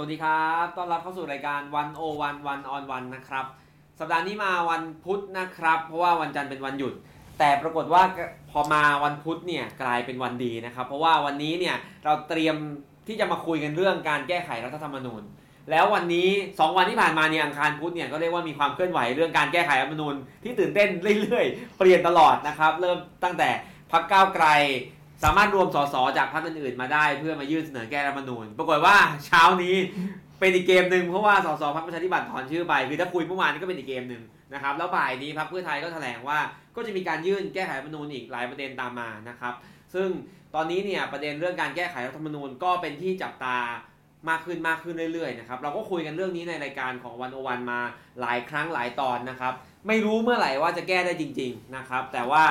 [0.00, 3.44] วัสดีครับ ต้อนรับเข้าสู่รายการวันโอวันวันออนวันนะครับ
[3.98, 6.94] สัปดาห์นี้มาวันพุธนะครับ เพราะว่าวันจันทร์เป็นวันหยุด
[7.38, 8.02] แต่ปรากฏว่า
[8.50, 12.56] พอมาวันพุธเนี่ยกลายเป็นวันดีนะครับ เพราะว่าวันนี้เนี่ยเราเตรียม
[13.08, 15.22] ที่จะมาคุยกันเรื่องการแก้ไขรัฐธรรมนูญ
[15.70, 20.14] แล้ววันนี้ 2 วันที่ผ่านมาเนี่ยอังคารพุธเนี่ยก็เรียกว่ามีความเคลื่อนไหวเรื่องการแก้ไขรัฐธรรมนูญ
[20.44, 20.88] ที่ตื่นเต้น
[21.20, 23.48] เรื่อยๆ เปลี่ยนตลอดนะครับ เริ่มตั้งแต่
[23.92, 24.46] พักก้าวไกล
[25.24, 29.76] สามารถรวมสสจากพรรคอื่นๆมาได้เพื่อมายื่นเสนอแก้รัฐธรรมนูญ ปรากฏว่าเช้านี้
[30.40, 34.22] เป็นอีกเกมหนึ่งเพราะว่าสสพรรคประชาธิปัตย์ถอนชื่อไปคือถ้าคุยเมื่อวานนี้ก็เป็นอีกเกมหนึ่ง
[34.54, 36.38] นะครับแล้วบ่ายนี้พรรคเพื่อไทยก็แถลงว่า
[36.76, 39.54] ก็จะมีการยื่นแก้ไขรัฐธรรมนูญอีกหลายประเด็นตามมานะครับ
[39.94, 40.08] ซึ่ง
[40.54, 43.58] ตอนนี้เนี่ยประเด็นเรื่องการแก้ไขรัฐธรรมนูญก็เป็นที่จับตา
[44.28, 47.80] มากขึ้นมากขึ้นเรื่อยๆนะครับเราก็คุยกันเรื่องนี้ในรายการของวันโอวันมา
[48.20, 49.52] หลายครั้งหลายตอนนะครับ
[49.88, 52.44] ไม่รู้เมื่อไหร่ว่าจะแก้ได้จริง ๆนะครับ แต่ว่า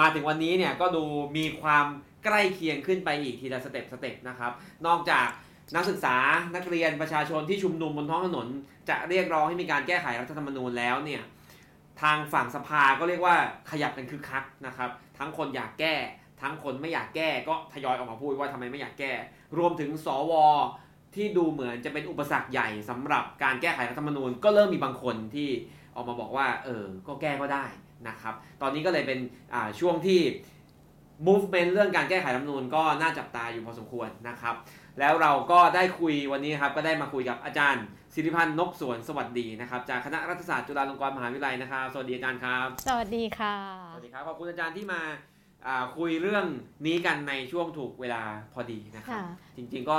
[0.00, 1.04] มาถึงวันนี้เนี่ยก็ดู
[1.36, 1.86] มีความ
[2.24, 4.52] ใกล้เคียงขึ้นไปอีกทีละสเต็ปสเต็ปนะครับ
[4.86, 5.26] นอกจาก
[5.74, 6.16] นักศึกษา
[6.54, 8.48] นักเรียนประชาชนที่ชุมนุมบนท้องถนน
[8.88, 11.22] จะเรียกร้องให้มีการแก้ไขรัฐธรรมนูญแล้วเนี่ย
[12.02, 13.36] ทางฝั่งสภาก็เรียกว่า
[13.70, 15.94] ขยับกันคึกคักนะครับ ทั้งคนอยากแก้
[16.42, 19.12] ทั้งคนไม่อยากแก้ก็ทยอยออกมาพูดว่าทำไมไม่อยากแก้
[19.58, 20.32] รวมถึงสว
[21.14, 25.48] ที่ดูเหมือนจะเป็นอุปสรรคใหญ่สำหรับการแก้ไขรัฐธรรมนูญ ก็เริ่มมีบางคนที่
[25.96, 27.64] ออกมาบอกว่า เออ ก็แก้ก็ได้
[28.08, 29.18] นะครับ ตอนนี้ก็เลยเป็น
[29.54, 30.20] อ่าช่วงที่
[31.26, 34.54] movement เรื่องการแก้ไขรัฐธรรมนูญก็น่าจับตาอยู่พอสมควรนะครับ
[35.00, 43.56] แล้วเราก็ได้คุยวันนี้ครับก็ได้มาคุยกับอาจารย์สิริพันธ์นกสวนสวัสดีนะครับ จากคณะรัฐศาสตร์จุฬาลงกรณ์มหาวิทยาลัยนะครับ สวัสดีอาจารย์ครับ สวัสดีค่ะ
[43.94, 45.00] สวัสดีครับขอบคุณอาจารย์ที่มา
[45.66, 46.44] อ่าคุยเรื่อง
[46.86, 49.24] นี้กันในช่วงถูกเวลาพอดีนะครับค่ะ
[49.56, 49.98] จริงๆก็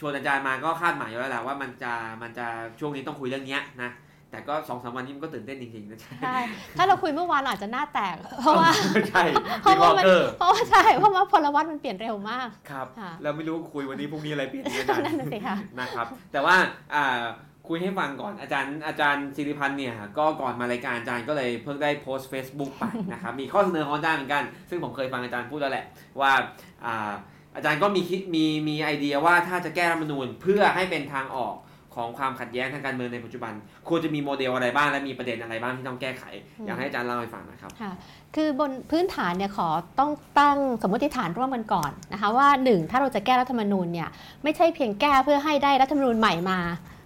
[0.00, 1.92] ชวนอาจารย์มาก็คาดหมายอยู่แล้วแหละว่ามันจะ
[2.22, 2.46] มันจะ
[2.80, 3.90] ช่วงนี้ต้องคุยเรื่องเนี้ยนะ
[4.30, 6.38] แต่ก็สองสามวันนี้มันก็ตื่นเต้นจริงๆนะใช่
[6.76, 8.70] ถ้าเราคุยเมื่อวานเราอาจจะหน้าแตก เพราะว่า
[9.10, 9.22] ใช่
[9.62, 16.56] เพราะมีวอว่าลมันเกอร์เพราะว่าใช่เพราะว่าพลวัตมันเปลี่ยนเร็วมากครับค่ะแล้วไม่รู้คุยวันนี้พรุ่งนี้อะไรเปลี่ยนอีกอาจารย์นั่นน่ะสิค่ะนะครับ แต่ว่า
[16.94, 17.20] อ่า
[17.68, 25.84] คุยให้ฟังก่อนอาจารย์อาจารย์สิริพันธ์เนี่ยก็ก่อนมารายการอาจารย์ก็เลยเพิ่งได้โพสต์ Facebook ไปนะครับมีข้อเสนอของอาจารย์เหมือนกัน ซึ่งผมเคยฟังอาจารย์พูดแล้วแหละ
[26.20, 26.32] ว่า
[26.84, 27.12] อ่า
[27.56, 31.54] อาจารย์ก็มีคิดมีมีไอเดียว่าถ้าจะแก้รัฐธรรมนูญเพื่อให้เป็นทางออก
[31.94, 33.52] ของความขัดแย้งทางการเมืองในปัจจุบัน
[33.88, 36.24] ควรจะมีโมเดลอะไรบ้างและมีประเด็นอะไรบ้างที่ต้องแก้ไข
[36.58, 37.92] อืมอยากให้อาจารย์เล่าให้ฟังหนะครับค่ะ
[38.34, 39.68] คือบนพื้นฐานเนี่ยขอ
[39.98, 44.08] ต้องตั้งสมมติฐานร่วมกันก่อนนะคะว่าหนึ่งถ้าเราจะแก้รัฐธรรมนูญเนี่ย
[44.42, 46.58] ไม่ใช่เพียงแก้เพื่อให้ได้รัฐธรรมนูญใหม่มา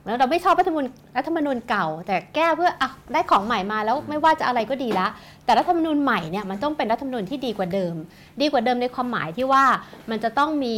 [0.04, 5.06] แล้วเราไม่ชอบรัฐธรรมนูญรัฐมนูญเก่า แต่แก้เพื่ออะได้ของใหม่มาแล้วไม่ว่าจะอะไรก็ดีละ
[5.44, 7.94] แต่รัฐธรรมนูญใหม่เนี่ยมันต้องเป็นรัฐธรรมนูญที่ดีกว่าเดิม
[8.40, 9.64] ดีกว่าเดิมในความหมายที่ว่า
[10.10, 10.76] มันจะต้องมี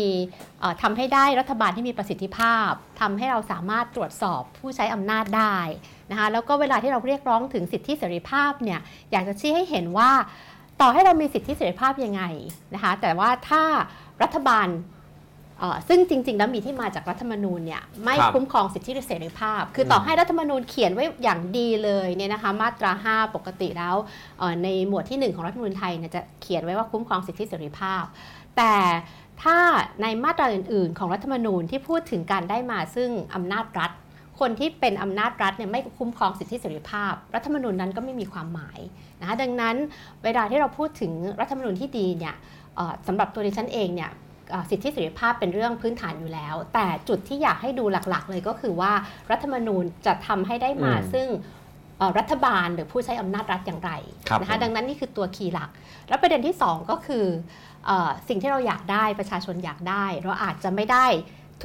[0.61, 2.71] เอ่อทำให้ได้รัฐบาลที่มีประสิทธิภาพ
[3.01, 5.57] ทำให้เราสามารถตรวจสอบผู้ใช้อำนาจได้
[6.11, 8.81] นะคะแล้วก็เวลาที่เราเรียกร้องถึงสิทธิเสรีภาพเนี่ย
[9.13, 10.11] อยากจะชี้ให้เห็นว่า
[10.81, 12.23] ต่อให้เรามีสิทธิเสรีภาพยังไง
[12.75, 13.63] นะคะแต่ว่าถ้า
[14.23, 14.67] รัฐบาล
[15.89, 23.97] ซึ่งจริง ๆ แล้วมีที่มาจากรัฐธรรมนูญเนี่ยไม่ครับคุ้มครองสิทธิเสรีภาพ คือต่อให้รัฐธรรมนูญเขียนไว้อย่างดีเลยเนี่ยนะคะมาตรา 5 ปกติแล้ว
[24.39, 28.05] เอ่อในหมวดที่ 1 ของรัฐธรรมนูญไทยเนี่ยจะเขียนไว้ว่าคุ้มครองสิทธิเสรีภาพ
[28.57, 28.75] แต่
[29.43, 29.59] ถ้า
[30.03, 33.91] ในมาตราอื่น ๆ ของรัฐธรรมนูญที่พูดถึงการได้มาซึ่งอำนาจรัฐ
[34.41, 38.81] คนที่เป็นอำนาจรัฐเนี่ยไม่คุ้มครองสิทธิเสรีภาพ รัฐธรรมนูญนั้นก็ไม่มีความหมาย
[39.21, 39.77] นะคะดังนั้น
[40.25, 42.35] เวลาที่เราพูดถึงรัฐธรรมนูญที่ดีเนี่ย
[42.77, 44.26] เอ่อสำหรับตัวดิฉันเองเนี่ยเอ่อ
[44.71, 48.93] สิทธิเสรีภาพเป็นเรื่องพื้นฐานอยู่แล้ว แต่จุดที่อยากให้ดูหลักๆ เลยก็คือว่า
[49.31, 51.27] รัฐธรรมนูญจะทำให้ได้มาอืมซึ่ง
[51.99, 53.91] เอ่อรัฐบาลหรือผู้ใช้อำนาจรัฐอย่างไร
[54.29, 55.71] ครับนะคะผมดังนั้นนี่คือตัวคีย์หลัก
[56.09, 57.25] แล้วประเด็นที่สองก็คือ
[57.87, 61.07] เออสิ่งที่เราอยากได้ประชาชนอยากได้ เราอาจจะไม่ได้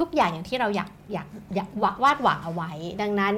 [0.02, 2.72] ุกอย่างอย่างที่เราอยากอยากอยากววาดหวังเอาไว้
[3.02, 3.34] ดังนั้น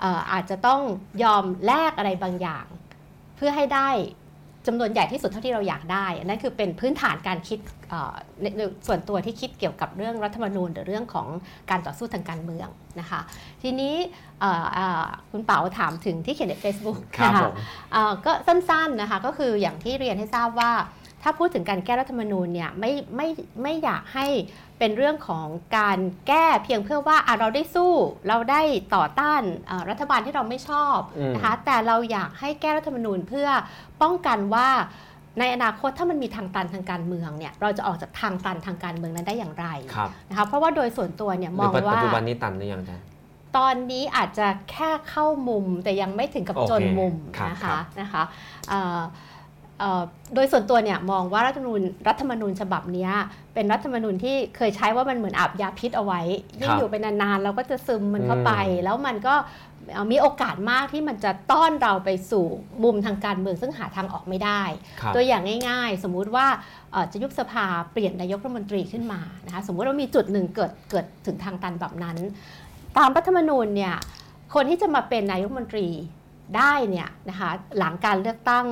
[0.00, 0.80] เอ่ออาจจะต้อง
[1.22, 2.66] ยอมแลกอะไรบางอย่าง
[3.36, 3.88] เพื่อให้ได้
[4.68, 7.58] จำนวนใหญ่ที่สุดเท่าที่เราอยากได้อันนั่นคือเป็นพื้นฐานการคิด
[7.88, 11.26] เอ่อในในส่วนตัวที่คิดเกี่ยวกับเรื่องรัฐธรรมนูญ หรือเรื่องของ
[11.70, 12.68] การต่อสู้ทางการเมือง
[13.00, 13.20] นะคะ
[13.62, 13.94] ทีนี้
[14.40, 17.52] เอ่อเอ่อคุณเป๋าถามถึงที่เขียนใน Facebook ครับนะผคะม
[17.92, 20.70] เอ่อก็สั้นๆนะคะก็คืออย่างที่เรียนให้ทราบว่า
[21.22, 23.28] ถ้าพูดถึงการแก้รัฐธรรมนูญเนี่ยไม่ไม่
[23.62, 24.26] ไม่อยากให้
[24.78, 25.46] เป็นเรื่องของ
[25.78, 25.98] การ
[26.28, 27.92] แก้เพียงเพื่อว่าอะเราได้สู้
[28.28, 28.60] เราได้
[28.94, 33.48] ต่อต้านเอ่อรัฐบาลที่เราไม่ชอบอืมนะคะแต่เราอยากให้แก้รัฐธรรมนูญเพื่อ
[34.02, 34.68] ป้องกันว่า
[35.38, 43.04] ในอนาคตถ้ามันมีทางตันทางการเมืองเนี่ยเราจะออกจากทางตันทางการเมืองนั้นได้อย่างไรครับนะคะเพราะว่าโดยส่วนตัวเนี่ยมองหรืว่าปัจจุบันนี้ตันหรือยังอาจารย์
[43.56, 48.22] ตอนนี้อาจจะแค่เข้ามุมแต่ยังไม่ถึงกับโอเคจนมุมครับนะครัคะบนะคะ
[48.68, 49.00] เอ่อเอ่อ
[50.34, 53.12] โดยส่วนตัวเนี่ยมองว่ารัฐธรรมนูญรัฐธรรมนูญฉบับเนี้ย
[53.54, 56.20] เป็นรัฐธรรมนูญที่เคยใช้ว่ามันเหมือนอาบยาพิษเอาไว้
[56.60, 59.34] ยิ่งอยู่ไปนานๆเราก็จะซึมมันเข้าไปอืมแล้วมันก็
[59.92, 62.46] เอ่อมีโอกาสมากที่มันจะต้อนเราไปสู่
[62.84, 64.62] มุมทางการเมืองซึ่งหาทางออกไม่ได้
[65.00, 66.46] ครับตัวอย่างง่ายๆ สมมุติว่า
[66.92, 72.16] เอ่อจะยุบสภาเปลี่ยนนายกรัฐมนตรีขึ้นมานะคะสมมุติว่ามีจุดหนึ่งเกิดเกิดถึงทางตันแบบนั้น
[72.98, 73.94] ตามรัฐธรรมนูญเนี่ย
[74.54, 75.88] คนที่จะมาเป็นนายกรัฐมนตรี
[76.56, 78.66] ได้เนี่ยนะคะหลังการเลือกตั้ง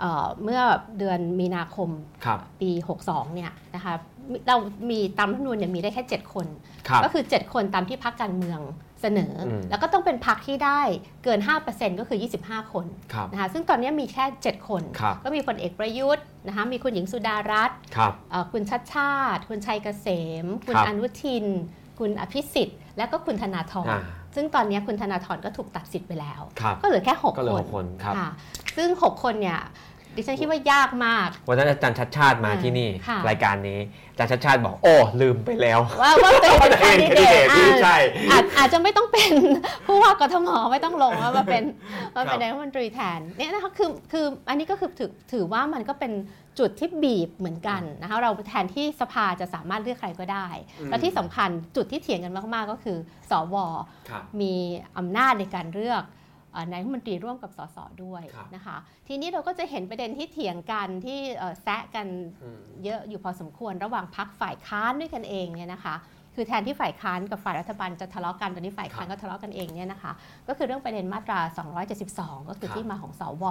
[0.00, 0.60] เอ่อเมื่อ
[0.98, 1.90] เดือนมีนาคม
[2.24, 2.70] ครับปี
[3.02, 3.94] 62 เนี่ยนะคะ
[4.48, 4.56] เรา
[4.90, 6.46] มีตามรัฐธรรมนูญเนี่ยมีได้แค่ 7 คน
[6.88, 8.60] ครับก็คือ 7 คนตามที่พักการเมือง
[9.00, 10.80] เสนออมแล้วก็ต้องเป็นพักที่ได้
[11.24, 11.38] เกิน
[11.70, 20.06] 5%ก็คือ 25 คนครับนะคะซึ่งตอนนี้มีแค่ 7 คนครับก็มีพลเอกประยุทธ์นะคะมีคุณหญิงสุดารัตน์ครับเอ่อคุณชัดชาติ คุณชัยเกษ
[20.44, 21.46] ม คุณครับอนุทิน
[21.98, 24.02] คุณอภิสิทธิ์ และก็คุณธนาธรอ่า
[24.34, 28.28] ซึ่งตอนนี้คุณธนาธรก็ถูกตัดสิทธิ์ไปแล้วครับก็เหลือแค่6ก็เหลือคหนกคนครับค่ะ
[28.76, 29.60] ซึ่ง 6 คนเนี่ย
[30.16, 33.78] ดิฉันคิดว่ายากมากวันนั้นอาจารย์ชัดชาติมาอ่าที่นี่ ค่ะ รายการนี้
[34.12, 37.96] อาจารย์ชัดชาติบอกโอ้ลืมไปแล้ว ว่าว่าเป็นว่าตัวเองแคนดิแคนเดดิเดตตที่ใช่
[38.30, 39.32] อาจอาจจะไม่ต้องเป็น
[39.86, 41.62] ผู้ว่ากทมไม่ต้องลงว่ามาเป็น
[42.16, 46.12] มาเป็ครับนนายกรัฐมนตรีแทนเนี่ยนะคะคือคืออันนี้ก็คือถือถือว่ามันก็เป็น
[46.58, 50.48] จุดที่บีบเหมือนกันนะคะเราแทนที่สภาจะสามารถเลือกใครก็ได้
[50.80, 52.98] อืม และที่สำคัญจุดที่เถียงกันมาก ๆ ก็คือ
[53.30, 53.56] สว
[54.08, 54.54] ครับ มี
[54.98, 56.20] อำนาจในการเลือกเอ่อ
[56.72, 58.76] นายกรัฐมนตรีร่วมกับสสด้วยครับนะคะ
[59.08, 62.06] ทีนี้เราก็จะเห็นประเด็นที่เถียงกันที่เอ่อแซะกัน
[62.42, 65.96] อืมเยอะอยู่พอสมควรระหว่างพักฝ่ายค้านด้วยกันเองเนี่ยนะคะ
[66.36, 70.12] คือแทนที่ฝ่ายค้านกับฝ่ายรัฐบาลจะทะเลาะกันตอนนี้ฝ่ายค้านก็ทะเลาะกันเองเนี่ยนะคะ
[70.48, 71.40] ก็คือเรื่องประเด็นมาตรา
[71.94, 73.44] 272 ก็คือครับที่มาของสว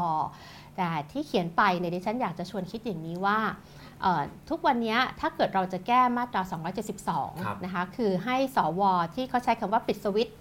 [0.77, 3.39] แต่ที่เขียนไปเนี่ยดิฉันอยากจะชวนคิดอย่างนี้ว่า
[4.01, 6.86] เอ่อทุกวันนี้ถ้าเกิดเราจะแก้มาตราครับ
[7.59, 8.81] 272 นะคะคือให้สว
[9.15, 10.40] ที่เขาใช้คำว่าปิดสวิตช์ครับ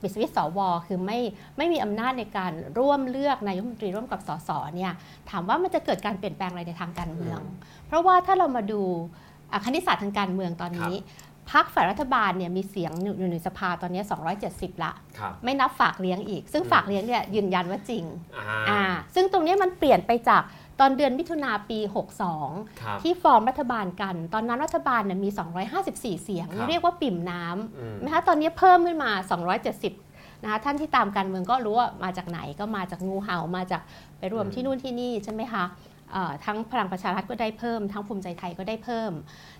[0.00, 1.18] ปิดสวิตช์สวคือไม่
[1.56, 4.92] ไม่มีอำนาจในการร่วมเลือกนายกรัฐมนตรีร่วมกับสสเนี่ย
[5.30, 7.40] ถามว่ามันจะเกิดการเปลี่ยนแปลงอะไรในทางการเมือง
[7.86, 8.82] เพราะว่าถ้าเรามาดู
[9.52, 10.94] อะคณิตศาสตร์ทางการเมืองตอนนี้
[11.52, 14.02] พรรคฝ่ายรัฐบาลเนี่ยมีเสียงอยู่ในสภาตอนนี้
[14.42, 18.04] 270 ละครับไม่นับฝากเลี้ยงอีก ซึ่งอืมฝากเลี้ยงเนี่ยยืนยันว่าจริง
[18.36, 18.82] อ่าอ่า
[19.14, 20.42] ซึ่งตรงนี้มันเปลี่ยนไปจาก
[20.80, 22.06] ตอนเดือนมิถุนาปีครับ
[23.00, 25.30] 62 ที่ฟอร์มรัฐบาลกัน ตอนนั้นรัฐบาลเนี่ยมี
[25.76, 29.10] 254 เสียงครับเรียกว่าปิ่มน้ำอืมนะคะตอนนี้เพิ่มขึ้นมา
[29.76, 33.82] 270นะคะท่านที่ตามการเมืองก็รู้ว่ามาจากไหนก็มาจากงูเห่ามาจาก
[34.18, 35.64] ไปรวมอืมที่นู่นที่นี่ใช่ไหมคะ
[36.12, 39.12] เอ่อทั้งพลังประชารัฐก็ได้เพิ่ม ทั้งภูมิใจไทยก็ได้เพิ่ม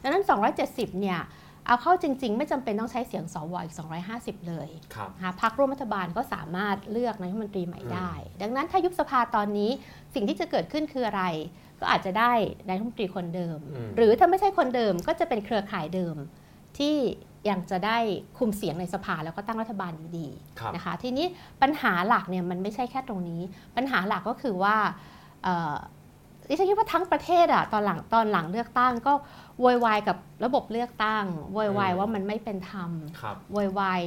[0.03, 0.25] ดังนั้น
[0.63, 1.21] 270 เนี่ย
[1.67, 3.75] เอาเข้าจริง ๆ ไม่จำเป็นต้องใช้เสียงสวอีก
[4.13, 8.13] 250 เลยครับนะคะพรรคร่วมรัฐบาลก็สามารถเลือกนายกรัฐมนตรีใหม่ได้
[8.43, 9.71] ดังนั้นถ้ายุบสภาตอนนี้
[10.15, 11.25] สิ่งที่จะเกิดขึ้นคืออะไร
[11.81, 12.33] ก็อาจจะได้
[12.67, 16.17] นายกรัฐมนตรีคนเดิมอืมหรือถ้าไม่ใช่คนเดิมก็จะเป็นเครือข่ายเดิม
[16.79, 16.97] ที่
[17.51, 17.99] ยังจะได้
[18.39, 21.27] คุมเสียงในสภาแล้วก็ตั้งรัฐบาลอยู่ดีครับนะคะ ทีนี้
[21.63, 23.41] ปัญหาหลักเนี่ยมันไม่ใช่แค่ตรงนี้
[23.77, 24.77] ปัญหาหลักก็คือว่า
[25.45, 25.75] เอ่อ
[26.49, 29.13] ดิฉันคิดว่าทั้งประเทศอะตอนหลังตอนหลังเลือกตั้งก็
[29.52, 34.03] โวยวายกับระบบเลือกตั้งโวยวายอืมว่ามันไม่เป็นธรรมครับโวยวาย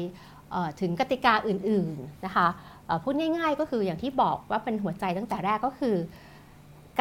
[0.52, 2.48] เอ่อถึงกติกาอื่นๆนะคะ
[2.86, 5.98] เอ่อพูดง่ายๆก็คืออย่างที่บอกว่าเป็นหัวใจตั้งแต่แรกก็คือ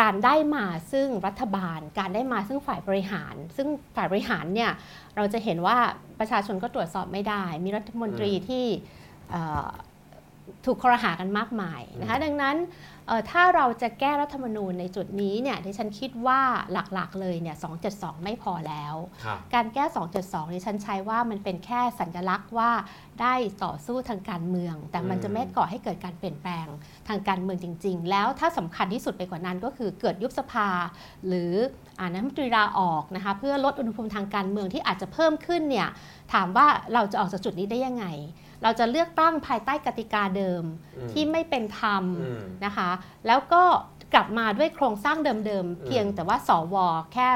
[0.01, 4.71] การได้มาซึ่งรัฐบาล การได้มาซึ่งฝ่ายบริหาร ซึ่งฝ่ายบริหารเนี่ย
[5.17, 5.77] เราจะเห็นว่า
[6.19, 8.65] ประชาชนก็ตรวจสอบไม่ได้ มีรัฐมนตรีที่
[9.31, 9.69] เอ่อ
[10.65, 12.94] ถูกคอรหากันมากมายนะคะดังนั้นเอ่อ
[13.31, 16.41] ถ้าเราจะแก้รัฐธรรมนูญในจุดนี้เนี่ยที่ฉันคิดว่า
[16.73, 17.57] หลักๆเลยเนี่ย
[17.91, 19.85] 272 ไม่พอแล้วครับการแก้
[20.19, 22.71] 272นี่ฉันใช้ว่ามันเป็นแค่สัญลักษณ์ว่า
[23.21, 23.35] ได้
[23.65, 26.67] ต่อสู้ทางการเมือง แต่มันอืมจะไม่ก่อให้เกิดการเปลี่ยนแปลง
[27.09, 30.69] ทางการเมืองจริง ๆ แล้วถ้าสำคัญที่สุดไปกว่านั้นก็คือเกิดยุบสภา
[31.27, 31.53] หรือ
[31.99, 35.89] อ่านักมนตรีลาออกนะคะเพื่อลดอุณหภูมิทางการเมืองที่อาจจะเพิ่มขึ้นเนี่ย
[36.33, 38.07] ถามว่าเราจะออกจากจุดนี้ได้ยังไง
[38.65, 40.63] เราจะเลือกตั้งภายใต้กติกาเดิม
[40.97, 42.91] อืมที่ไม่เป็นธรรมอืมนะคะ
[43.27, 43.63] แล้วก็
[44.15, 45.17] กลับมาด้วยโครงสร้าง
[45.47, 46.77] เดิมๆ เพียงแต่ว่าสว
[47.13, 47.29] แค่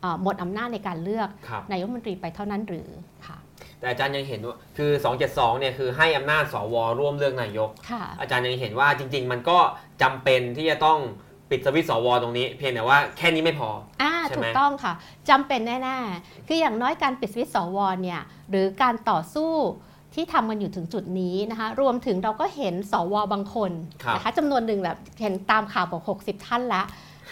[0.00, 2.88] เอ่อหมดอำนาจในการเลือกครับนายกรัฐมนตรีไปเท่านั้นหรือ
[3.26, 3.38] ค่ะ
[3.78, 4.90] แต่อาจารย์ยังเห็นว่าคือ
[5.26, 9.58] 272 เนี่ยคือให้อำนาจสวร่วมเลือกนายกค่ะอาจารย์ยังเห็นว่าจริง ๆ มันก็
[10.02, 10.98] จำเป็นที่จะต้อง
[11.50, 13.70] ปิดสวิตช์สวตรงนี้ เพียงแต่ว่าแค่นี้ไม่พอ
[14.02, 14.92] อ่าใช่ไหมถูกต้องค่ะ
[15.30, 18.20] จำเป็นแน่ ๆ คืออย่างน้อยการปิดสวิตช์สวเนี่ย
[18.50, 19.52] หรือการต่อสู้
[20.14, 23.70] ที่ทำกันอยู่ถึงจุดนี้นะคะ รวมถึงเราก็เห็นสวบางคน
[24.02, 26.82] ครับนะคะจำนวนหนึ่งแบบเห็นตามข่าวบอก 60 ท่านละ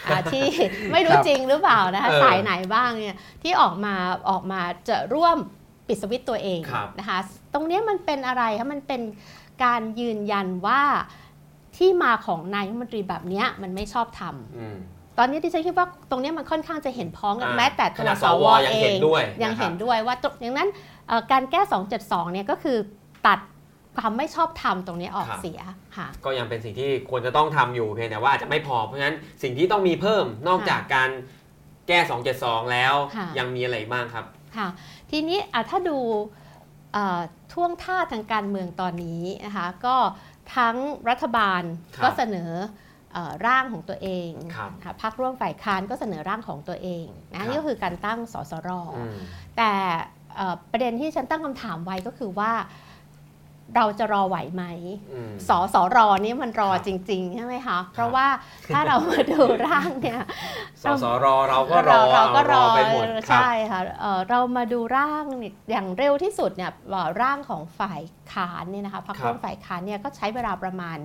[0.07, 0.45] อ่าที่
[0.91, 3.93] ไม่รู้ครับจริงหรือเปล่านะคะเออสายไหนบ้างเนี่ยที่ออกมา
[4.29, 5.37] ออกมาจะร่วม
[5.87, 7.19] ปิดสวิตช์ตัวเองครับนะคะ
[7.53, 9.01] ตรงนี้มันเป็นอะไรคะมันเป็น
[9.63, 10.81] การยืนยันว่า
[11.77, 14.77] ที่มาของนายกรัฐมนตรีแบบเนี้ยมันไม่ชอบทำอืม
[15.17, 20.96] ตอนนี้ที่ฉันคิดว่าตรงเนี้ยมันค่อนข้างจะเห็นพ้องกันอ่าแม้แต่ตัขวนาดสสววยังเอเห็นงด้วยยังนะครับเห็นด้วยว่าตรงอย่างนั้นเอ่อ
[21.31, 21.61] การแก้
[21.97, 22.77] 272 เนี่ยก็คือ
[23.27, 23.39] ตัด
[23.97, 25.61] ความไม่ชอบธรรมตรงนี้ออกครับเสีย
[25.97, 31.09] ค่ะก็ยังเป็นสิ่งที่ควรจะต้องทำอยู่เพียงแต่ว่าอาจจะไม่พอเพราะฉะนั้นสิ่งที่ต้องมีเพิ่มนอกค่ะจากการ
[31.87, 31.99] แก้
[32.35, 34.25] 272 แล้วค่ะยังมีอะไรอีกบ้างครับ
[34.57, 34.67] ค่ะ
[35.11, 35.97] ทีนี้อะถ้าดู
[36.93, 37.19] เอ่อ
[37.53, 39.95] ท่วงท่าทางการเมืองตอนนี้นะคะก็
[40.55, 40.75] ทั้ง
[41.09, 41.61] รัฐบาล
[41.95, 42.51] ครับก็เสนอ
[43.13, 49.15] เอ่อร่างของตัวเองครับค่ะพรรคร่วมฝ่ายค้านก็เสนอร่างของตัวเองครันะบนี่ก็คือการตั้งสสรอืม
[49.57, 50.16] แต่เอ่อ
[50.71, 52.51] ประเด็นที่ฉันตั้งคำถามไว้ก็คือว่า
[53.75, 54.63] เราจะรอไหวไหม
[55.13, 58.27] อืมสสรนี่มันรอครับจริง ๆ ใช่ไหมคะ เพราะว่า
[58.73, 60.21] ถ้าเรามาดูร่างเนี่ย
[60.83, 68.01] สสรเราก็รอเราก็รอไปหมดครับใช่ค่ะเอ่อเรามาดูร่างเนี่ยอย่างเร็วที่สุดเนี่ยเอ่อร่างของฝ่าย
[68.31, 70.97] ค้านเนี่ยนะคะพรรคร่วมฝ่ายค้านเนี่ยก็ใช้เวลาประมาณ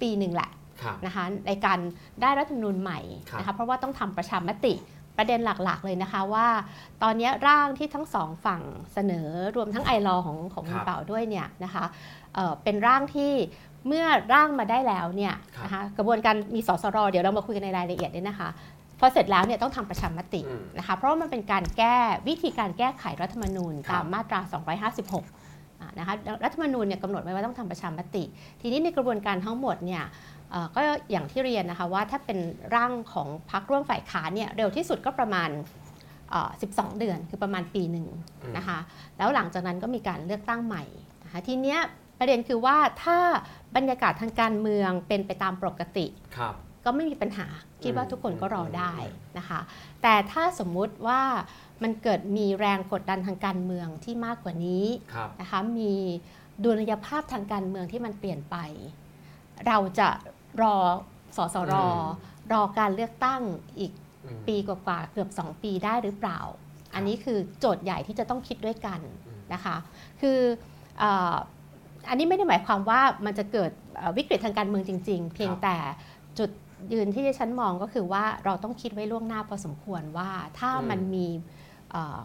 [0.00, 0.50] ปีหนึ่งแหละ
[0.82, 1.78] ครับนะคะในการ
[2.22, 4.74] ได้รัฐธรรมนูญใหม่ครับนะคะเพราะว่าต้องทำประชามติ
[5.16, 6.48] ประเด็นหลักๆเลยนะคะว่า
[7.02, 8.62] ตอนนี้ร่างที่ทั้งสองฝั่ง
[8.92, 11.84] เสนอรวมทั้งไอรอของของคุณเป่าด้วยเนี่ยนะคะ
[12.34, 13.32] เอ่อเป็นร่างที่
[13.86, 18.48] เมื่อร่างมาได้แล้วเนี่ยนะคะกระบวนการมีสสรเดี๋ยวเรามาคุยกันในรายละเอียดด้วยนะคะ
[19.00, 21.96] พอเสร็จแล้วเนี่ยต้องทำประชามติอืมนะคะเพราะว่ามันเป็นการแก้
[22.28, 24.40] วิธีการแก้ไขรัฐธรรมนูญครับตามมาตรา
[24.90, 26.14] 256อ่านะคะ
[26.44, 28.24] รัฐธรรมนูญเนี่ยกำหนดไว้ว่าต้องทำประชามติ
[28.60, 30.39] ทีนี้ในกระบวนการทั้งหมดเนี่ยเอ่อ
[30.76, 30.80] ก็
[31.10, 32.38] อย่างที่เรียนนะคะว่าถ้าเป็น
[32.74, 35.50] ร่างของพรรคร่วมฝ่ายค้านเนี่ยเร็วที่สุดก็ประมาณ
[36.30, 38.06] เอ่อ12 เดือนคือประมาณปีหนึ่ง
[38.42, 38.78] อืมนะคะ
[39.18, 40.84] แล้วหลังจากนั้นก็มีการเลือกตั้งใหม่
[41.24, 41.80] นะคะทีเนี้ย
[42.18, 43.18] ประเด็นคือว่าถ้า
[43.76, 46.54] บรรยากาศทางการเมืองเป็นไปตามปกติครับ
[46.84, 47.46] ก็ไม่มีปัญหา
[47.82, 49.60] คิดว่าอืมทุกคนก็รอได้อืมนะคะ
[50.02, 51.22] แต่ถ้าสมมุติว่า
[51.82, 55.92] มันเกิดมีแรงกดดันทางการเมืองที่มากกว่านี้ครับนะคะมี
[56.64, 58.56] ดุลยภาพทางการเมืองที่มันเปลี่ยนไป
[59.66, 60.08] เราจะ
[60.62, 60.74] รอ
[61.36, 62.02] สสรอืม
[62.52, 63.42] รอการเลือกตั้ง
[63.78, 63.92] อีก
[64.24, 66.40] อืมปีกว่าๆเกือบ 2 ปีได้หรือเปล่า
[66.94, 69.76] อันนี้คือโจทย์ใหญ่ที่จะต้องคิดด้วยกันอืมนะคะ
[70.20, 70.38] คือ
[70.98, 71.34] เอ่อ
[72.08, 75.76] อันนี้ไม่ได้หมายความว่ามันจะเกิดเอ่อวิกฤตทางการเมืองจริง ๆ เพียงครับแต่
[76.38, 76.50] จุด
[76.92, 81.26] ยืนที่ดิฉันมองก็คือว่าเราต้องคิดไว้ล่วงหน้าพอสมควรว่าถ้าอืมมันมี
[81.90, 82.20] เอ่อ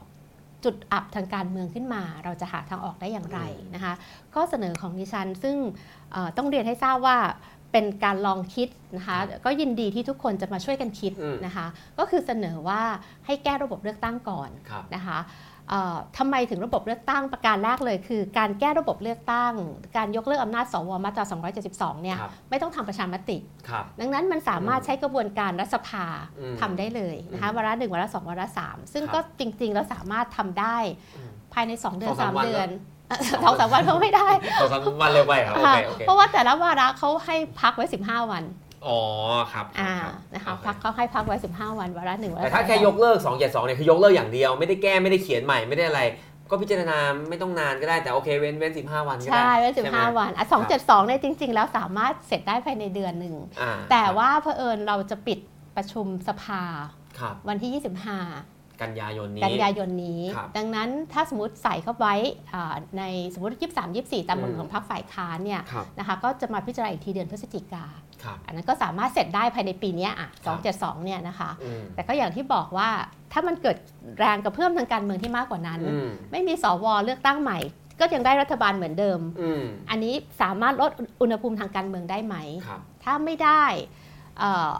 [0.64, 3.94] จุดอับทางการเมืองขึ้นมา เราจะหาทางออกได้อย่างไรอืมนะคะ
[4.34, 5.58] ข้อเสนอของดิฉันซึ่ง
[6.12, 7.18] เอ่อต้องเรียนให้ทราบว่า
[7.76, 8.68] เป็นการลองคิด
[8.98, 11.66] นะคะก็ยินดีที่ทุกคนจะมาช่วยกันคิดอืมนะคะ
[12.00, 12.82] ก็คือเสนอว่า
[13.26, 15.20] ให้แก้ระบบเลือกตั้งก่อนครับนะคะ
[15.70, 19.54] เอ่อทำไมถึงระบบเลือกตั้งประการแรกเลย คือ การแก้ระบบเลือกตั้ง
[19.98, 21.26] การยกเลิกอำนาจสวมาตรา
[21.64, 23.38] 272 เนี่ยครับไม่ต้องทำประชามติ
[23.70, 26.06] ครับดังนั้นมันสามารถอืมใช้กระบวนการรัฐสภา
[26.40, 30.78] อืมทำได้เลยนะคะอืมวาระหนึ่งวาระสองวาระสามซึ่งครับก็จริงๆ แล้วสามารถทำได้
[31.18, 32.95] อืมภายใน 2 เดือนสองสาม3วันเดือนแล้ว
[33.44, 34.28] สองสามวันเขาไม่ได้
[34.60, 38.44] สองสามวันเร็วไปครับโอค่ะเคโอเคเพราะว่าแต่ละวาระเขาให้พักไว้ 15 วัน
[38.88, 39.00] อ๋อ
[39.54, 46.02] ครับอ่ารับนะคะโอเพักเขาให้พักไว้ 15 วันวาระหนึ่งวาระแต่ถ้าสองแค่ยกเลิก2 7 2เนี่ยคือยกเลิกอย่างเดียวไม่ได้แก้ไม่ได้เขียนใหม่ไม่ได้อะไร
[46.50, 46.98] ก็พิจารณา
[47.30, 50.46] ไม่ต้องนานก็ได้แต่โอเคเว้นเว้น15วันก็ได้ใช่ไว้ใช่ไหม15วันอะ
[50.78, 55.40] 272เนี่ยจริง ๆ แล้วสามารถเสร็จได้ภายในเดือนหนึ่งอ่าแต่ว่าเผอิญเราจะปิด
[55.76, 56.64] ประชุมสภา
[57.20, 57.70] ครับวันที่
[58.82, 62.16] กันยายน25นี้ กันยายนนี้ครับดังนั้นถ้าสมมติใส่เข้าไว้
[62.54, 63.04] อ่าใน
[63.34, 67.86] สมมติ 23 24 ตามกฎอืมของพรรคฝ่ายค้านเนี่ยครับนะคะก็จะมาพิจารณาอีกทีเดือนพฤศจิกา
[68.24, 70.60] ครับอันนั้นก็สามารถเสร็จได้ภายในปีเนี้ยอะครับ
[71.02, 72.90] 272เนี่ยนะคะอืมแต่ก็อย่างที่บอกว่า
[73.32, 73.78] ถ้ามันเกิด
[74.20, 77.60] แรงกระเพื่อมทางการเมืองที่มากกว่านั้นอืมไม่มีสวเลือกตั้งใหม่
[78.00, 80.92] ก็ยังได้รัฐบาลเหมือนเดิมอืมอันนี้สามารถลด
[81.22, 82.36] อุณหภูมิทางการเมืองได้ไหม
[82.68, 83.64] ครับถ้าไม่ได้
[84.40, 84.74] เอ่อ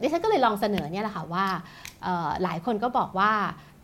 [0.00, 1.87] ดิฉันก็เลยลองเสนอเนี่ยแหละค่ะว่าเอ่อ
[2.42, 3.32] หลายคนก็บอกว่า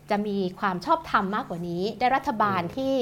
[0.09, 2.95] จะมีความชอบธรรมมากกว่านี้ ได้รัฐบาลอืมที่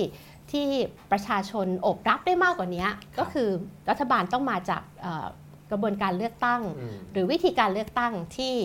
[0.52, 0.68] ที่
[1.12, 2.86] ประชาชนอบรับได้มากกว่านี้
[3.18, 3.50] ก็คือ
[3.90, 5.28] รัฐบาลต้องมาจากเอ่อ
[5.72, 8.56] กระบวนการเลือกตั้งอืมหรือวิธีการเลือกตั้งที่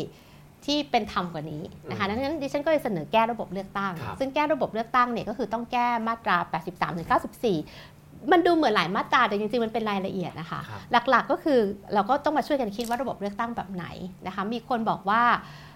[0.66, 6.36] ที่เป็นธรรมกว่านี้นะคะอืมดังนั้นดิฉันก็เลยเสนอแก้ระบบเลือกตั้งครับซึ่งแก้ระบบเลือกตั้งเนี่ยก็คือต้องแก้มาตรา
[6.68, 11.58] 83ถึง94 มันดูเหมือนหลายมาตราแต่จริงๆมันเป็นรายละเอียดนะคะครับหลักๆก็คือ
[11.94, 13.86] เราก็ต้องมาช่วยกันคิดว่าระบบเลือกตั้งแบบไหน
[14.26, 15.66] นะคะมีคนบอกว่าเอ่อ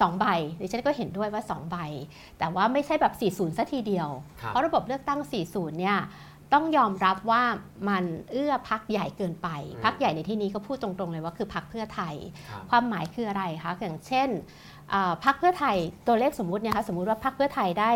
[0.00, 0.26] สองใบ
[0.60, 1.76] ดิฉันก็เห็นด้วยว่า 2 ใบ
[2.38, 3.14] แต่ว่าไม่ใช่แบบ
[3.50, 4.08] 40ซะทีเดียว
[4.40, 5.98] ครับเพราะระบบเลือกตั้ง 40 เนี่ย
[6.52, 7.42] ต้องยอมรับว่า
[7.88, 12.14] มันเอื้อพักใหญ่เกินไปอืมพักใหญ่ในที่นี้ก็พูดตรงๆเลยว่าคือพักเพื่อไทย
[12.50, 14.28] ครับความหมายคืออะไรคะอย่างเช่น
[14.90, 15.76] เอ่อพรรคเพื่อไทย
[16.06, 17.92] ตัวเลขสมมุติเนี่ยคะสมมุติว่าพรรคเพื่อไทยได้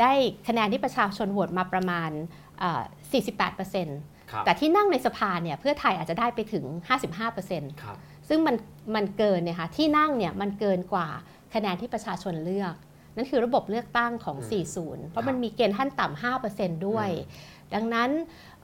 [0.00, 0.12] ได้
[0.48, 2.10] คะแนนที่ประชาชนโหวตมาประมาณ
[2.58, 2.82] เอ่อ
[3.56, 6.64] 48%ครับแต่ที่นั่งในสภาเนี่ยเพื่อไทยอาจจะได้ไปถึง
[7.24, 7.96] 55%ครับ
[8.28, 8.56] ซึ่งมัน
[8.94, 11.08] มันเกินเนี่ยค่ะที่นั่งเนี่ยมันเกินกว่า
[11.54, 12.74] คะแนนที่ประชาชนเลือก
[13.16, 14.66] นั่นคือระบบเลือกตั้งของอืม
[15.06, 18.10] 40 เพราะมันมีเกณฑ์ขั้นต่ำ5%ด้วยอืดังนั้น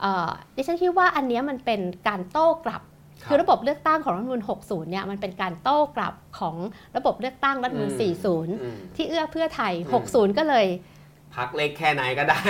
[0.01, 2.83] เอ่อดิฉันคิดว่าอันเนี้ยมันเป็นการโต้กลับ
[3.23, 6.57] ครับคือระบบเลือกตั้งของรัฐธรรมนูญ60 เนี่ยมันเป็นการโต้กลับของ
[6.97, 10.67] ระบบเลือกตั้งรัฐธรรมนูญอืม40อืมที่เอื้อเพื่อไทยอืม60 ก็เลย
[11.37, 12.41] พักเล็กแค่ไหนก็ได้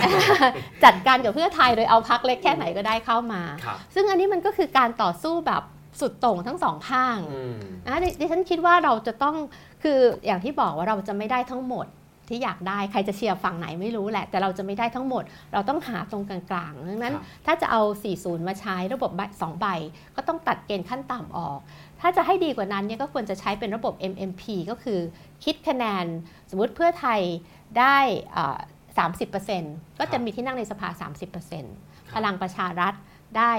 [0.84, 5.62] จัดการกับเพื่อไทยโดยเอาพักเล็กแค่ไหนก็ได้เข้ามาครับซึ่งอันนี้มันก็คือการต่อสู้แบบ
[6.00, 7.54] สุดโต่งทั้งสองข้างอืม
[7.86, 9.36] นะดิดิฉันคิดว่าเราจะต้อง
[9.82, 11.86] คืออย่างที่บอกว่าเราจะไม่ได้ทั้งหมด
[12.28, 15.22] ที่อยากได้ใครจะเชียร์ฝั่งไหนไม่รู้แหละ แต่เราจะไม่ได้ทั้งหมด
[15.52, 17.82] เราต้องหาตรงกลางๆดังนั้นครับถ้าจะเอา
[18.14, 19.66] 40 มาใช้ระบบใบสองใบ
[20.16, 21.58] ก็ต้องตัดเกณฑ์ขั้นต่ำออก
[22.00, 25.00] ถ้าจะให้ดีกว่านั้นเนี่ยก็ควรจะใช้เป็นระบบ MMP ก็คือ
[25.44, 26.06] คิดคะแนน
[26.50, 27.20] สมมุติเพื่อไทย
[27.78, 27.96] ได้
[28.36, 28.58] อ่า
[29.48, 30.88] 30%ก็จะมีที่นั่งในสภา
[31.52, 32.94] 30%พลังประชารัฐ
[33.38, 33.52] ได้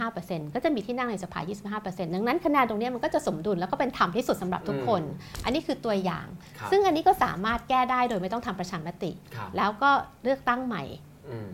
[0.00, 1.40] 25%ก็จะมีที่นั่งในสภา
[1.86, 5.02] 25%ดังนั้นคะแนนตรงเนี้ยมันก็จะสมดุลแล้วก็เป็นธรรมที่สุดสำหรับทุกคน
[5.44, 6.26] อันนี้คือตัวอย่าง
[6.58, 9.90] ครับซึ่งอันนี้ก็สามารถแก้ได้โดยไม่ต้องทำประชามติครับแล้วก็
[10.22, 10.82] เลือกตั้งใหม่
[11.30, 11.48] อืม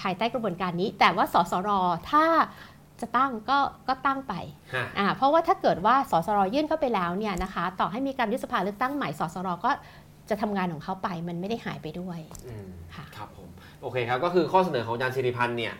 [0.00, 1.70] ภายใต้กระบวนการนี้ แต่ว่าสสร
[2.10, 2.24] ถ้า
[3.00, 4.34] จะตั้งก็ก็ตั้งไป
[4.74, 9.70] ฮะอ่าเพราะว่าถ้าเกิดว่าสสรยื่นเข้าไปแล้วเนี่ยนะคะ ต่อให้มีการยุบสภาเลือกตั้งใหม่สสรก็
[10.30, 13.48] จะทำงานของเขาไปมันไม่ได้หายไปด้วยอืมค่ะครับผม
[13.82, 15.74] โอเคครับก็คือข้อเสนอของอาจารย์สิริพันธ์เนี่ย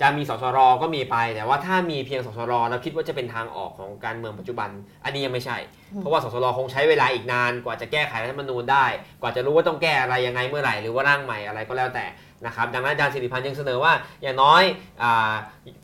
[0.00, 4.70] จะมีสสรก็มีไป แต่ว่าถ้ามีเพียงสสรแล้วคิดว่าจะเป็นทางออกของการเมืองปัจจุบัน
[5.04, 5.56] อันนี้ยังไม่ใช่
[5.96, 8.86] เพราะว่าสสรคงใช้เวลาอีกนานกว่าจะแก้ไขรัฐธรรมนูญได้
[9.20, 12.06] กว่าจะรู้ว่าต้องแก้อะไรยังไงเมื่อไหร่หรือว่าร่างใหม่อะไรก็แล้วแต่
[12.46, 14.62] นะครับดังนั้นอาจารย์สิริพันธ์ยังเสนอว่าอย่างน้อย
[15.02, 15.32] อา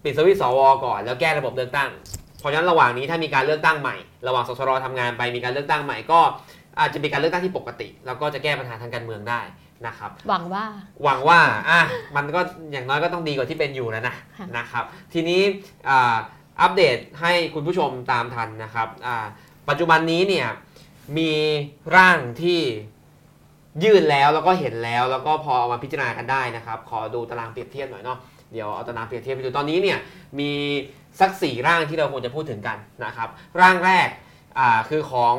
[0.04, 1.90] ปิดสวิตช์สวก่อนแล้วแก้ระบบเลือกตั้ง
[2.40, 6.21] เพราะฉะนั้นระหว่างนี้ถ้ามีการเลือกตั้งใหม่ ระหว่างสสรทำงานไปมีการเลือกตั้งใหม่ก็
[6.80, 9.40] อาจจะมีการเลือกตั้งที่ปกติ แล้วก็จะแก้ปัญหาทางการเมืองได้
[9.86, 10.64] นะครับ หวังว่า
[11.04, 11.80] หวังว่าอะ
[12.16, 12.40] มันก็
[12.72, 15.40] อย่างน้อยก็ต้องดีกว่าที่เป็นอยู่แล้วนะค่ะนะครับ ทีนี้
[15.88, 16.16] อ่า
[16.60, 19.26] อัปเดตให้คุณผู้ชมตามทันนะครับอ่า
[19.68, 20.48] ปัจจุบันนี้เนี่ย
[21.18, 21.32] มี
[21.96, 22.60] ร่างที่
[23.84, 28.18] ยื่นแล้วแล้วก็เห็นแล้ว แล้วก็พอเอามาพิจารณากันได้นะครับ ขอดูตารางเปรียบเทียบหน่อยเนาะ
[28.52, 29.98] เดี๋ยวเอาตารางเปรียบเทียบไปดูตอนนี้เนี่ย
[30.38, 30.50] มี
[31.20, 33.28] สักสี่ร่างที่เราควรจะพูดถึงกันนะครับ
[33.60, 34.08] ร่างแรก
[34.58, 35.34] อ่าคือของ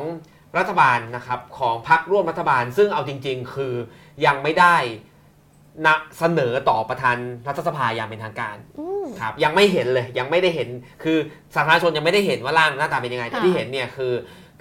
[0.58, 3.74] รัฐบาลนะครับของพรรคร่วมรัฐบาล ซึ่งเอาจริง ๆ คือ
[4.26, 4.76] ยังไม่ได้
[5.86, 7.16] นะเสนอต่อประธาน
[7.48, 10.68] รัฐสภาอย่างเป็นทางการอืมครับยังไม่เห็นเลยยังไม่ได้เห็น
[11.02, 11.18] คือ
[11.54, 14.12] สาธารณชนยังไม่ได้เห็นว่าร่างหน้าตาเป็นยังไงแต่ค่ะที่เห็นเนี่ยคือ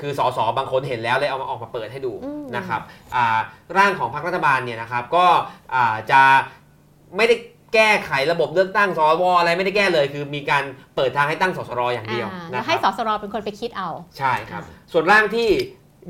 [0.01, 2.81] คือสสบางคนเห็นแล้วเลยเอามาออกมาเปิดให้ดูอืมนะครับ
[3.15, 3.39] อ่า
[3.77, 5.25] ร่างของพรรครัฐบาลเนี่ยนะครับก็
[5.75, 6.21] อ่าจะ
[7.17, 7.35] ไม่ได้
[7.73, 10.63] แก้ไขระบบเลือกตั้งสวอะไรไม่ได้แก้เลย คือมีการ
[10.95, 15.49] เปิดทางให้ตั้งสสรอย่างเดียวอ่านะแล้วคให้รับสสรเป็นคนไปคิดเอา ใช่ครับ ส่วนร่างที่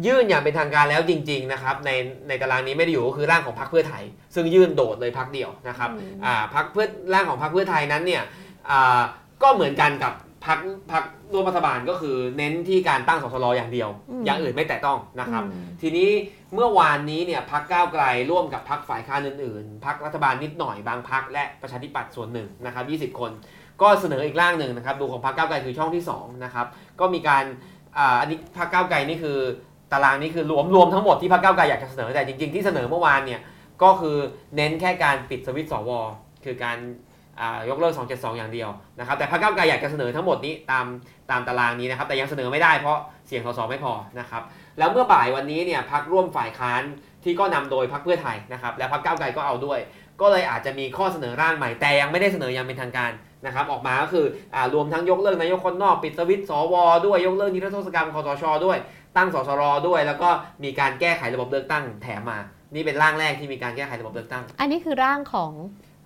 [0.06, 1.92] ยื่นอย่างเป็นทางการแล้วจริงๆนะครับใน
[2.28, 4.04] ในตารางนี้ไม่ได้อยู่ก็คือร่างของพรรคเพื่อไทย
[4.36, 8.24] ซึ่งยื่นโดดเลยพรรคเดียวนะครับอืมอ่าพรรคเพื่อร่างของพรรคเพื่อไทยนั้นเนี่ย
[8.70, 9.02] อ่า
[9.44, 10.14] ก็เหมือนกันกับ
[10.46, 10.60] พรรค
[10.92, 16.10] พรรคร่วมรัฐบาลก็คือเน้นที่การตั้งสสรอย่างเดียวอืมอย่างอื่นไม่แตะต้องนะครับอืมทีนี้
[16.54, 23.32] เมื่อวานนี้เนี่ยพรรคก้าวไกลร่วมกับพรรคฝ่ายค้านอื่นๆพรรครัฐบาลนิดหน่อยบางพรรคและประชาธิปัตย์ส่วนหนึ่งนะครับ20 คน
[23.82, 26.68] ก็เสนออีกร่างหนึ่งนะครับ ดูของพรรคก้าวไกลคือช่องที่สองนะครับ
[27.00, 27.44] ก็มีการ
[27.98, 29.38] อ่าอันนี้พรรคก้าวไกลนี่คือ
[29.92, 33.42] ตารางนี้คือรวมรวมทั้งหมดที่พรรคก้าวไกลอยากจะเสนอแต่จริง ๆที่เสนอเมื่อวานเนี่ย
[33.84, 34.18] ก็คือ
[34.56, 35.90] เน้นแค่การปิดสวิตสว
[36.46, 36.78] คือการ
[37.70, 38.70] ยกเลิก 272 อย่างเดียว
[39.00, 40.86] นะครับแต่พรรคก้าวไกลอยากจะเสนอทั้งหมดนี้ตาม
[41.32, 44.44] ตามตารางนี้นะครับแต่ยังเสนอไม่ได้เพราะเสียงสสไม่พอนะครับ
[44.78, 46.82] แล้วเมื่อบ่ายวันนี้เนี่ยพักร่วมฝ่ายค้าน
[47.24, 49.80] ที่ก็นำโดยพักเพื่อไทยนะครับและพักก้าวไกลก็เอาด้วย
[50.22, 53.12] ก็เลยอาจจะมีข้อเสนอร่างใหม่แต่ยังไม่ได้เสนอย่างเป็นทางการ
[53.46, 58.78] นะครับออกมาก็คืออรวมทั้งยกเลิกนายกคนนอกปิดสวิตสวด้วยยกเลิกนิรโทษกรรมคอสชด้วย
[59.18, 60.30] ตั้งสสรด้วย แล้วก็
[60.64, 62.40] มีการแก้ไขระบบเลือกตั้งแถมมา
[62.74, 65.52] นี่เป็นร่างแรกที่มีการแก้ไขระบบเลือกตั้ง อันนี้คือร่างของ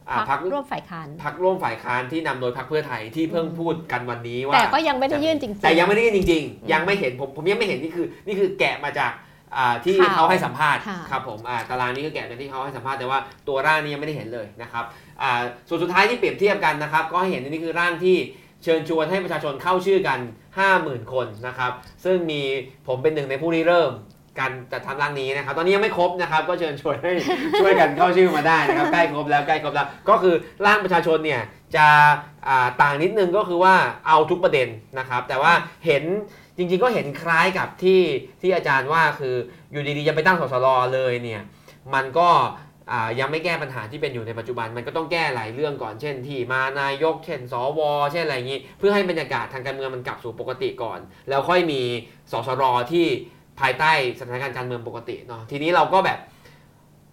[0.10, 9.12] อ่าพรพัรกคร่วมฝ่ายค้านพักร่วมฝ่ายค้านที่นำโดยพักเพื่อไทยที่เพิ่งพูดกันวันนี้ว่าแต่ก็ยังไม่ได้ยื่นจริงๆแต่ยังไม่ได้ยื่นจริงอืมๆยังไม่เห็นผมผมยังไม่เห็นนี่คือ นี่คือแกะมาจาก
[9.58, 14.84] อ่าที่ข่าวเขาให้สัมภาษณ์ค่ะครับผมอ่าตารางนี้คือแกะจากที่เขาให้สัมภาษณ์แต่ว่าตัวร่างนี้ยังไม่ได้เห็นเลยนะครับ
[15.22, 18.18] อ่าส่วนสุดท้ายที่เปรียบเทียบกันนะครับ ก็ให้เห็นนี่คือร่างที่
[18.64, 20.20] เชิญชวนให้ประชาชนเข้าชื่อกัน
[20.66, 21.72] 50,000 คนนะครับ
[22.06, 22.42] ซึ่งมี
[22.88, 23.92] ผมเป็นหนึ่งในผู้ริเริ่ม
[24.40, 27.12] การจัดทำร่างนี้นะครับ ตอนนี้ยังไม่ครบนะครับ ก็เชิญชวนให้
[27.62, 31.42] ช่วยกันเข้าชื่อมาได้นะครับ ใกล้ครบแล้วใกล้ครบแล้ว ก็คือร่างประชาชนเนี่ย
[31.76, 31.88] จะ
[32.48, 33.76] อ่าต่างนิดนึงก็คือว่า
[34.08, 34.68] เอาทุกประเด็น
[35.00, 35.54] นะครับ แต่ว่า
[35.86, 36.04] เห็น
[36.58, 38.02] จริงๆ ก็เห็นคล้ายกับที่
[38.42, 39.36] ที่อาจารย์ว่าคือ
[39.72, 41.42] อยู่ดีๆจะไปตั้งสสรเลยเนี่ย
[41.94, 42.69] มันก็อ่า
[43.20, 51.00] ยังไม่แก้ปัญหาที่เป็นอยู่ในปัจจุบันมันก็ต้องแก้หลายเรื่องก่อนเช่น ที่มานายก เช่น สว เช่นอะไรอย่างนี้ เพื่อให้บรรยากาศทางการเมืองมันกลับสู่ปกติก่อน
[51.30, 51.82] แล้วค่อยมี
[52.32, 53.06] สสรที่
[53.60, 56.20] ภายใต้สถานการณ์การเมืองปกติเนาะทีนี้เราก็แบบ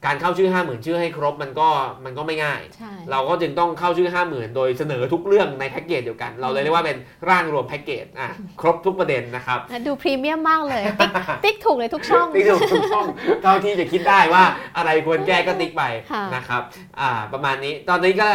[0.04, 1.68] การเข้าชื่อ 5 0,000 ชื่อให้ครบมันก็
[2.04, 8.30] มันก็ไม่ง่ายใช่เราก็จึงต้องเข้าชื่อ 5 0,000 โดยเสนอทุกเรื่องในแพ็กเกจเดียวกัน เราเลยเรียกว่าเป็นร่างรวมแพ็กเกจอะ
[8.60, 11.10] ครบทุกประเด็นนะครับ ดูพรีเมียมมากเลย ติ๊ก
[11.44, 13.06] ติ๊กถูกเลยทุกช่อง ติ๊กถูกทุกช่อง
[13.42, 14.44] เท่าที่จะคิดได้ว่า
[14.76, 16.62] อะไรควรแก้ก็ติ๊กไปค่ะนะครับ
[17.00, 18.28] อ่าประมาณนี้ ตอนนี้ก็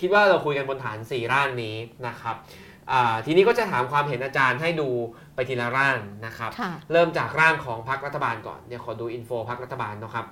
[0.00, 2.36] คิดว่าเราคุยกันบนฐาน 4 ร่างนี้นะครับ
[2.92, 4.88] อ่าทีนี้ก็จะถามความเห็นอาจารย์ให้ดู
[5.34, 10.26] ไปทีละร่างนะครับค่ะเริ่มจากร่างของพรรครัฐบาลก่อนเนี่ยขอดูอินโฟพรรครัฐบาลนะครับ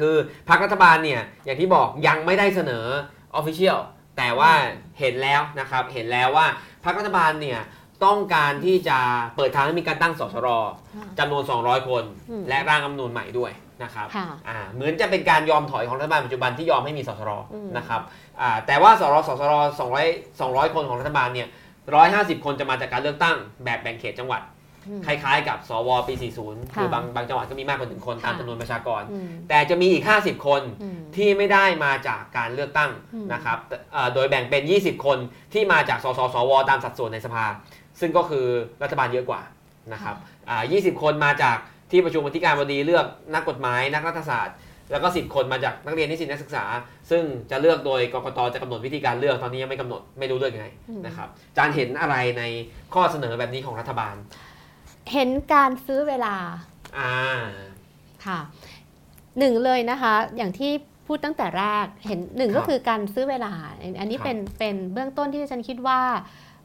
[0.00, 0.14] คือ
[0.48, 2.86] พรรครัฐบาลเนี่ยอย่างที่บอกยังไม่ได้เสนอ
[3.38, 3.78] Official
[4.16, 4.52] แต่ว่า
[4.98, 6.46] เห็นแล้วนะครับเห็นแล้วว่า
[6.84, 7.60] พรรครัฐบาลเนี่ย
[8.04, 8.98] ต้องการที่จะ
[9.36, 10.48] เปิดทางให้มีการตั้งสสร
[11.18, 18.00] จำนวน 200 คนอืมและร่างรัฐธรรมนูญใหม่ด้วยนะครับค่ะอ่าเหมือนจะเป็นการยอมถอยของรัฐบาลปัจจุบันที่ยอมให้มีสสรอืมนะครับ
[18.40, 19.54] อ่าแต่ว่าสรสสร
[20.00, 21.48] 200 200 คนของรัฐบาลเนี่ย
[21.96, 24.55] 150 คนจะมาจากการเลือกตั้งแบบแบ่งเขตจังหวัดอืม
[25.06, 26.14] คล้ายๆ กับสวปี
[26.46, 35.18] 40ค่ะคือบางบางจังหวัดก็มีมากกว่าหนึ่งคนตามค่ะจำนวนประชากรอืมแต่จะมีอีก 50 คนอืมที่ไม่ได้มาจากการเลือกตั้งอืมนะครับแต่เอ่อโดยแบ่งเป็น 20 คน
[35.52, 37.44] ที่มาจากสสสวตามสัดส่วนในสภา
[38.00, 38.46] ซึ่งก็คือ
[38.82, 39.40] รัฐบาลเยอะกว่า
[39.92, 40.16] นะครับ
[40.48, 41.56] อ่า20 คนมาจาก
[41.90, 44.56] ที่ประชุมอธิการบดีเลือกนักกฎหมายนักรัฐศาสตร์
[44.92, 46.64] แล้วก็ 10 คนมาจากนักเรียนนิสิตนักศึกษา
[47.10, 52.42] ซึ่งจะเลือกโดยกกตจะกำหนดวิธีการเลือกตอนนี้ยังไม่กำหนดไม่รู้เลือกยังไงอืมนะครับอาจารย์เห็นอะไรใน
[52.94, 54.14] ข้อเสนอแบบนี้ของรัฐบาล
[55.12, 56.36] เห็นการซื้อเวลา
[56.98, 57.14] อ่า
[58.26, 58.40] ค่ะ
[59.38, 60.72] หนึ่งเลยนะคะ อย่างที่
[61.06, 63.52] พูดตั้งแต่แรกเห็นหนึ่งครับก็คือการซื้อเวลา
[64.00, 66.00] อันนี้ครับเป็นเป็นเบื้องต้นที่ฉันคิดว่า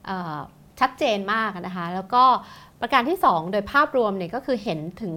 [0.05, 0.37] เอ่อ
[0.79, 2.23] ชัดเจนมากนะคะ แล้วก็
[2.81, 5.11] ประการที่สองโดยภาพรวมเนี่ยก็คือเห็นถึง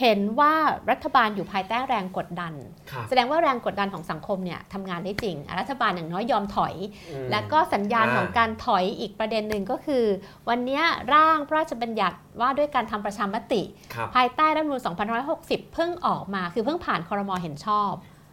[0.00, 0.54] เห็นว่า
[0.90, 2.52] รัฐบาลอยู่ภายใต้แรงกดดัน
[2.90, 6.74] ครับแสดงว่าแรงกดดันของสังคมเนี่ยทำงานได้จริงอะรัฐบาลอย่างน้อยยอมถอย
[7.10, 10.04] อืมแล้วก็สัญญาณอ่าของการถอยอีกประเด็นหนึ่งก็คือ
[10.48, 10.82] วันเนี้ย
[11.14, 13.62] ร่างพระราชบัญญัติว่าด้วยการทำประชามติ
[13.94, 14.80] ครับภายใต้รัฐธรรมนูญ
[15.26, 17.92] 2560 เพิ่งออกมาคือเพิ่งผ่านคอรมอเห็นชอบ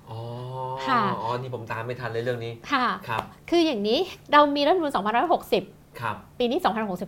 [0.09, 0.19] อ๋อ
[0.87, 3.99] ค่ะอ๋อ นี่ผมตามไม่ทันเลยเรื่องนี้ ค่ะ ครับ คืออย่างนี้
[4.31, 5.65] เรามีรัฐธรรมนูญ2560ครับ
[6.39, 6.59] ปีนี้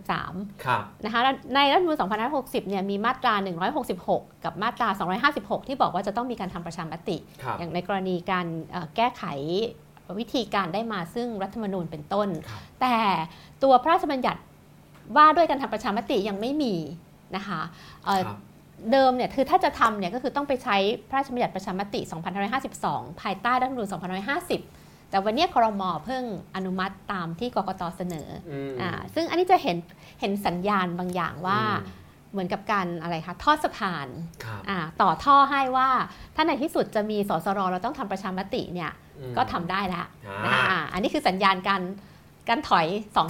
[0.07, 1.97] 2563ครับนะคะแล้วในรัฐธรรมนูญ
[2.33, 3.33] 2560 เนี่ยมีมาตรา
[3.89, 4.87] 166 กับมาตรา
[5.29, 9.23] 256 ที่บอกว่าจะต้องมีการทำประชามติครับอย่างในกรณีการเอ่อแก้ไข
[10.19, 12.97] วิธีการได้มาซึ่งรัฐธรรมนูญเป็นต้นครับแต่
[13.63, 14.41] ตัวพระราชบัญญัติ
[15.15, 16.75] ว่าด้วยการทำประชามติยังไม่มี
[17.35, 17.61] นะคะ
[18.05, 18.37] เอ่อครับ
[18.91, 20.77] เดิมเนี่ยคือถ้าจะทำเนี่ยก็คือต้องไปใช้
[21.09, 21.99] พระราชบัญญัติประชามติ
[22.61, 23.87] 2552 ภายใต้รัฐธรรมนูญ
[24.51, 26.23] 2550 แต่วันเนี้ยครมเพิ่ง
[26.55, 29.77] อนุมัติตามที่กกตเสนออืมอ่าซึ่งอันนี้จะเห็น
[30.21, 34.07] เห็นสัญญาณบางอย่างว่าอืมเหมือนกับการอะไรคะทอดสะพาน
[34.43, 35.89] ครับอ่าต่อท่อให้ว่า
[36.35, 41.81] ถ้าในที่สุดจะมีสสรเราต้องทำประชามติเนี่ยอืมก็ทำได้แล้วอ่านะคะอ่าอันนี้คือสัญญาณการ
[42.49, 43.27] การถอยครับ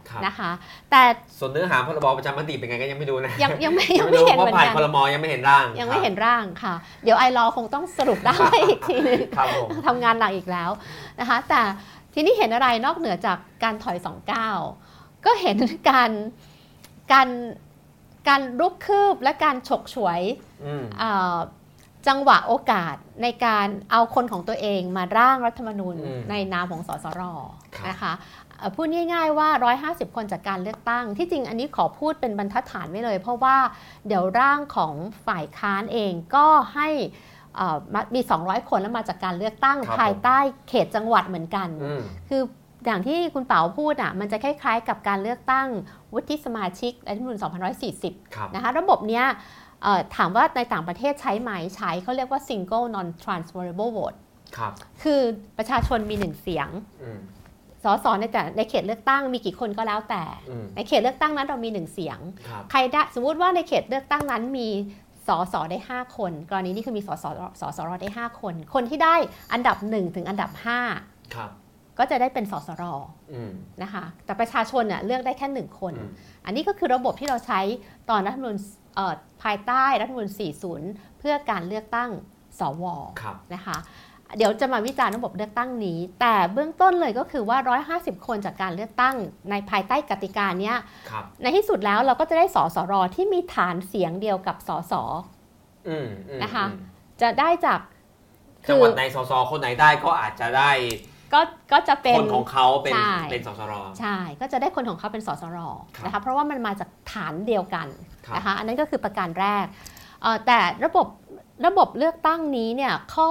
[0.00, 0.50] 29 นะคะ
[0.90, 1.02] แต่
[1.38, 8.36] ส่วนเนื้อหาพรบประชามติเป็นไงก็ยังไม่ดูนะยังยังไม่ยังไม่ไม่รู้เห็นเพเหมืราะอนผ่านกันครมยังไม่เห็นร่าง ยังไม่เห็นร่างค่ะ เดี๋ยวไอรอคงต้องสรุปได้
[8.68, 10.70] อีกทีนึงครับผมทำงานหนักอีกแล้ว
[11.20, 11.60] นะคะ แต่
[12.14, 13.96] ทีนี้เห็นอะไรนอกเหนือจากการถอย
[14.60, 15.56] 29 ก็เห็น
[15.90, 16.10] การ
[17.12, 17.28] การ
[18.28, 20.20] การรุกคืบและการฉกฉวย
[20.64, 21.36] อืมเอ่อ
[22.08, 27.22] จังหวะโอกาสในการเอาคนของตัวเองมาร่างรัฐธรรมนูญอืมในนามของสสร
[27.74, 28.39] ครับนะคะเอ่อ
[28.76, 29.48] พูดง่ายๆว่า
[30.08, 33.56] 150 คนจากการเลือกตั้ง ที่จริงอันนี้ขอพูดเป็นบรรทัดฐานไว้เลย เพราะว่า
[34.06, 34.94] เดี๋ยวร่างของ
[35.26, 36.88] ฝ่ายค้านเองก็ให้
[37.56, 42.42] เอ่อมามี 200 คนแล้วมาจากการเลือกตั้งครับภายใต้เขตจังหวัดเหมือนกันอืมคือ
[42.86, 45.68] อย่างที่คุณเป๋าพูดอะมันจะคล้ายๆ กับการเลือกตั้ง
[46.14, 47.38] วุฒิสมาชิกรัฐธรรมนูญ
[47.86, 49.24] 2540ครับนะคะระบบเนี้ย
[49.82, 54.18] เอ่อถามว่าในต่างประเทศใช้ไหมใช้เขาเรียกว่า single non transferable vote
[54.56, 55.20] ครับคือ
[55.58, 56.68] ประชาชนมีหนึ่งเสียง
[57.02, 57.20] อืม
[57.84, 64.68] สสในแต่ในเขตเลือกตั้งมีกี่คนก็แล้วแต่อืมในเขตเลือกตั้งนั้นเรามีหนึ่งเสียงครับใครได้สมมุติว่าในเขตเลือกตั้งนั้นมี
[65.28, 67.24] สสได้ 5 คน กรณีนี้คือมีสส
[67.60, 69.14] สสรได้ 5 คน คนที่ได้
[69.52, 70.50] อันดับ 1 ถึงอันดับ
[70.92, 71.50] 5ครับ
[71.98, 72.84] ก็จะได้เป็นสสร
[73.32, 76.10] อืมนะคะแต่ประชาชนเน่ยเลือกได้แค่หนึ่งคนอืม
[76.46, 77.60] อันนี้ก็คือระบบที่เราใช้
[78.10, 78.56] ตอนรัฐธรรมนูญ
[78.96, 80.30] เอ่อภายใต้รัฐธรรมนูญ
[80.76, 82.10] 40 เพื่อการเลือกตั้ง
[82.60, 82.84] สว
[83.22, 83.76] ครับนะคะ
[84.36, 87.58] เดี๋ยวจะมาวิจารณ์ระบบเลือกตั้งนี้ แต่เบื้องต้นเลยก็คือว่า
[88.16, 89.14] 150 คนจากการเลือกตั้ง
[89.50, 90.76] ในภายใต้กติกาเนี้ย
[91.10, 94.92] ครับในที่สุดแล้วเราก็จะได้สสรที่มีฐานเสียงเดียวกับสส
[95.88, 96.78] อืมอืมนะคะอืม
[97.22, 97.80] จะได้จาก
[98.68, 100.70] จังหวัดไหนสสคนไหนได้ก็อาจจะได้
[101.32, 101.40] ก็
[101.72, 105.58] ก็จะเป็นคนของเขาเป็นใช่เป็นสสรใช่ก็จะได้คนของเขาเป็นสสร
[105.96, 107.88] ครับนะคะเพราะว่ามันมาจากฐานเดียวกัน
[108.26, 109.64] ครับนะคะอันนั้นก็คือประการแรก
[110.22, 111.06] เอ่อแต่ระบบ
[111.66, 113.30] ระบบเลือกตั้งนี้เนี่ยข้อ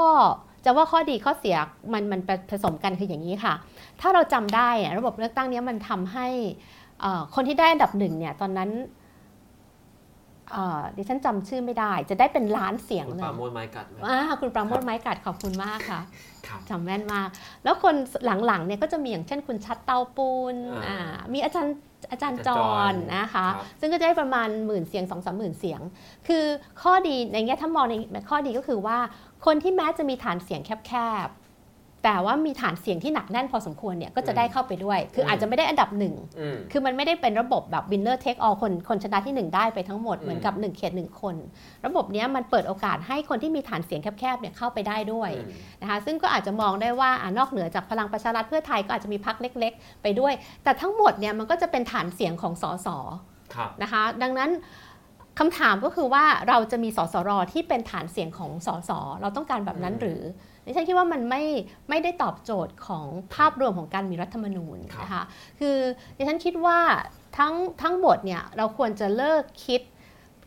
[0.70, 1.58] จะว่าข้อดีข้อเสีย
[1.94, 3.54] มันมันผสมกันคืออย่างนี้ค่ะ
[4.02, 6.28] ถ้าเราจำได้อะระบบเลือกตั้งเนี้ยมันทำให้
[7.02, 8.70] เอ่อคนที่ได้อันดับหนึ่งเนี่ยตอนนั้น
[10.52, 16.02] เอ่อดิฉันจำชื่อไม่ได้ จะได้เป็นล้านเสียงคุณเลปรายโมทไม้กัดไหมอ่าคุณปราโมทไม้กัดขอบคุณมากค่ะ
[16.48, 17.28] ครับจำแม่นมาก
[17.64, 17.96] แล้วคน
[18.46, 20.56] หลังๆเนี่ยก็จะมีอย่างเช่นคุณชัดเตาปูน
[20.88, 21.76] อ่าอ่ามีอาจารย์
[22.12, 25.82] อาจารย์จอาจารย์จรรนะคะครับซึ่งก็จะได้ประมาณหมื่นเสียงสองสามหมื่นเสียง
[26.28, 26.44] คือ
[26.82, 28.98] ข้อดีในแง่ถ้ามองในข้อดีก็คือว่า
[29.46, 30.94] คนที่แม้จะมีฐานเสียงแค
[31.28, 31.30] บ
[32.06, 41.36] แต่ว่ามีฐานเสียงที่หนักแน่นพอสมควรเนี่ยก็จะได้เข้าไปด้วย คืออาจจะไม่ได้อันดับหนึ่งอืมคือมันไม่ได้เป็นระบบแบบ winner take all คนคนชนะที่ 1 ได้ไปทั้งหมดอืมเหมือนกับ 1 เขต 1 คน
[41.86, 52.88] ระบบเนี้ยมันเปิดโอกาสให้คนที่มีฐานเสียงแคบๆเนี่ยเข้าไปได้ด้วยอืมนะคะซึ่งก็อาจจะมองได้ว่าอ่านอกเหนือจากพลังประชารัฐเพื่อไทยก็อาจจะมีพักเล็ก ๆ ไปด้วย แต่ทั้งหมดเนี่ยมันก็จะเป็นฐานเสียงของสส
[53.56, 54.50] ครับนะคะดังนั้น
[55.40, 60.22] คำถามก็คือว่าเราจะมีสสรที่เป็นฐานเสียงของสสเราต้องการแบบนั้นอืมหรือ
[60.66, 61.44] ดิฉันคิดว่ามันไม่
[61.90, 65.24] ไม่ได้ตอบโจทย์ของภาพรวมของการมีรัฐธรรมนูญครับนะคะ
[65.60, 65.78] คือ
[66.18, 66.80] ดิฉันคิดว่า
[67.38, 69.82] ทั้งทั้งหมดเนี่ยเราควรจะเลิกคิด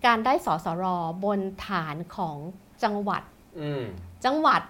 [0.07, 0.85] การได้สสร
[1.25, 2.37] บนฐานของ
[2.85, 3.23] จังหวัด
[3.61, 3.85] อืม
[4.25, 4.61] จังหวัด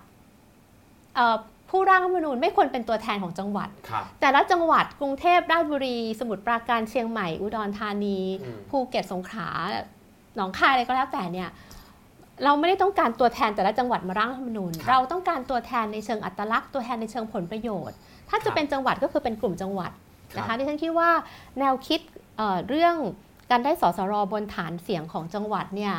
[1.15, 1.37] เอ่อ
[1.71, 9.49] ผู้ร่างรัฐธรรมนูญไม่ควรเป็นตัวแทนของจังหวัดครับแต่ละจังหวัดกรุงเทพราชบุรี สมุทรปราการเชียงใหม่อุดรธานีอืมภูเก็ตสงขลา
[10.37, 11.49] หนองคายอะไรก็แล้วแต่เนี่ย
[12.45, 17.97] เราไม่ได้ต้องการตัวแทนแต่ละจังหวัดมาร่างรัฐธรรมนูญครับเราต้องการตัวแทนในเชิงอัตลักษณ์ตัวแทนในเชิงผลประโยชน์
[18.29, 19.91] ถ้าครัจะบเป็นจังหวัดก็คือเป็นกลุ่มจังหวัด
[20.37, 21.11] นะครัคะบดิฉันคิดว่า
[21.59, 22.01] แนวคิด
[22.37, 22.95] เอ่อเรื่อง
[23.51, 25.95] การได้สสรบนฐานเสียงของจังหวัดเนี่ย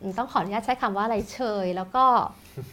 [0.00, 2.04] อืมต้องขออนุญาตใช้คำว่าอะไรเชย แล้วก็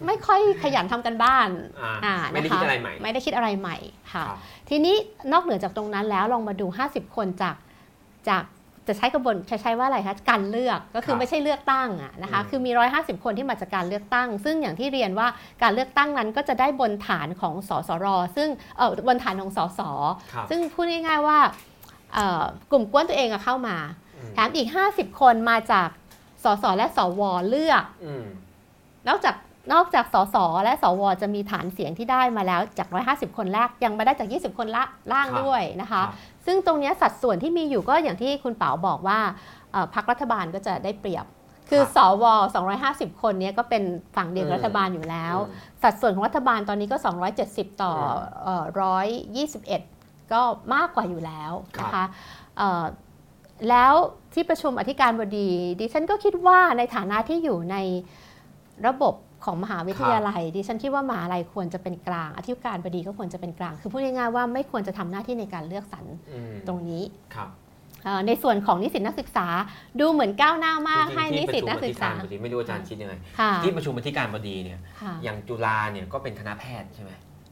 [0.05, 1.49] ไม่ค่อยขยันทำกันบ้าน
[1.81, 3.77] อ่าอ่าไม่ได้นคิดอะไรใหม่ไม่ได้คิดอะไรใหม่
[4.13, 4.37] ค่ะครับ
[4.69, 4.95] ทีนี้
[5.33, 7.55] นอกเหนือจากตรงนั้นแล้วลองมาดู 50 คนจาก
[8.29, 8.43] จาก
[8.87, 15.27] จะใช้กระบวนใช้ใช้ว่าอะไรคะการเลือกก็คืคอรับไม่ใช่เลือกตั้งอะนะคะอืมคือมี 150 คนที่มาจากการเลือกตั้ง ซึ่งอย่างที่เรียนว่า
[15.63, 19.81] การเลือกตั้งนั้นก็จะได้บนฐานของสสร ซึ่งเออบนฐานของสส
[20.33, 21.39] ครับซึ่งพูดง่ายๆว่า
[22.13, 23.77] เอ่อกลุ่มกวนตัวเองอะเข้ามา
[24.15, 25.89] อืมแถมอีก 50 คนมาจาก
[26.43, 28.25] สสและสวเลือกอืม
[29.07, 29.35] นอกจาก
[29.73, 32.87] นอกจากสสและสวจะมีฐานเสียงที่ได้มาแล้วจาก
[33.31, 36.13] 150 คนแรกยังมาได้จาก 20 คนละล่างครับด้วยนะคะครับ
[36.45, 39.19] ซึ่งตรงเนี้ยสัดส่วนที่มีอยู่ก็อย่างที่คุณเป๋าบอกว่า
[39.71, 41.25] เอ่อพรรครัฐบาลก็จะได้เปรียบ
[41.69, 42.23] คือสว
[42.73, 43.83] 250 คนเนี้ยก็เป็น
[44.15, 46.97] ฝั่งเดียวกับอืมรัฐบาลอยู่แล้วอืมสัดส่วนของรัฐบาลตอนนี้ก็
[47.39, 47.93] 270 ต่อ
[48.43, 48.65] เอ่อ
[49.29, 50.41] 121 ก็
[50.73, 52.03] มากกว่าอยู่แล้วนะคะ
[52.57, 52.83] เอ่อ
[53.69, 53.93] แล้ว
[54.33, 57.77] ที่ประชุมอธิการบดีดิฉันก็คิดว่าในฐานะที่อยู่ใน
[58.87, 59.13] ระบบ
[59.45, 67.03] ของมหาวิทยาลัยดิฉันคิดว่ามหาลัยควรจะเป็นกลาง อธิการบดีก็ควรจะเป็นกลาง คือพูดง่ายๆว่าไม่ควรจะทำหน้าที่ในการเลือกสรรอืมตรงนี้
[67.35, 67.49] ครับ
[68.03, 69.47] เอ่อในส่วนของนิสิตนักศึกษา
[69.99, 77.11] ดูเหมือนก้าวหน้ามากจริงๆให้นิสิตนักศึกษาที่ประชุมอธิการบดีไม่รู้อาจารย์คิดยังไงค่ะที่ประชุมอธิการบดีเนี่ยค่ะอย่างจุฬาเนี่ยก็เป็นคณะแพทย์ใช่ไหม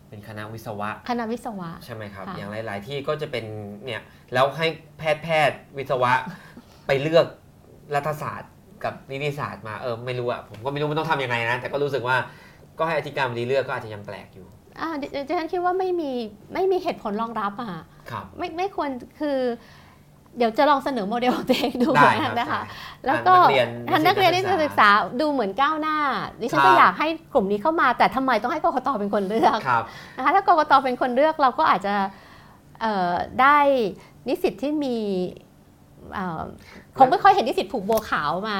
[0.09, 3.45] เป็นคณะวิศวะ คณะวิศวะใช่ไหมครับค่ะอย่างหลาย ๆ ที่ก็จะเป็น
[3.85, 4.01] เนี่ย
[4.33, 6.11] แล้วให้แพทย์แพทย์วิศวะ
[6.87, 7.25] ไปเลือก
[7.95, 8.51] รัฐศาสตร์
[8.83, 12.17] กับนิติศาสตร์มาเออไม่รู้อะผมก็ไม่รู้มันต้องทำยังไงนะ แต่ก็รู้สึกว่า
[12.79, 14.47] ก็ให้อธิการบดีเลือกก็อาจจะยังแปลกอยู่
[14.79, 16.11] อ่าดิดิฉันคิดว่าไม่มี
[16.53, 17.69] ไม่มีเหตุผลรองรับอะ
[18.11, 19.37] ครับ ไม่ไม่ควรคือ
[20.37, 24.89] เดี๋ยวจะลองเสนอโมเดลของตัวเองดูได้ครับนะคะได้แล้วก็นักเรียนทางนักเรียนนินิสิสิตตศึกษา
[25.21, 25.97] ดูเหมือนก้าวหน้า
[26.41, 29.83] ดิฉันครับก็อยากให้กลุ่มนี้เข้ามาแต่ทำไมต้องให้กกตเป็นคนเลือกครับ
[30.17, 31.95] นะคะถ้ากกตเป็นคนเลือกเราก็อาจจะ
[32.81, 33.57] เอ่อได้
[34.27, 34.97] นิสิตที่มี
[36.13, 36.43] เอ่อ
[36.99, 38.57] คงไม่ค่อยเห็นนิสิตผูกโบวขาวมา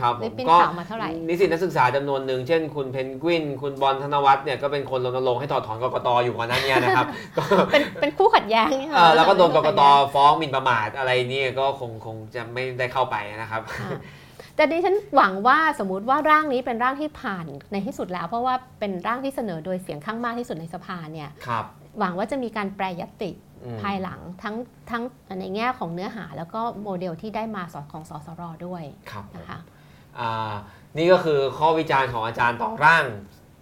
[0.00, 13.90] ครับผได้มเป็นก็ข่าวมาเท่าไหร่นิสิตนักศึกษาจำนวนหนึ่งเช่น คุณเพนกวิน คุณบอลธนวัฒน์เนี่ยก็เป็นคนรณรงค์ให้ถอดถอนกกตอยู่ก่อนหน้านี้นะครับก็เป็นเป็นคู่ขัดแย้งนี่เออแล้วก็โดนกกตเป็คู่ขัดแย้งฟ้องหมิ่นประมาทอะไรนี่ก็คงคงจะไม่ได้เข้าไปนะครับค่ะ
[14.56, 21.64] แต่ดิฉันหวังว่าสมมุติว่าร่างนี้เป็นร่างที่ผ่านในที่สุดแล้ว เพราะว่าเป็นร่างที่เสนอโดยเสียงข้างมากที่สุดในสภาเนี่ยครับ
[21.98, 23.43] หวังว่าจะมีการแปรยตติอืม
[23.82, 24.56] ภายหลังทั้ง
[24.90, 25.02] ทั้ง
[25.40, 29.58] ในแง่ของเนื้อหาแล้วก็โมเดลที่ได้มาสอดของสสรด้วยครับผมนะคะ
[30.18, 30.52] อ่า
[30.96, 33.04] นี่ก็คือข้อวิจารณ์ของอาจารย์ต่อร่าง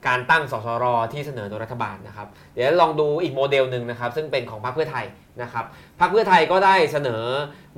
[0.06, 5.04] การตั้งสสรที่เสนอโดยรัฐบาลนะครับ เดี๋ยวลองดูอีกโมเดลหนึ่งนะครับ ซึ่งเป็นของพรรคเพื่อไทย
[5.42, 5.64] นะครับ
[6.00, 7.22] พรรคเพื่อไทยก็ได้เสนอ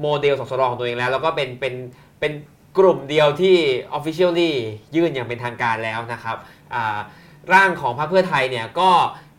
[0.01, 1.75] โมเดลสสรของตัวเองแล้ว แล้วก็เป็นเป็น
[2.21, 2.33] เป็น
[2.79, 3.57] กลุ่มเดียวที่
[3.99, 4.53] officially
[4.97, 6.37] ยื่นอย่างเป็นทางการแล้วนะครับ
[6.75, 6.99] อ่า
[7.55, 8.91] ร่างของพรรคเพื่อไทยเนี่ยก็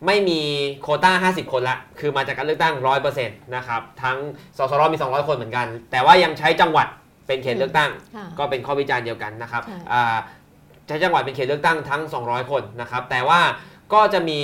[0.05, 0.39] ไม่มี
[0.81, 2.73] โควต้า 50 คนละ คือมาจากการเลือกตั้ง
[3.15, 4.17] 100%นะครับ ทั้ง
[4.57, 6.87] สสรมี 200 คนเหมือนกัน แต่ว่ายังใช้จังหวัด
[7.27, 10.15] เป็นเขตเลือกตั้งค่ะก็เป็นข้อวิจารณ์เดียวกันนะครับใช่อ่า
[10.87, 13.41] ใช้จังหวัดเป็นเขตเลือกตั้งทั้ง 200 คนนะครับ แต่ว่า
[13.93, 14.39] ก็จะมี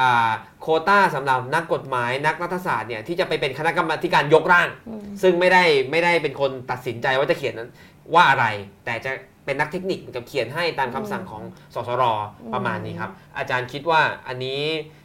[0.00, 7.70] อ่าโควต้าสำหรับนักกฎหมายนักรัฐศาสตร์เนี่ยที่จะไปเป็นคณะกรรมาธิการยกร่างอืมซึ่งไม่ได้ไม่ได้เป็นคนตัดสินใจว่าจะเขียนนั้น
[8.14, 8.46] ว่าอะไร
[8.84, 9.12] แต่จะ
[9.44, 11.42] เป็นนักเทคนิคเหมือนกับเขียนให้ตามคำสั่งของ
[11.74, 12.04] สสร
[12.54, 14.60] ประมาณนี้ครับ อาจารย์คิดว่าอันนี้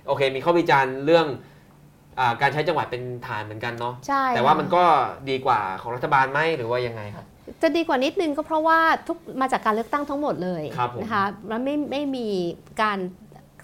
[0.08, 1.28] โอเคมีข้อวิจารณ์เรื่อง
[2.20, 4.84] อาการใช้จังหวัดเป็นฐานเหมือนกันเนาะใช่แต่ว่าค่ะมันก็
[5.30, 7.26] ดีกว่าของรัฐบาลไหมหรือว่ายังไงครับ
[7.62, 12.28] จะดีกว่านิดนึงก็เพราะว่าทุกมาจากการเลือกตั้งทั้งหมดเลยครับผมนะคะมันไม่ไม่มี
[12.82, 12.98] การ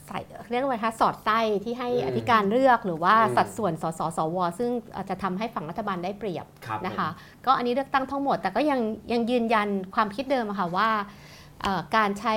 [0.07, 0.19] ใส่
[0.51, 8.79] เรียกว่าไงคะสอดไส้ที่ให้อืมอธิการเลือกหรือว่าอืมสัดส่วนสสสว ซึ่งอาจจะทำให้ฝั่งรัฐบาลได้เปรียบครับนะคะผมก็อันนี้เลือกตั้งทั้งหมด แต่ก็ยัง
[9.11, 10.89] ยังยืนยันความคิดเดิมอะค่ะว่า
[11.61, 12.35] เอ่อการใช้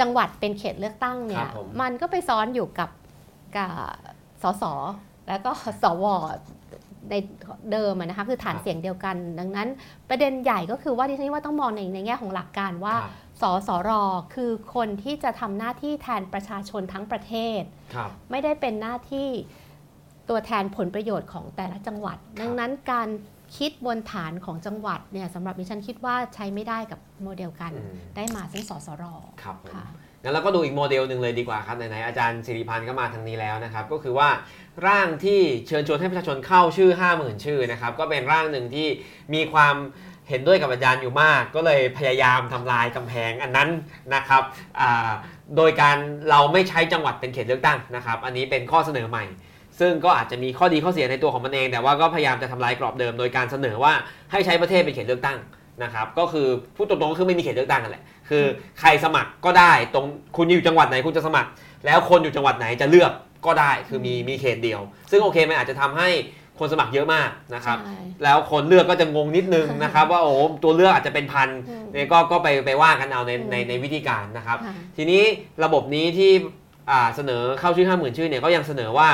[0.00, 2.90] จังหวัดเป็นเขตเลือกตั้งเนี่ครัยบผมมันก็ไปซ้อนอยู่กับ
[3.56, 3.72] กับ
[4.42, 4.64] สส
[5.28, 5.50] แล้วก็
[5.82, 6.04] สว
[7.10, 7.14] ใน
[7.72, 9.68] เดิมอะนะคะคือฐานเสียงเดียวกัน ดังนั้น
[10.08, 13.90] ประเด็นใหญ่ก็คือว่าดิฉันว่าต้องมองในในแง่ของหลักการว่าครับ สสร
[14.34, 17.62] คือคนที่จะทำหน้าที่แทนประชาชนทั้งประเทศ
[17.94, 19.28] ครับไม่ได้เป็นหน้าที่
[20.28, 23.08] ตัวแทนผลประโยชน์ของแต่ละจังหวัด ดังนั้นการ
[23.56, 29.04] คิดบนฐานของจังหวัดเนี่ยสำหรับดิฉันคิดว่าใช้ไม่ได้กับโมเดลกันอืมได้มาซึ่งสสร
[29.42, 29.86] ครับผมค่ะ
[30.22, 34.28] งั้นเราก็ดูอีกโมเดลหนึ่งเลยดีกว่าครับไหนๆอาจารย์สิริพันธ์ก็มาทางนี้แล้วนะครับ ก็คือว่า
[34.86, 38.88] ร่างที่เชิญชวนให้ประชาชนเข้าชื่อ 50,000 ชื่อนะครับ ก็เป็นร่างหนึ่งที่
[39.34, 39.76] มีความ
[40.28, 43.68] เห็นด้วยกับอาจารย์อยู่มาก ก็เลยพยายามทำลายกำแพงอันนั้น
[44.14, 44.42] นะครับ
[45.56, 45.96] โดยการ
[46.30, 49.24] เราไม่ใช้จังหวัดเป็นเขตเลือกตั้งนะครับ อันนี้เป็นข้อเสนอใหม่
[49.80, 53.92] ซึ่งก็อาจจะมีข้อดีข้อเสียในตัวของมันเอง แต่ว่าก็พยายามจะทำลายกรอบเดิม โดยการเสนอว่า
[54.32, 55.38] ให้ใช้ประเทศเป็นเขตเลือกตั้ง
[55.82, 58.44] นะครับ ก็คือพูดตรงๆก็คือไม่มีเขตเลือกตั้งกันแหละคือ
[58.80, 61.50] ใครสมัครก็ได้ตรงคุณอยู่จังหวัดไหนคุณจะสมัคร
[61.86, 63.12] แล้วคนอยู่จังหวัดไหนจะเลือก
[63.46, 66.08] ก็ได้คือมีมีเขตเดียว ซึ่งโอเคมันอาจจะทำให้
[66.60, 75.22] คนสมัครเยอะมากนะครับใช่แล้วคนเลือกก็จะงงนิดนึงนะครับ ว่าโอ้โหตัวเลือกอาจจะเป็นพันอืมเนี่ยก็ก็ไปไปว่ากันเอาในอืมในในวิธีการนะครับค่ะทีนี้
[75.64, 76.30] ระบบนี้ที่
[76.90, 79.08] อ่าเสนอเข้าชื่อห้าหมื่นชื่อเนี่ยก็ยังเสนอว่า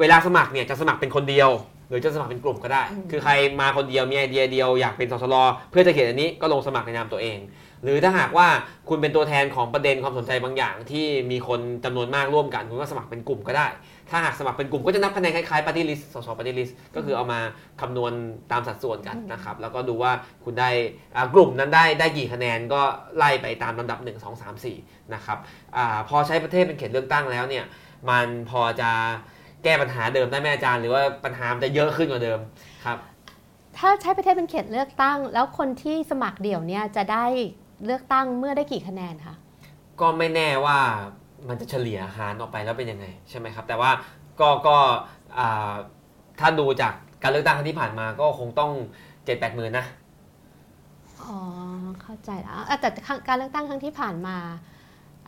[0.00, 1.50] เวลาสมัครเนี่ยจะสมัครเป็นคนเดียว
[1.88, 5.34] หรือจะสมัครเป็นกลุ่มก็ได้อืมคือใครมาคนเดียวมีไอเดียเดียวอยากเป็นสสร
[5.70, 7.38] เพื่อจะเขียนอันนี้ก็ลงสมัครในนามตัวเอง
[7.82, 8.48] หรือถ้าหากว่า
[8.88, 13.66] คุณเป็นตัวแทนของประเด็นความสนใจบางอย่าง ที่มีคนจำนวนมากร่วมกันคุณก็สมัครเป็นกลุ่มก็ได้
[14.10, 17.40] ถ้าหากสมัครเป็นกลุ่มก็จะนับคะแนนคล้ายๆปฏิริษสสปฏิริษก็คือเอามา
[17.80, 18.12] คำนวณ
[18.52, 20.12] ตามสัดส่วนกันนะครับ แล้วก็ดูว่า
[20.44, 20.70] คุณได้
[21.16, 22.82] อ่ากลุ่มนั้นได้ได้กี่คะแนนก็
[23.16, 25.38] ไล่ไปตามลำดับ 1 2 3 4 นะครับ
[25.76, 27.64] อาพอใช้ประเทศเป็นเขตเลือกตั้งแล้วเนี่ย
[28.10, 28.90] มันพอจะ
[29.64, 32.38] แก้ปัญหาเดิมได้ไหมอาจารย์ หรือว่าปัญหามันจะเยอะขึ้นกว่าเดิม
[32.84, 32.98] ครับ
[33.78, 37.24] ถ้าใช้ประเทศเป็นเขตเลือกตั้ง แล้วคนที่สมัครเดี่ยวเนี่ยจะได้
[37.84, 39.34] เลือกตั้งเมื่อได้กี่คะแนนคะ
[40.00, 40.78] ก็ไม่แน่ว่า
[41.48, 43.90] มันจะเฉลี่ยหารออกไปแล้วเป็นยังไงใช่ไหมครับ แต่ว่า
[44.40, 44.76] ก็ก็
[45.38, 45.74] อ่า
[46.40, 48.70] ถ้าดูจากการเลือกตั้งครั้งที่ผ่านมาก็คงต้อง
[49.04, 49.86] 7 8 0 0 0 0นะ
[51.24, 51.38] อ๋อ
[52.02, 54.36] เข้าใจแล้วอะแต่ครั้งการเลือกตั้งครั้งที่ผ่านมา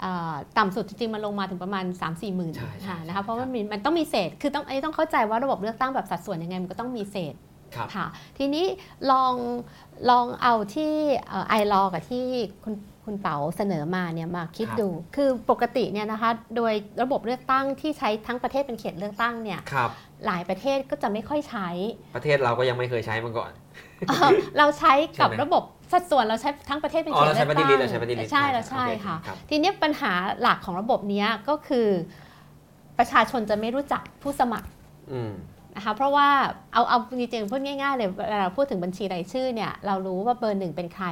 [0.03, 7.35] อ่าต่ำสุดจริงๆ มันลงมาถึงประมาณ 3 4หมื่นใช่ใช่ค่ะนะคะเพราะครัว่าบมันมันต้องมีเศษคือต้องอันนี้ต้องเข้าใจว่าระบบเลือกตั้งแบบสัดส่วนยังไงมันก็ต้องมีเศษ
[7.75, 8.07] ครับค่ะ
[8.39, 8.67] ทีนี้
[9.11, 9.35] ลอง
[10.11, 10.93] ลองเอาที่
[11.49, 12.25] ไอรอกับที่
[12.65, 12.75] คุณ
[13.07, 19.91] คุณเป๋าเสนอมาเนี่ยมาคิดครับดู คือปกติเนี่ยนะคะโดยระบบเลือกตั้งที่ใช้ทั้งประเทศเป็นเขตเลือกตั้งเนี่ยครับ
[20.27, 21.69] หลายประเทศก็จะไม่ค่อยใช้
[22.17, 23.53] ประเทศเราก็ยังไม่เคยใช้มาก่อน
[24.09, 31.89] เอ่อเราใช้กับใช่ไหมระบบสัดส่วนเราใช้ทั้งประเทศเป็นอ๋อเขตเราเลืใช้อกปฏิตั้งริษเราใช้ปฏิริษใช่เราใช่โอเค่ะรับทีนี้ปัญหาหลักของระบบเนี้ยก็คือ
[32.99, 34.69] ประชาชนจะไม่รู้จักผู้สมัคร
[35.13, 35.33] อืม
[35.77, 36.29] นะคะเพราะว่า
[36.73, 41.07] เอาเอาจริงๆพูดง่ายๆเลยเวลาเราพูดถึงบัญชีรายชื่อเนี่ยเรารู้ว่าเบอร์หนึ่งเป็นใคร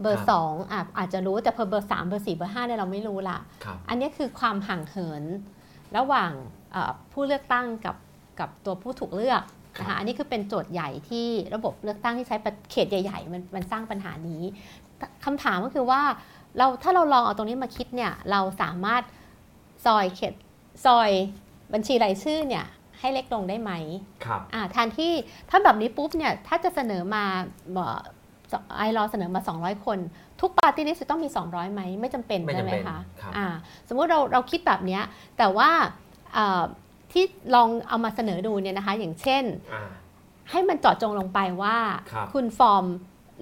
[0.00, 5.24] เบอคร์รับสองอะอาจจะรู้แต่พอเบอร์สามเบอร์สี่เบอร์ห้าเนี่ยเราไม่รู้ละครับอันนี้คือความห่างเหิน
[5.96, 6.30] ระหว่าง
[6.72, 7.96] เอ่อผู้เลือกตั้งกับ
[8.40, 9.42] กับตัวผู้ถูกเลือก
[9.78, 14.42] นะครัคะบอันนี้คือเป็นโจทย์ใหญ่ที่ระบบเลือกตั้งที่ใช้ประเขตใหญ่ๆมันมันสร้างปัญหานี้
[15.24, 16.02] คำถามก็คือว่า
[16.58, 19.02] เราถ้าเราลองเอาตรงนี้มาคิดเนี่ยเราสามารถ
[19.86, 20.34] ซอยเขต
[20.86, 21.10] ซอย
[21.72, 22.66] บัญชีรายชื่อเนี่ย
[23.00, 23.72] ให้เล็กลงได้ไหม
[24.24, 25.12] ครับอ่าแทนที่
[25.50, 27.24] ถ้าแบบนี้ปุ๊บเนี่ยถ้าจะเสนอมา
[28.76, 29.98] iLaw เสนอมา 200 คน
[30.40, 33.46] ทุก party list ต้องมี 200ไหมไม่จำเป็นไม่ใช่จำไหมเป็นคะครับอ่า
[33.88, 35.02] สมมุติเราเราคิดแบบเนี้ย
[35.38, 35.70] แต่ว่า
[36.36, 36.62] อ่า
[37.12, 39.88] ที่ลองเอามาเสนอดูเนี่ยนะคะ อย่างเช่นอ่า
[40.50, 41.76] ให้มันเจาะจงลงไปว่า
[42.12, 42.84] ครับคุณ form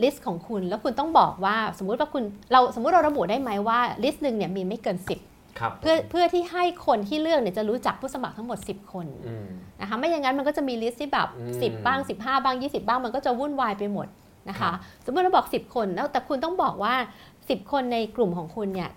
[0.03, 9.47] list ของคุณ แล้วคุณต้องบอกว่าสมมุติว่าคุณเราสมมุติเราระบุได้ไหมว่า list หนึ่งเนี่ยมีไม่เกิน 10ครับเพื่อเพื่อที่ให้คนที่เลือกเนี่ยจะรู้จักผู้สมัครทั้งหมด 10 คนอืม
[9.81, 14.07] นะคะไม่อย่างนั้นมันก็จะมี list ที่แบบอืม10 บ้าง 15 บ้าง 20 บ้างมันก็จะวุ่นวายไปหมด
[14.49, 16.95] นะคะครับสมมติเราบอก 10 คนแล้วแต่คุณต้องบอกว่า
[17.33, 18.91] 10 คนในกลุ่มของคุณเนี่ย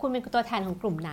[0.00, 1.12] คุณเป็นตัวแทนของกลุ่มไหน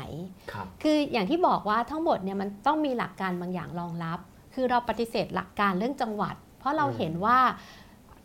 [0.51, 4.19] ครับคืออย่างที่บอกว่าทั้งหมดเนี่ยมันต้องมีหลักการบางอย่างรองรับ
[4.53, 7.39] คือเราปฏิเสธหลักการเรื่องจังหวัด เพราะเราอืมเห็นว่า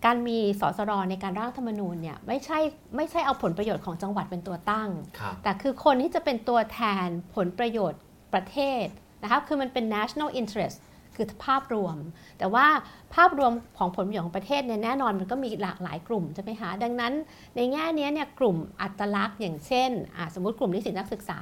[0.04, 2.58] การมีสสรในการร่างรัฐธรรมนูญเนี่ยไม่ใช่
[2.96, 8.00] ไม่ใช่เอาผลประโยชน์ของจังหวัดเป็นตัวตั้งครับแต่คือคนที่จะเป็นตัวแทนผลประโยชน์
[8.34, 8.84] ประเทศ
[9.22, 10.76] นะคะคือมันเป็น national interest
[11.16, 11.96] คือภาพรวม
[12.38, 12.66] แต่ว่า
[13.14, 17.12] ภาพรวมของผลประโยชน์ของประเทศเนี่ยแน่นอนมันก็มีหลากหลายกลุ่มใช่ไหมคะดังนั้น
[17.56, 21.40] ในแง่เนี้ยเนี่ยกลุ่มอัตลักษณ์อย่างเช่นอะสมมติกลุ่มนิสิตนักศึกษา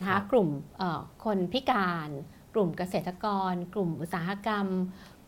[0.00, 2.08] นะครัคะบกลุ่มเอ่อคนพิการ
[2.54, 4.66] กลุ่มเกษตรกร กลุ่มอุตสาหกรรม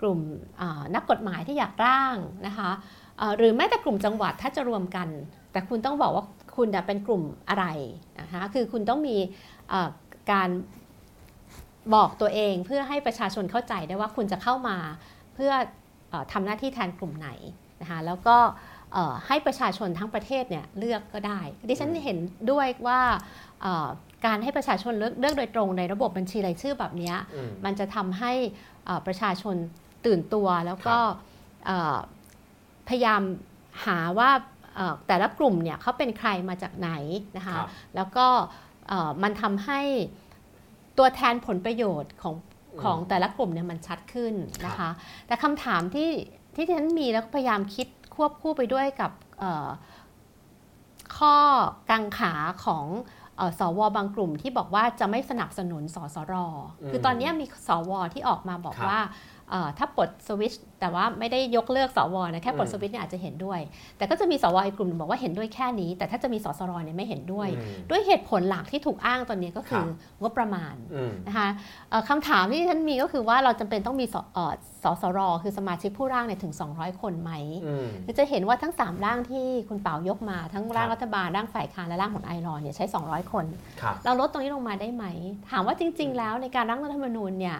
[0.01, 0.19] กลุ่ม
[0.59, 2.17] เอ่อนักกฎหมายที่อยากร่าง
[2.47, 2.71] นะคะ
[3.19, 5.09] เอ่อหรือแม้แต่กลุ่มจังหวัดถ้าจะรวมกัน
[5.53, 6.25] แต่คุณต้องบอกว่า
[6.57, 7.67] คุณน่ะเป็นกลุ่มอะไร
[8.21, 9.17] นะคะคือคุณต้องมี
[9.71, 9.89] เอ่อ
[10.33, 10.51] การ
[11.95, 14.77] บอกตัวเองเพื่อให้ประชาชนเข้าใจได้ว่าคุณจะเข้ามา
[15.35, 15.53] เพื่อ
[16.11, 17.29] เออทำหน้าที่แทนกลุ่มไหน
[17.81, 18.37] นะคะแล้วก็
[18.93, 22.19] เอ่อให้ประชาชนทั้งประเทศเนี่ยเลือกก็ได้ ดิฉันเห็น
[22.51, 23.01] ด้วยว่า
[23.63, 23.89] เอ่อ
[24.27, 28.33] การให้ประชาชนเลือกเลือกโดยตรงในระบบบัญชีรายชื่อแบบเนี้ยอืมมันจะทำให้
[28.85, 29.57] เอ่อประชาชน
[30.07, 30.97] ตื่นตัวแล้วก็
[31.67, 31.97] เอ่อ
[32.89, 33.23] พยายาม
[33.87, 34.31] หาว่า
[34.77, 36.91] เอ่อแต่ละกลุ่มเนี่ยเขาเป็นใครมาจากไหน
[37.37, 38.27] นะคะครับแล้วก็
[38.89, 39.81] เอ่อมันทำให้
[40.99, 44.35] ตัวแทนผลประโยชน์ของอืมของแต่ละกลุ่มเนี่ยมันชัดขึ้น
[44.67, 44.91] นะคะ
[45.27, 46.11] แต่คำถามที่
[46.55, 49.69] ที่ฉันมีแล้วก็พยายามคิดควบคู่ไปด้วยกับเอ่อ
[51.17, 51.37] ข้อ
[51.91, 52.33] กังขา
[52.65, 52.87] ของ
[53.37, 56.35] เอ่อสวบางกลุ่มที่บอกว่าจะไม่สนับสนุนสสร
[56.81, 59.31] อืมคือตอนนี้มีสวที่ออกมาบอกครับว่าเอ่อ
[59.79, 63.61] ถ้าปลดสวิตชแต่ว่าไม่ได้ยกเลิกสวนะแค่ปลดอืมสวิตชเนี่ยอาจจะเห็นด้วย
[63.99, 71.49] แต่ก็จะมีสวอีกกลุ่มหนึ่งบอกว่าเห็นด้วยแค่นี้ แต่ถ้าจะมีสสรเนี่ยไม่เห็นด้วยอืมด้วยเหตุผลหลักที่ถูกอ้างตอนนี้ก็คือครับงบประมาณอืมนะคะ
[71.91, 74.53] เอ่อคำถามที่ฉันมีก็คือว่าเราจำเป็นต้องมีสเอ่อ
[74.85, 77.33] สสรคือสมาชิกผู้ร่างเนี่ยถึง 200 คนไหม
[77.67, 83.45] อืมคือจะเห็นว่าทั้ง 3 ร่างที่คุณเป่ายกมาทั้งร่างครับรัฐบาลร่างฝ่ายค้านและร่างของไอรอนเนี่ยใช้ 200 คน
[83.81, 85.05] ครับเราลดตรงนี้ลงมาได้ไหม
[85.51, 87.59] ถามว่าจริง ๆ แล้วในการร่างรัฐธรรมนูญเนี่ย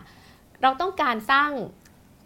[0.63, 1.51] เราต้องการสร้าง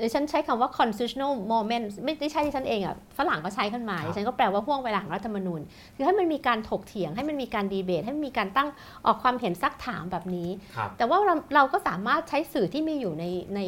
[0.02, 5.60] ดิฉันใช้คำว่า constitutional moment ไม่ได้ใช่ที่ฉันเองอะฝรั่งก็ใช้ขึ้นมาครับดิฉันก็แปลว่าห่วงเวลาของรัฐธรรมนูญ
[5.96, 8.68] คือให้มันมีการถกเถียงให้มันมีการดีเบต ให้มันมีการตั้ง
[9.06, 13.24] ออกความเห็นซักถามแบบนี้ครับแต่ว่าเราเราก็สามารถใช้สื่อที่มีอยู่ใน
[13.56, 13.60] ใน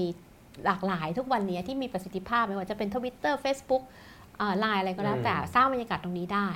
[0.67, 3.83] หลากหลายทุกวันนี้ที่มีประสิทธิภาพไม่ว่าจะเป็น Twitter Facebook
[4.61, 6.49] ไลน์อะไรก็แล้วอืมแต่สร้างบรรยากาศตรงนี้ได้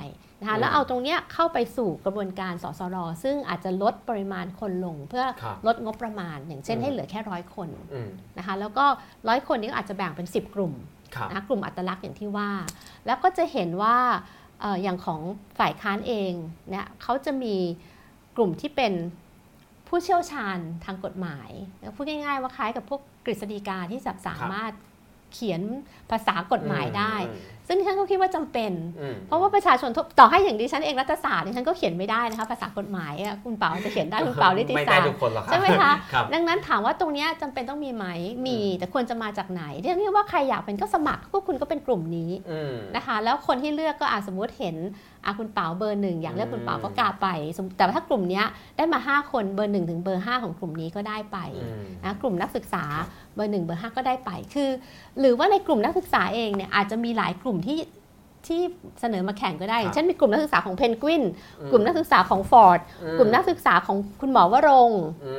[0.43, 8.85] นะคะอืมแล้วเอาตรงเนี้ยเข้าไปสู่กระบวนการสสรซึ่งอาจจะลดปริมาณคนลงเพื่อครับลดงบประมาณ อย่างเช่นอืมให้เหลือแค่ร้อยคนอืมนะคะแล้วก็
[9.27, 10.73] ร้อยคนนี้ก็อาจจะแบ่งเป็น 10 กลุ่ม
[11.15, 12.51] ครับนะคะกลุ่มอัตลักษณ์อย่างที่ว่า
[13.05, 13.97] แล้วก็จะเห็นว่า
[14.61, 15.21] เอ่ออย่างของ
[15.59, 16.31] ฝ่ายค้านเอง
[16.69, 17.55] เนี่ยเขาจะมี
[18.37, 18.93] กลุ่มที่เป็น
[19.87, 21.49] ผู้เชี่ยวชาญทางกฎหมาย
[21.95, 24.73] พูดง่ายๆว่าคล้ายกับพวกกฤษฎีกาที่จะสามารถ
[25.33, 25.61] เขียน
[26.09, 38.05] ภาษากฎหมายได้อืม ซึ่งดิฉันก็คิดว่าจำเป็นอืมเพราะว่าประชาชนทุกต่อให้อย่างดิฉันเองรัฐศาสตร์ดิฉันก็เขียนไม่ได้นะคะภาษากฎหมายอะคุณเปาจะเขียนได้คุณเปานิติไม่ศาได้สตร์ทุกคนหรอกครับใช่ไหมคะครับดังนั้นถามว่าตรงเนี้ยจำเป็นต้องมีไหม
[38.47, 44.75] มีอืมแต่ควรจะมาจากไหนเรื่องนี้ว่าใครอยากเป็นก็สมัครพวกคุณก็เป็นกลุ่มนี้อืมนะคะ แล้วคนที่เลือกก็อาจสมมติเห็น
[45.25, 48.45] อาคุณเป๋าเบอร์หนึ่งอยากเลือกคุณเป๋าอืมก็กาไปสมมุติแต่ว่าถ้ากลุ่มเนี้ย
[48.77, 52.83] ได้มา 5 คนเบอร์หนึ่งถึงเบอร์ห้าของกลุ่มนี้ก็ได้ไปอืมนะกลุ่มนักศึกษา
[53.35, 54.69] เบอร์หนึ่งเบอร์ห้าก็ได้ไปคือ
[55.19, 57.79] หรือว่าในกลุ่มนักศึกษาเองเนี่ยอาจจะมีหลายกลุ่มที่
[58.49, 58.61] ที่
[59.01, 61.23] เสนอมาแข่งก็ได้ครับเช่นมีกลุ่มนักศึกษาของเพนกวิน
[61.61, 65.33] อืกลุ่มนักศึกษาของฟอร์ดอืกลุ่มนักศึกษาของคุณหมอวรงค์อื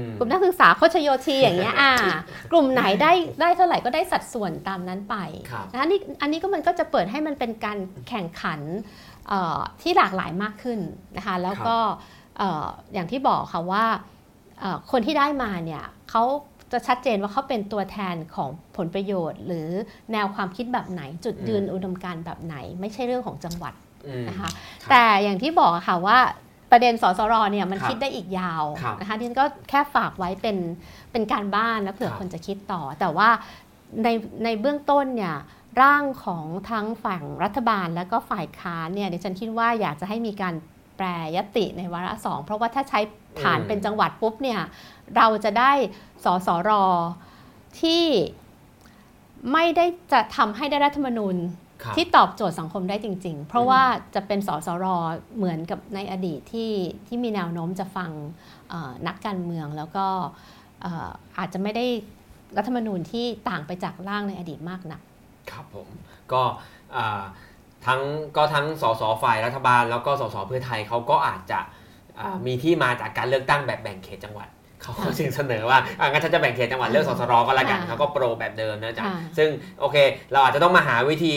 [0.00, 1.92] มกลุ่มนักศึกษาโคชโยทีอย่างเงี้ยอ่า
[2.52, 5.16] กลุ่มไหนได้ได้เท่าไหร่ก็ได้สัดส่วนตามนั้นไป
[5.50, 7.78] ครับนะคะนี่อันนี้ก็มันก็จะเปิดให้มันเป็นการ
[8.08, 9.13] แข่งขันเอ่อ
[9.82, 10.80] ที่หลากหลายมากขึ้น
[11.16, 11.76] นะคะแล้วก็
[12.38, 13.84] เอ่ออย่างที่บอกค่ะว่า
[14.60, 16.22] เอ่อคนที่ได้มาเนี่ยเขา
[16.72, 19.68] จะชัดเจนว่าเขาเป็นตัวแทนของผลประโยชน์ หรือ
[20.12, 23.74] แนวความคิดแบบไหนจุดยืนอุดมการณ์แบบไหน ไม่ใช่เรื่องของจังหวัด
[24.06, 24.50] อืมนะคะ
[24.82, 26.18] ครับแต่อย่างที่บอกอะค่ะว่า
[26.70, 30.56] ประเด็นสสรเนี่ยมันครับคิดได้อีกยาวครับนะคะที่ฉันก็แค่ฝากไว้เป็น
[31.12, 33.28] เป็นการบ้านแล้วเผื่อครับคนจะคิดต่อ แต่ว่า
[34.04, 34.08] ใน
[34.44, 35.34] ในเบื้องต้นเนี่ย
[35.80, 40.54] ร่างของทั้งฝั่งรัฐบาลแล้วก็ฝ่ายค้านเนี่ยดิฉันคิดว่าอยากจะให้มีการ
[40.96, 41.06] แปร
[41.36, 43.00] ยติในวาระสองเพราะว่าถ้าใช้
[43.40, 44.60] ฐานอืมเป็นจังหวัดปุ๊บเนี่ย
[45.16, 45.72] เราจะได้
[46.24, 46.70] สสร
[47.80, 48.04] ที่
[49.52, 51.36] ไม่ได้จะทำให้ได้รัฐธรรมนูญ
[51.82, 53.82] ครับที่ตอบโจทย์สังคมได้จริง ๆ เพราะว่า
[54.14, 54.86] จะเป็นสสร
[55.36, 56.72] เหมือนกับในอดีตที่
[57.06, 58.10] ที่มีแนวโน้มจะฟัง
[58.70, 60.06] เอ่อนักการเมืองแล้วก็
[60.82, 61.08] เอ่อ
[61.38, 61.86] อาจจะไม่ได้
[62.56, 65.00] รัฐธรรมนูญที่ต่างไปจากร่างในอดีตมากนัก
[65.50, 65.88] ครับผม
[66.32, 66.42] ก็
[66.96, 67.22] อ่า
[67.86, 68.00] ทั้ง
[68.36, 71.60] ก็ทั้งสสฝ่ายรัฐบาล แล้วก็สสเพื่อไทยเขาก็อาจจะ
[72.18, 74.48] อ่ามีที่มาจากการเลือกตั้งแบบแบ่งเขตจังหวัด
[74.82, 79.48] เขาก็จึงเสนอว่าอะงั้นฉันจะแบ่งเขตจังหวัดเลือกสสรก็แล้วกันอ่าเขาก็โปรแบบเดิมนะจ๊ะอ่าซึ่ง
[79.80, 79.96] โอเค
[80.32, 81.34] เราอาจจะต้องมาหาวิธี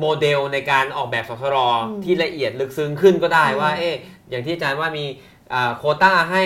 [0.00, 3.94] โมเดลในการออกแบบสสรอืมที่ละเอียดลึกซึ้งขึ้นก็ได้อืมว่า เอ๊ะ
[4.30, 5.04] อย่างที่อาจารย์ว่ามี
[5.52, 6.44] อ่าโควต้าให้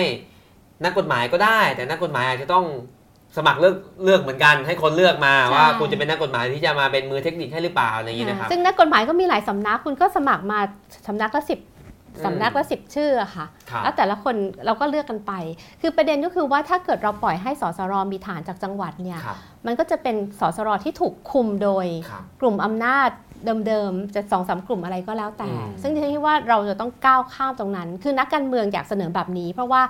[0.83, 2.65] นักกฎหมายก็ได้ แต่นักกฎหมายอาจจะต้อง
[3.37, 10.59] สมัครเลือกเลือกเหมือนกันให้คนเลือกมาว่าคุณจะเป็นนักกฎหมายที่จะมาเป็นมือเทคนิคให้หรือเปล่าอะไรอย่างนี้นะครับซึ่งนักกฎหมายก็มีหลายสำนักคุณก็สมัครมา
[11.07, 11.59] สำนักละสิบ
[12.25, 15.31] สำนักละสิบชื่ออะค่ะครับแล้วแต่ละคนเราก็เลือกกันไป
[15.81, 23.09] คือประเด็นก็คือว่าถ้าเกิดเราปล่อยให้สสรมีฐานจากจังหวัดเนี่ยครับมันก็จะเป็นสสรที่ถูกคุมโดยครับกลุ่มอำนาจ
[23.67, 29.81] เดิมๆ จะสองสามกลุ่มอะไรก็แล้วแต่อืมซึ่งดิฉันคิดว่าเราจะต้องก้าวข้ามตรงนั้น คือนักการเมืองอยากเสนอแบบนี้ เพราะว่า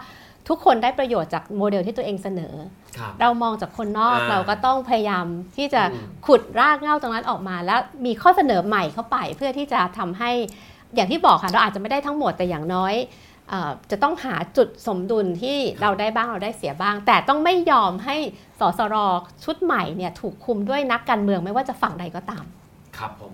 [0.50, 2.54] ทุกคนได้ประโยชน์จากโมเดลที่ตัวเองเสนอ
[2.98, 5.26] ครับเรามองจากคนนอกอ่าเราก็ต้องพยายาม
[5.58, 10.32] ที่จะอืมขุดรากเหง้าตรงนั้นออกมา แล้วมีข้อเสนอใหม่เข้าไป เพื่อที่จะทำให้
[10.96, 12.94] อย่างที่บอกค่ะเราอาจจะไม่ได้ทั้งหมดแต่อย่างน้อย
[13.50, 18.16] เออจะต้องหาจุดสมดุลที่เราได้บ้างเราได้เสียบ้าง แต่ต้องไม่ยอมให้
[18.60, 18.96] สสร
[19.44, 22.46] ชุดใหม่เนี่ยถูกคุมด้วยนักการเมืองไม่ว่าจะฝั่งใดก็ตาม
[22.98, 23.34] ครับผม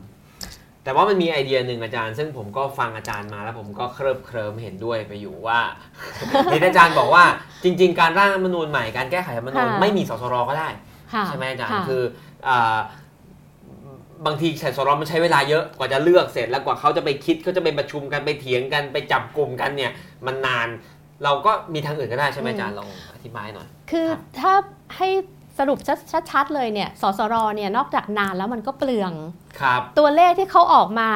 [0.84, 5.60] แต่ว่ามันมีไอเดียหนึ่งอาจารย์ ซึ่งผมก็ฟังอาจารย์มาแล้วผมก็เคลิบเคลิมเห็นด้วยไปอยู่ว่า
[6.52, 7.24] เห็นอาจารย์บอกว่า
[7.64, 10.70] จริง ๆ การร่างรัฐธรรมนูญใหม่การแก้ไขรัฐธรรมนูญค่ะไม่มีสสรก็ได้
[11.14, 12.04] ค่ะใช่ไหมอาจารย์ค่ะคือ
[12.48, 12.78] อ่า
[14.26, 19.92] บางทีสสรมันใช้เวลาเยอะกว่าจะเลือกเสร็จแล้วกว่าเขาจะไปคิดเขาจะไปประชุมกันไปเถียงกันไปจับกลุ่มกันเนี่ย
[20.26, 20.68] มันนาน
[21.24, 24.54] เราก็มีทางอื่นก็ได้ใช่ไหมอาจารย์ลองอธิบายหน่อย คือครับถ้า
[24.98, 25.10] ให้
[25.58, 25.80] สรุป
[26.32, 29.14] ชัดๆเลยเนี่ยสสรเนี่ยนอกจากนานแล้วมันก็เปลือง
[29.60, 31.10] ครับตัวเลขที่เขาออกมา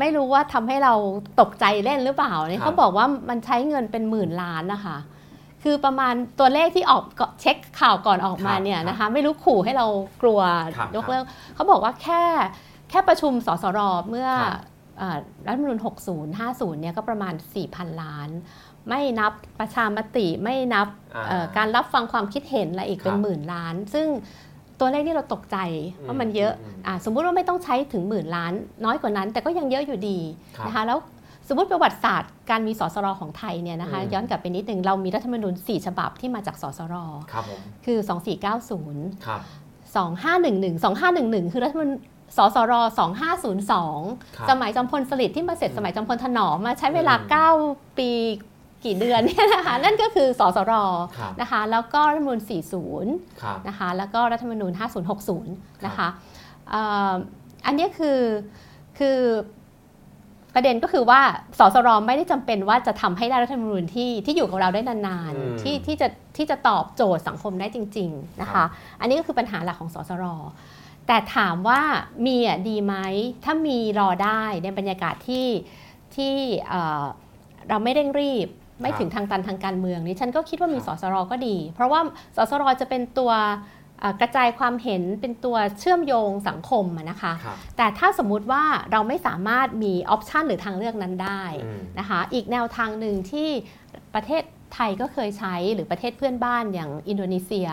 [0.00, 0.94] ไม่รู้ว่าทำให้เรา
[1.40, 4.98] ตกใจเล่นหรือเปล่าเนี่ครัยบเขาบอกว่ามันใช้เงินเป็นหมื่นล้านนะคะ
[5.62, 9.86] คือประมาณตัวเลขที่ออกก็เช็คข่าวก่อนออกมาเนี่ยนะคะไม่รู้ขู่ให้เรา
[10.22, 10.40] กลัว
[10.76, 11.24] ครับยกเลิก
[11.54, 12.22] เขาบอกว่าแค่
[12.90, 13.80] แค่ประชุมสสร
[14.10, 14.62] เมื่อครับ
[14.98, 17.34] เอ่อรัฐธรรมนูญ60 50เนี่ยก็ประมาณ
[17.68, 18.28] 4,000 ล้าน
[18.88, 24.06] ไม่นับประชามติไม่นับอ่าเอ่อการรับฟังความคิดเห็นอะไรอีกเป็นครับหมื่นล้าน ซึ่ง
[24.80, 25.56] ตัวเลขที่เราตกใจ
[26.06, 28.52] ว่ามันเยอะอืมอะสมมุติว่าไม่ต้องใช้ถึงหมื่นล้าน
[28.84, 30.18] น้อยกว่านั้น แต่ก็ยังเยอะอยู่ดี
[30.56, 30.98] ครับนะคะแล้ว
[31.48, 36.94] สมมติประวัติศาสตร์การมีสสรของไทยเนี่ยนะคะอืมย้อนกลับไปนิดหนึ่งเรามีรัฐธรรมนูญ4 ฉบับที่มาจากสสร
[37.32, 37.98] ครับผมคือ
[38.62, 39.40] 2490ครับ
[39.98, 41.98] 2511 2511 คือรัฐธรรมนูญ
[42.36, 42.72] สสร
[43.34, 48.10] 2502ครับสมัยจอมพลสฤษดิ์ที่มาเสร็จอืมสมัยจอมพลถนอมมาใช้เวลาอืม9ปี
[48.84, 50.72] กี่เดือนเนี่ยนะคะนั่นก็คือสสร
[51.18, 52.40] ครับนะคะแล้วก็รัฐธรรมนูญ
[52.90, 54.72] 40ครับนะคะแล้วก็รัฐธรรมนูญ
[55.28, 56.08] 5060นะคะ
[56.70, 57.12] เอ่อ
[57.66, 58.20] อันเนี้ยคือ
[58.98, 59.18] คือ
[60.54, 61.20] ประเด็นก็คือว่า
[61.58, 68.68] สสรไม่ได้จำเป็นว่าจะทำให้ได้รัฐธรรมนูญที่ที่อยู่กับเราได้นานอืมๆที่ที่จะที่จะตอบโจทย์สังคมได้จริง ๆนะครัคะบ
[69.00, 70.24] อันนี้ก็คือปัญหาหลักของสสร
[71.06, 71.80] แต่ถามว่า
[72.26, 72.94] มีอะดีไหม
[73.44, 75.46] ถ้ามีรอได้ในบรรยากาศที่
[76.16, 76.34] ที่
[76.68, 77.04] เอ่อ
[77.68, 78.48] เราไม่เร่งรีบ
[78.80, 82.00] ไม่ครับถึงทางตันทางการเมืองนี่ฉันก็คิดว่ามีครับสสรก็ดี เพราะว่า
[82.36, 83.32] สสรจะเป็นตัว
[84.00, 93.48] เอ่อกระจายความเห็นเป็นตัวเชื่อมโยงสังคมอะนะคะครับแต่ถ้าสมมุติว่าเราไม่สามารถมีออปชันหรือทางเลือกนั้นได้อืมนะคะอีกแนวทางหนึ่งที่
[94.14, 94.42] ประเทศ
[94.74, 97.68] ไทยก็เคยใช้หรือประเทศเพื่อนบ้านอย่างอินโดนีเซีย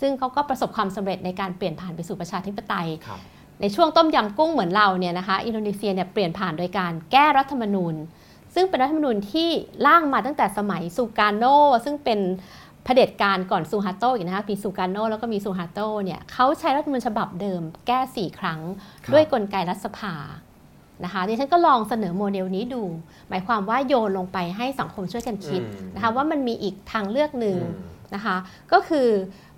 [0.00, 3.20] ซึ่งเขาก็ประสบความสำเร็จในการเปลี่ยนผ่านไปสู่ประชาธิปไตยครับ
[3.60, 7.94] ในช่วงต้มยำกุ้งเหมือนเราเนี่ยนะคะอินโดนีเซียเนี่ยเปลี่ยนผ่านโดยการแก้รัฐธรรมนูญ
[8.54, 9.48] ซึ่งเป็นรัฐธรรมนูญที่
[9.86, 11.44] ร่างมาตั้งแต่สมัยซูการโน
[11.84, 12.20] ซึ่งเป็น
[12.84, 18.60] เผด็จการก่อนซูฮาโตอีกนะคะมีซูการโนแล้วก็มีซูฮาโตเนี่ยเขาใช้รัฐธรรมนูญฉบับเดิมแก้ 4 ครั้ง
[19.04, 20.14] ครับด้วยกลไกรัฐสภา
[21.04, 22.82] นะคะดิฉันก็ลองเสนอโมเดลนี้ดู
[23.28, 28.36] หมายความว่าโยนลงไปให้สังคมช่วยกันคิดอืมนะคะว่ามันมีอีกทางเลือกหนึ่งอืมนะคะ
[28.72, 29.08] ก็คือ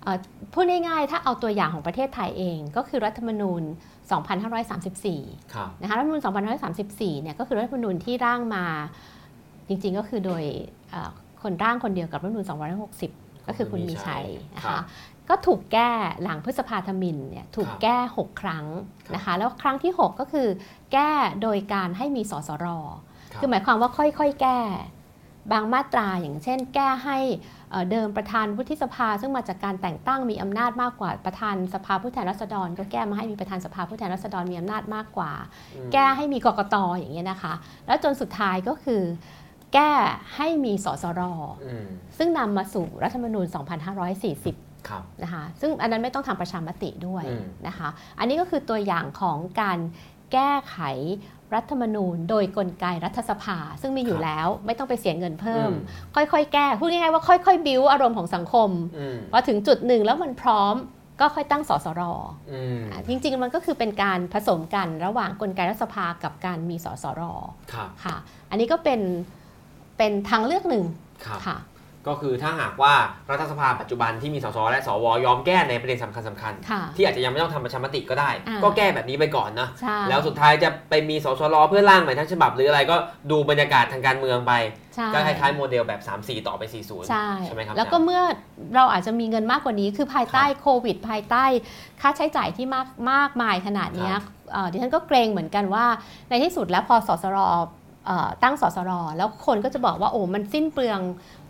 [0.01, 0.17] เออ
[0.53, 3.63] พูดง่ายๆ ถ้าเอาตัวอย่างของประเทศไทยเอง ก็คือรัฐธรรมนูญ
[4.03, 6.21] 2534ครับนะคะรัฐธรรมนูญ
[6.71, 8.65] 2534 เนี่ยก็คือรัฐธรรมนูญที่ร่างมา
[9.67, 10.43] จริงๆก็คือโดย
[10.91, 11.11] เอ่อ
[11.43, 12.45] คนร่างคนเดียวกับรัฐธรรมนูญ
[12.91, 14.25] 2560 ก็คือคุณมีชัย
[14.55, 14.83] นะครัคะบ
[15.29, 15.91] ก็ถูกแก้
[16.23, 18.65] หลังพฤษภาธมินเนี่ยถูกครับแก้ 6 ครั้ง
[19.05, 20.47] ครับนะคะแล้วครั้งที่ 6 ก็คือ
[20.93, 22.65] แก้โดยการให้มีสสร
[23.31, 24.59] ครับคือหมายความว่าค่อยๆ แก้
[25.51, 27.17] บางมาตราอย่างเช่น แก้ให้
[27.71, 35.31] เอ่อเดิมประธานวุฒิสภา ซึ่งมาจากการแต่งตั้งมีอำนาจมากกว่าประธานสภาผู้แทนราษฎร ก็แก้มาให้มีประธานสภาผู้แทนราษฎรมีอำนาจมากกว่า
[35.75, 37.53] อืมแก้ให้มีกกตอย่างเงี้ยนะคะ
[37.87, 39.01] แล้วจนสุดท้ายก็คือ
[39.73, 39.91] แก้
[40.35, 41.21] ให้มีสสร
[41.65, 41.85] อืม
[42.17, 43.45] ซึ่งนำมาสู่รัฐธรรมนูญ
[44.17, 47.89] 2540ครับนะคะซึ่งอันนั้นไม่ต้องทำประชามติด้วยอืมนะคะ
[48.19, 49.79] อันนี้ก็คือตัวอย่างของการ
[50.33, 50.77] แก้ไข
[51.55, 55.71] รัฐธรรมนูญโดยกลไกรัฐสภา ซึ่งมีอยู่แล้วไม่ต้องไปเสียเงินเพิ่ม
[56.15, 60.75] ค่อยๆ แก้พูดง่ายๆว่าค่อยๆ บิวอารมณ์ของสังคมอืมพอถึงจุดหนึ่งแล้วมันพร้อม
[61.21, 62.01] ก็ค่อยตั้งสสร
[62.51, 67.21] อืมอะจริง ๆ มันก็คือเป็นการผสมกันระหว่างกลไกรัฐสภากับการมีสสร
[67.73, 68.15] ครับค่ะ
[68.49, 69.01] อันนี้ก็เป็น
[69.97, 70.85] เป็นทางเลือกหนึ่ง
[71.25, 71.57] ครับค่ะ
[72.07, 72.93] ก็คือถ้าหากว่า
[73.31, 82.95] รัฐสภาปัจจุบันที่มีสสและสวยอมแก้ในประเด็นสำคัญสคัญๆค่ะที่อาจจะยังไม่ต้องทำประชามติก็ได้อ่าก็แก้แบบนี้ไปก่อนนะใช่แล้วสุดท้ายจะไปมีสสรเพื่อร่างใหม่ทั้งฉบับหรืออะไรก็
[83.31, 84.53] ดูบรรยากาศทางการเมืองไป
[84.95, 88.21] ใช่ก็คล้ายๆโมเดลแบบ 3-4 ต่อไป 40 ใช่ใช่ไหมครับแล้วก็เมื่อ
[88.75, 91.45] เราอาจจะมีเงินมากกว่านี้คือภายใต้โควิด ภายใต้
[92.01, 94.15] ค่าใช้จ่ายที่มากมากมายขนาดเนี้ย
[94.51, 95.85] เอ่อดิฉันก็เกรงเหมือนกันว่า
[96.29, 97.39] ในที่สุดแล้วพอสสร
[98.07, 100.99] เอ่อตั้งสสรแล้วคนก็จะบอกว่าโอ้มันสิ้นเปลือง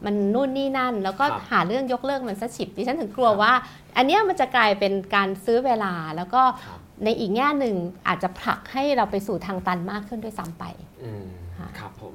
[0.05, 3.51] มันนู่นนี่นั่น แล้วก็ครับ หาเรื่องยกเลิกมันซะฉิบดิฉันถึงกลัวว่า
[3.97, 7.75] อันเนี้ยมันจะกลายเป็นการซื้อเวลาแล้วก็ครับในอีกแง่หนึ่ง
[8.07, 10.63] อาจจะผลักให้เราไปสู่ทางตันมากขึ้นด้วยซ้ำไป
[11.03, 11.25] อืม
[11.57, 12.13] ค่ะ ครับผม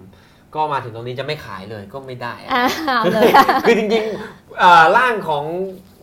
[0.54, 3.30] ก็มาถึงตรงนี้จะไม่ขายเลยก็ไม่ได้อะ อ่าเอาเลย
[3.62, 5.44] คือจริงๆเอ่อร่างของ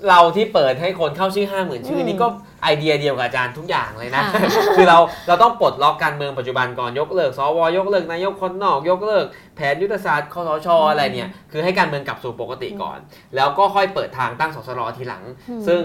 [0.10, 2.28] เราที่เปิดให้คนเข้าชื่อ 5 0,000 ชื่ออืมนี่ก็
[2.64, 4.42] ไอเดียเดียวกับอาจารย์ทุกอย่างเลยนะค่ะ
[4.78, 4.98] คือเรา
[5.28, 9.26] เราต้องปลดล็อกการเมืองปัจจุบันก่อนยกเลิกสวยกเลิกนายกคนนอก ยกเลิก
[9.56, 12.98] แผนยุทธศาสตร์คอสชอะไรเนี่ยคือให้การเมืองกลับสู่ปกติก่อน
[13.36, 15.84] แล้วก็ค่อยเปิดทางตั้งสสรทีหลังอืมซึ่ง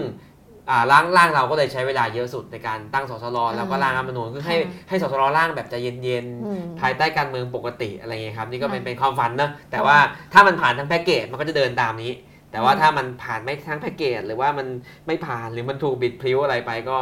[0.69, 9.97] อ่าร่างร่างเราก็เลยใช้เวลาเยอะสุดในการตั้งสสรอ่าแล้วก็ร่างรัฐธรรมนูญคือให้ค่ะให้สสรร่างแบบใจเย็นอืมๆภายใต้การเมืองปกติอะไรเงี้ยครับนี่ก็เป็นค่ะเป็นความฝันนะแต่ว่า
[10.33, 12.13] ถ้ามันผ่านทั้งแพ็กเกจมันก็จะเดินตามนี้
[12.51, 14.67] แต่ว่าอืมถ้ามันผ่านไม่ทั้งแพ็กเกจหรือว่ามัน
[15.07, 16.97] ไม่ผ่านหรือมันถูกบิดพลิ้วอะไรไปก็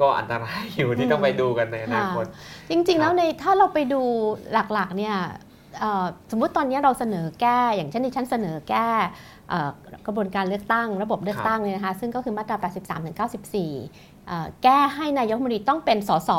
[0.00, 2.24] ก็อันตรายอยู่ที่ต้องไปดูกันในอนาคต
[2.70, 4.02] จริงๆครับแล้วในถ้าเราไปดู
[4.52, 5.16] หลักๆเนี่ย
[5.80, 8.88] เอ่อสมมุติตอนนี้เราเสนอแก้ อย่างเช่นดิฉันเสนอแก้
[9.48, 9.70] เอ่อ
[10.06, 16.30] กระบวนการเลือกตั้ง ระบบเลือกตั้งเนี่ยนะคะซึ่งก็คือมาตรา 83ถึง94เอ่อแก้ให้นายกรัฐมนตรีต้องเป็นสส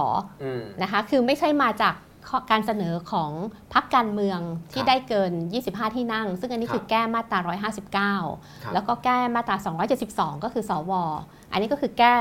[0.44, 2.07] อืมนะคะคือไม่ใช่มาจากข้อ
[2.52, 3.32] การเสนอของ
[3.74, 4.40] พรรคการเมือง
[4.72, 5.32] ที่ครับได้เกิน
[5.64, 7.86] 25 ที่นั่ง ซึ่งอันนี้ครับคือแก้มาตราครับ
[8.34, 9.56] 159 แล้วก็แก้มาตรา
[10.00, 10.92] 272 ก็คือสว
[11.52, 12.14] อันนี้ก็คือแก้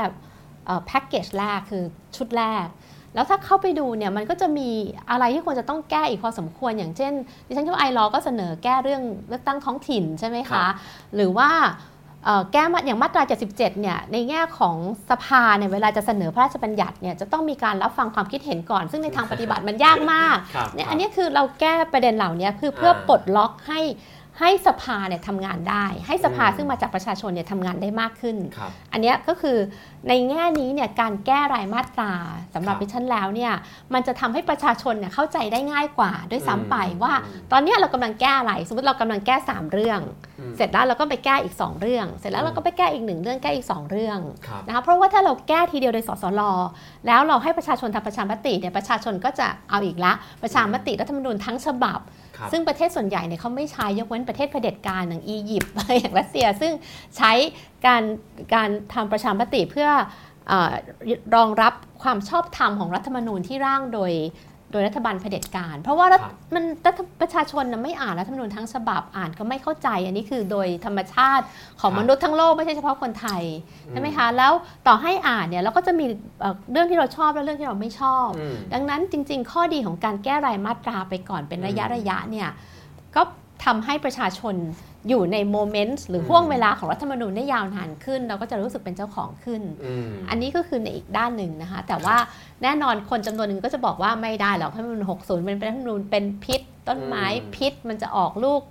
[0.85, 1.83] แพ็กเกจแรกคือ
[2.17, 2.67] ชุดแรก
[3.15, 4.69] แล้วถ้าเข้าไปดูเนี่ยมันก็จะมี
[5.11, 7.13] อะไรที่ควรจะต้องแก้อีกพอสมควร อย่างเช่น
[7.47, 10.71] ดิฉันคิดว่าไอรอก็เสนอแก้เรื่องเลือกตั้งท้องถิ่นใช่ไหมครัคะบ
[11.15, 11.73] หรือว่าเอ่อ
[12.51, 14.75] แก้มาอย่างมาตรา 77 เนี่ย ในแง่ของ
[15.09, 23.81] สภาเนี่ย เวลาจะเสนอพระราชบัญญัติเนี่ย จะต้องมีการรับฟังความคิดเห็นก่อน ซึ่งในทางปฏิบัติมันยากมากครับเนี่ยครับอันนี้คือเราแก้ประเด็นเหล่านี้คือเพื่ออ่าปลดล็อกให้
[24.39, 29.57] ให้สภาเนี่ยทำงานได้ ให้สภาอืมซึ่งมาจากประชาชนเนี่ยทำงานได้มากขึ้นครับอันเนี้ยก็คือ
[30.09, 32.13] ในแง่นี้เนี่ยการแก้รายมาตรา
[32.55, 33.53] สำหรับครับดิฉันแล้วเนี่ย
[33.93, 39.99] มันจะทำให้ประชาชนเนี่ยเข้าใจได้ง่ายกว่าด้วยซ้ำไปอืมว่าอืมตอนเนี้ยเรากำลังแก้อะไร สมมติเรากำลังแก้ 3 เรื่อง
[40.39, 46.41] อืมเสร็จแล้วเราก็ไปแก้อีก 2 เรื่อง เสร็จแล้วอืมเราก็ไปแก้อีกหนึ่งเรื่องแก้อีก 2 เรื่องครับนะคะเพราะว่าถ้าเราแก้ทีเดียวโดยสสล
[47.07, 50.13] แล้วเราให้ประชาชนทำประชามติเนี่ยประชาชนก็จะเอาอีกละ
[50.43, 56.71] ประชามติรัฐธรรมนูญทั้งฉบับครับ ซึ่งประเทศส่วนใหญ่เนี่ยเขาไม่ใช้ยกเว้นประเทศเผด็จการอย่างอียิปต์อย่างรัสเซีย ซึ่ง
[57.17, 57.31] ใช้
[57.85, 58.03] การ
[58.53, 59.89] การทำประชามติเพื่อ
[60.51, 60.53] อ
[61.35, 61.73] รองรับ
[62.03, 64.11] ความชอบธรรมของรัฐธรรมนูญที่ร่างโดย
[64.71, 71.45] โดยรัฐบาลเผด็จการ เพราะว่ารัฐครับมันรัฐประชาชนน่ะไม่อ่านรัฐธรรมนูญทั้งฉบับอ่านก็ไม่เข้าใจ อันนี้คือโดยธรรมชาติ
[71.81, 73.43] ของครับมนุษย์ทั้งโลกไม่ใช่เฉพาะคนไทย
[73.91, 74.53] ใช่ไหมคะแล้ว
[74.87, 76.05] ต่อให้อ่านเนี่ยเราก็จะมี
[76.39, 82.49] เอ่อเรื่องที่เราชอบและเรื่องที่เราไม่ชอบอืมดังนั้นจริง ๆ ข้อดีของการแก้รายมาตราไปก่อนเป็นระยะอืมระยะเนี่ย
[83.15, 83.21] ก็
[83.65, 84.55] ทำให้ประชาชน
[85.09, 92.15] อยู่ในโมเมนต์หรือมห่วงเวลาของรัฐธรรมนูญได้ยาวนานขึ้น เราก็จะรู้สึกเป็นเจ้าของขึ้นอืมอันนี้ก็คือในอีกด้านหนึ่งนะคะ แต่ว่า
[92.63, 98.61] แน่นอนคนจำนวนหนึ่งก็จะบอกว่าไม่ได้หรอกรัฐธรรมนูญ60 มันเป็นรัฐธรรมนูญเป็นพิษ ต้นไม้อืมพิษมันจะออกลูก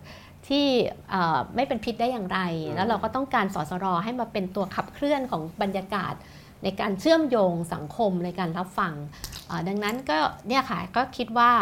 [0.48, 0.66] ที่
[1.10, 6.14] เอ่อไม่เป็นพิษได้อย่างไรอืมแล้วเราก็ต้องการสสรให้มาเป็นตัวขับเคลื่อนของบรรยากาศ
[6.62, 8.94] ในการเชื่อมโยงสังคมในการรับฟัง
[9.46, 10.18] เอ่อดังนั้นก็
[10.48, 11.52] เนี่ยค่ะก็คิดว่า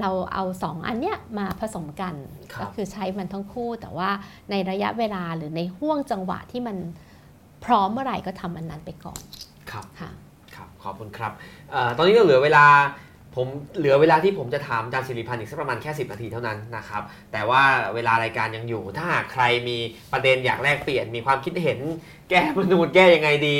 [0.00, 2.14] เราเอาสองอันเนี้ยมาผสมกัน
[2.52, 4.10] ครับก็คือใช้มันทั้งคู่ แต่ว่า
[4.50, 6.76] ในระยะเวลาหรือในห่วงจังหวะที่มัน
[7.64, 9.20] พร้อมเมื่อไหร่ก็ทำอันนั้นไปก่อน
[9.70, 10.10] ครับค่ะ
[10.54, 11.32] ครับ ขอบคุณครับ
[11.70, 12.64] เอ่อตอนนี้ก็เหลือเวลา
[13.36, 17.62] ผมเหลือเวลาที่ผมจะถามอาจารย์สิริพันธ์อีกสักประมาณแค่ 10 นาทีเท่านั้นนะครับ แต่ว่า
[17.94, 19.78] เวลารายการยังอยู่ ถ้าหากใครมี
[20.12, 21.78] ประเด็นอยากแลกเปลี่ยน มีความคิดเห็น
[22.30, 23.58] แก้มนูนแก้ยังไงดี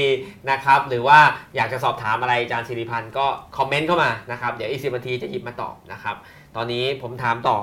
[0.51, 1.19] นะครับ หรือว่า
[1.57, 6.17] อยากจะสอบถามอะไรอาจารย์สิริพันธ์ก็คอมเมนต์เข้ามานะครับ เดี๋ยวอีกสินาทีจะหยิบมาตอบนะครับ
[6.57, 7.59] ตอนนี้ผมถามต่อ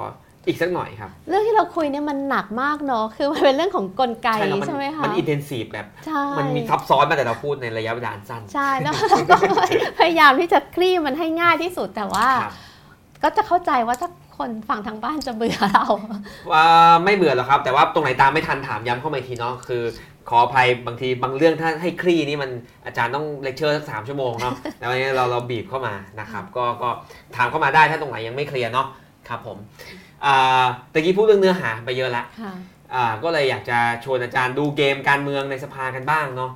[0.47, 9.35] อีกสักหน่อยครับ เรื่องที่เราคุยเนี่ยมันหนักมากเนาะคือมันเป็นเรื่องของกลไกแล้วนใช่ไหมคะมันอินเทนซีฟแบบใช่มันมีซับซ้อนมาแต่เราพูดในระยะเวลาอันสั้นใช่แล้วเราก็
[9.99, 12.53] พยายามที่จะคลี่มันให้ง่ายที่สุดแต่ว่าครับ
[13.23, 15.85] ก็จะเข้าใจว่าถ้าคนฟังทางบ้านจะเบื่อเรา
[16.51, 16.65] ว่า
[17.05, 19.83] ไม่เบื่อหรอกครับ แต่ว่าตรงไหนตามไม่ทันถามย้ำเข้ามาอีกทีเนาะคือ
[20.29, 22.51] ขออภัยบางทีบางเรื่องถ้าให้คลี่นี่มัน
[22.85, 26.89] อาจารย์ต้องเลคเชอร์สักสามชั่วโมงเนาะแล้ววันนี้เราเราบีบเข้ามานะครับ ก็ก็
[27.35, 28.87] ถามเข้ามาได้ถ้าตรงไหนยังไม่เคลียร์เนาะ
[29.29, 30.02] ครับผมอ่า
[30.93, 32.53] ตะกี้พูดเรื่องเนื้อหาไปเยอะละค่ะ
[32.95, 36.51] อ่าก็เลยอยากจะชวนอาจารย์ดูเกมการเมืองในสภากันบ้างเนาะ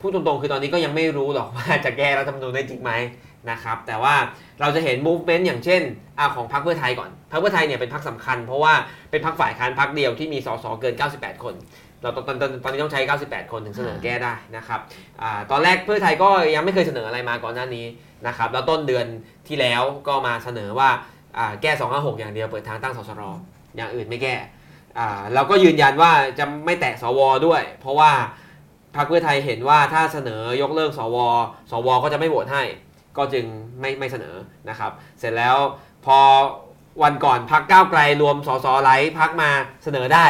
[0.00, 2.92] พูดตรงๆ คือตอนนี้ก็ยังไม่รู้หรอกว่าจะแก้รัฐธรรมนูญได้จริงไหม
[3.50, 4.14] นะครับ แต่ว่า
[4.60, 5.82] เราจะเห็น movement อย่างเช่น
[6.18, 8.74] อาของพรรคเพื่อไทยก่อนพรรคเพื่อไทยเนี่ยเป็นพรรคสำคัญ เพราะว่า
[9.10, 11.54] เป็นพรรคฝ่ายค้านพรรคเดียวที่มีสสเกิน 98 คน
[12.02, 14.80] เราตอนตอนตอนตอนนี้ต้องใช้ 98 คนถึงเสนอแก้ได้นะครับ
[15.22, 17.86] อาตอนแรกเพื่อไทยก็ยังไม่เคยเสนออะไรมาก่อนหน้านี้
[18.26, 19.06] นะครับ แล้วต้นเดือน
[19.48, 21.19] ที่แล้วก็มาเสนอว่าอ่า
[21.62, 23.22] แก้ 256 อย่างเดียวเปิดทางตั้งสสร
[23.76, 24.34] อย่างอื่นไม่แก้
[24.98, 28.10] อ่เราก็ยืนยันว่าจะไม่แตะสวด้วย เพราะว่า
[28.96, 31.16] พรรคเพื่อไทยเห็นว่าถ้าเสนอยกเลิกสว
[31.70, 32.62] สว ก็จะไม่โหวตให้
[33.16, 33.44] ก็จึง
[33.80, 34.36] ไม่ไม่เสนอ
[34.68, 35.56] นะครับ เสร็จแล้ว
[36.06, 36.18] พอ
[37.02, 39.50] วันก่อนพักก้าวไกลรวมสสไลท์พักมา
[39.84, 40.26] เสนอได้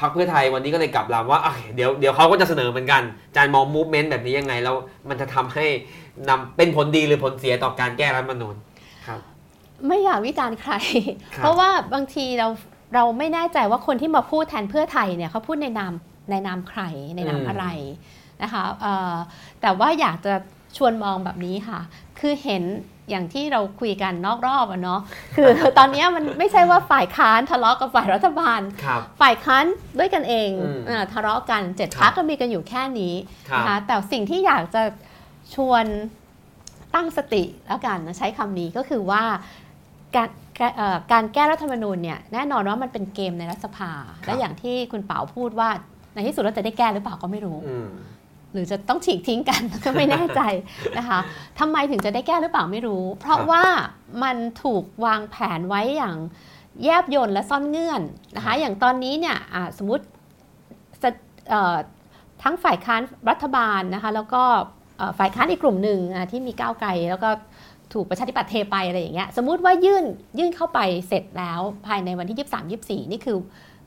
[0.00, 1.40] พักเพื่อไทยวันนี้ก็เลยกลับลำว่า
[1.76, 3.02] เดี๋ยวเดี๋ยวเขาก็จะเสนอเหมือนกัน
[3.36, 4.76] จารย์มองมูฟเมนต์แบบนี้ยังไงแล้ว
[5.08, 5.66] มันจะทำให้
[6.28, 8.54] นำเป็นผลดีหรือผลเสียต่อการแก้รัฐมนูญ
[9.06, 9.20] ครับ
[9.88, 10.72] ไม่อยากวิจารณ์ใคร
[11.34, 12.48] ครับเพราะว่าบางทีเรา
[12.94, 15.92] เราไม่แน่ใจว่าคนที่มาพูดแทนเพื่อไทยเนี่ยเขาพูดในนาม
[16.30, 16.80] ในนามใคร
[17.16, 17.66] ในนามอืมอะไร
[18.42, 19.14] นะคะเอ่อ
[19.60, 20.34] แต่ว่าอยากจะ
[20.76, 21.80] ชวนมองแบบนี้ค่ะ
[22.20, 22.64] คือเห็น
[23.10, 25.00] อย่างที่เราคุยกันนอกรอบอะเนาะ
[25.36, 25.48] คือ
[25.78, 29.64] ตอนนี้มันไม่ใช่ว่าฝ่ายค้านทะเลาะกับฝ่ายรัฐบาลครับฝ่ายค้าน
[29.98, 33.14] ด้วยกันเองอืมเอ่อทะเลาะกันเจ็ดครับพักก็มีกันอยู่แค่นี้
[33.48, 34.82] ครับนะคะแต่สิ่งที่อยากจะ
[35.54, 35.84] ชวน
[36.94, 39.22] ตั้งสติแล้วกันนะใช้คำนี้ก็คือว่า
[40.16, 40.28] การ
[40.60, 43.90] การเอ่อการแก้รัฐธรรมนูญเนี่ยแน่นอนว่ามันเป็นเกมในรัฐสภา
[44.24, 45.68] และอย่างที่คุณเป๋าพูดว่า
[46.14, 47.88] ในที่สุดเราจะได้แก้หรือเปล่าก็ไม่รู้อืม
[48.52, 50.40] หรือจะต้องฉีกทิ้งกันก็ไม่แน่ใจ
[50.98, 51.18] นะคะ
[51.58, 53.64] ทำไมถึงจะได้แก้หรือเปล่าไม่รู้ เพราะครับว่า
[54.22, 56.16] มันถูกวางแผนไว้อย่าง
[56.84, 58.02] แยบยลและซ่อนเงื่อน
[58.34, 60.04] นะครัคะบอย่างตอนนี้เนี่ยอ่าสมมติ
[61.02, 61.10] จะ
[61.50, 61.76] เอ่อ
[62.42, 63.00] ทั้งฝ่ายค้าน
[63.30, 64.42] รัฐบาลนะคะแล้วก็
[64.98, 67.30] เอ่อฝ่ายค้านอีกกลุ่มหนึ่งอะที่มีก้าวไกลแล้วก็
[67.92, 70.04] ถูกประชาธิปัตย์เทไปอะไรอย่างเงี้ยสมมุติว่ายื่น
[70.38, 72.48] ยื่นเข้าไปเสร็จแล้วภายในวันที่
[72.98, 73.36] 23 24 นี่คือ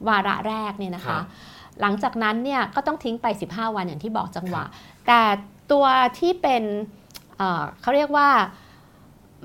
[0.07, 1.23] วาระแรกเนี่ยนะครัคะบ
[1.81, 4.63] หลังจากนั้นเนี่ยก็ต้องทิ้งไป 15 วันอย่างที่บอกจังหวะ
[5.07, 5.21] แต่
[5.71, 5.85] ตัว
[6.19, 6.63] ที่เป็น
[7.37, 8.29] เอ่อเขาเรียกว่า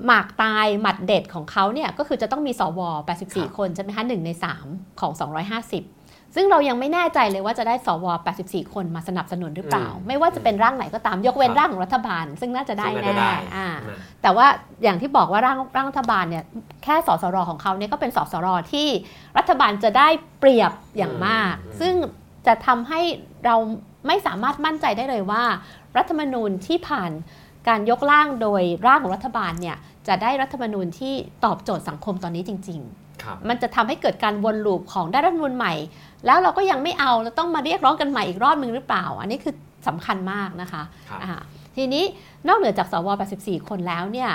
[0.05, 4.31] หมากตายหมัดเด็ดของเขาเนี่ยก็คือจะต้องมีสวครับ84 คนใช่ไหมคะหนึ่งใน
[4.65, 5.11] 3 ของ
[5.77, 6.02] 250
[6.35, 8.05] ซึ่งเรายังไม่แน่ใจเลยว่าจะได้สว
[8.39, 14.47] 84 คนมาสนับสนุนหรือเปล่าอืมไม่ว่าจะเป็นร่างไหนก็ตามยกเว้นครับร่างของรัฐบาล ซึ่งน่าจะได้ซึ่งแน่น่าจะได้อ่านะแต่ว่า
[14.83, 16.43] อย่างที่บอกว่าร่างร่างรัฐบาลเนี่ย
[16.83, 18.87] แค่สสรของเขาเนี่ยก็เป็นสสรที่
[19.37, 20.07] รัฐบาลจะได้
[20.39, 21.93] เปรียบอย่างมากอืมซึ่ง
[22.47, 23.01] จะทำให้
[23.45, 23.55] เรา
[24.07, 25.43] ไม่สามารถมั่นใจได้เลยว่า
[25.97, 27.11] รัฐธรรมนูญที่ผ่าน
[27.67, 29.77] การยกร่างโดยร่างของรัฐบาลเนี่ย
[30.07, 31.13] จะได้รัฐธรรมนูญที่
[31.45, 32.81] ตอบโจทย์สังคมตอนนี้จริง
[33.23, 35.73] ครับๆมันจะทำให้เกิดการวนลูปของได้รัฐธรรมนูญใหม่
[36.25, 39.53] แล้วเราก็ยังไม่เอาเราต้องมาเรียกร้องกันใหม่อีกรอบนึงหรือเปล่า อันนี้คือ
[39.87, 41.31] สำคัญมากนะคะครับอ่า
[41.75, 42.03] ทีนี้
[42.47, 43.07] นอกเหนือจากสว
[43.39, 44.31] 84 คนแล้วเนี่ย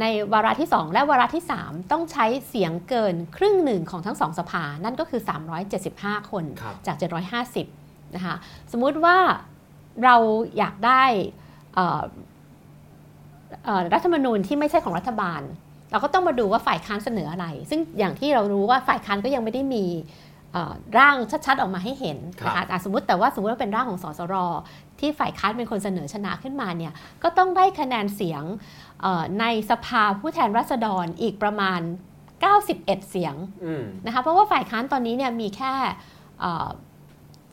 [0.00, 5.20] ในวาระที่ 2 และวาระที่ 3 ต้องใช้เสียงเกินครึ่งหนึ่งของทั้งสองสภา นั่นก็คือ
[5.76, 6.96] 375 คนครับจาก
[7.56, 8.36] 750 นะคะ
[8.72, 9.16] สมมุติว่า
[10.04, 10.16] เรา
[10.58, 11.04] อยากได้
[11.74, 12.02] เอ่อ
[13.64, 15.42] เอ่อรัฐธรรมนูญที่ไม่ใช่ของรัฐบาล
[15.90, 20.33] เราก็ต้องมาดูว่าฝ่ายค้านเสนออะไร ซึ่งอย่างที่เรารู้ว่าฝ่ายค้านก็ยังไม่ได้มีเอ่อ
[20.98, 24.34] ร่างชัดๆออกมาให้เห็นนะคะอะสมมติแต่ว่าสมมติว่าเป็นร่างของสสร
[25.00, 26.92] ที่ฝ่ายค้านเป็นคนเสนอชนะขึ้นมาเนี่ย
[27.22, 28.42] ก็ต้องได้คะแนนเสียง
[29.02, 31.80] เอ่อในสภาผู้แทนราษฎรอีกประมาณ
[32.44, 33.34] 91 เสียง
[33.64, 35.72] อืมนะคะเพราะว่าฝ่ายค้านตอนนี้เนี่ยมีแค่
[36.40, 36.68] เอ่อ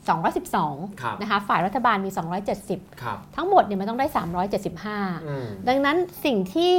[0.09, 2.09] 212ครับนะคะฝ่ายรัฐบาลมี
[2.55, 6.75] 270ครับทั้งหมดเนี่ยมันต้องได้ 375อืมดังนั้นสิ่งที่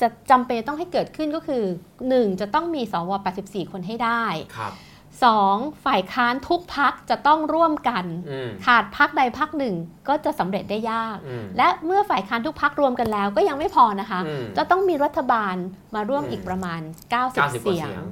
[0.00, 1.62] จะจำเป็นต้องให้เกิดขึ้นก็คือ
[2.02, 2.40] 1.
[2.40, 3.10] จะต้องมีสว
[3.42, 4.24] 84 คนให้ได้
[4.56, 4.72] ครับ
[5.20, 5.84] 2.
[5.84, 9.74] ฝ่ายค้านทุกพักจะต้องร่วมกันอืมขาดพักใดพักหนึ่ง
[10.08, 15.54] ก็จะสำเร็จได้ยากอืมและเมื่อฝ่ายค้านทุกพักรวมกันแล้วก็ยังไม่พอนะคะอืมจะต้องมีรัฐบาล
[15.94, 18.04] มาร่วมอืมอีกประมาณ 90 90กว่าเสีเสียยงง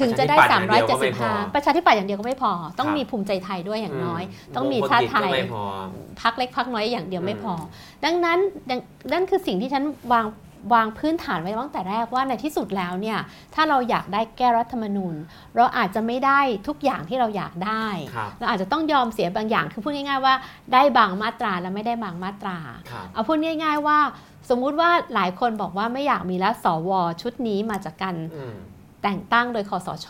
[0.00, 4.22] ถึงจะได้ประชาธิปัตย์อย่างเดียวก็ไม่พอ375 ประชาธิปัตย์อย่างเดียวก็ไม่พอ ต้องครับมีภูมิใจไทยด้วยอย่างน้อย
[4.52, 5.64] มต้องมีวงชาติคนไทก็ยไม่พอ
[6.22, 7.68] พักเล็กพักน้อยอย่างเดียวไม่พออื
[8.00, 8.38] มดังนั้น
[8.70, 8.80] ดัง
[9.12, 10.24] นั่นคือสิ่งที่ฉันวาง
[10.74, 13.18] วางพื้นฐานไว้ตั้งแต่แรกว่าในที่สุดแล้วเนี่ย
[13.54, 15.14] ถ้าเราอยากได้แก้รัฐธรรมนูญ
[15.56, 20.34] เราอาจจะไม่ได้ทุกอย่างที่เราอยากได้ครับเราอาจจะต้องยอมเสียบางอย่างคือพูดง่าย ๆ ว่า
[20.72, 22.58] ได้บางมาตราและไม่ได้บางมาตรา
[22.90, 23.98] ครับเอาพูดง่าย ๆ ว่า
[24.50, 26.90] สมมุติว่าหลายคนบอกว่าไม่อยากมีแล้วสว
[27.22, 28.56] ชุดนี้มาจากการอืม
[29.02, 30.08] แต่งตั้งโดยคอสช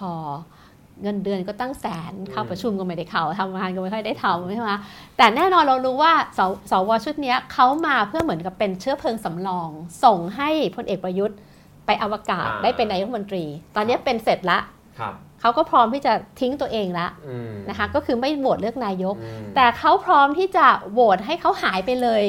[1.02, 4.72] เงินเดือนก็ตั้งแสนเข้าอืมประชุมก็ไม่ได้เข้าทำงานก็ไม่ค่อยได้ทำใช่ไหม
[5.16, 6.40] แต่แน่นอนเรารู้ว่าส
[6.70, 9.70] สวชุดเนี้ยเขามาเพื่อเหมือนกับเป็นเชื้อเพลิงสำรอง
[10.04, 11.38] ส่งให้พลเอกประยุทธ์
[11.86, 13.44] ไปอวกาศได้เป็นนายกรัฐมนตรี
[13.76, 14.58] ตอนนี้เป็นเสร็จละ
[14.98, 22.24] ครับเขาก็พร้อมที่จะทิ้งตัวเองละอืมนะคะก็คือไม่โหวตเลือกนายกอืมแต่เขาพร้อมที่จะโหวตให้เขาหายไปเลย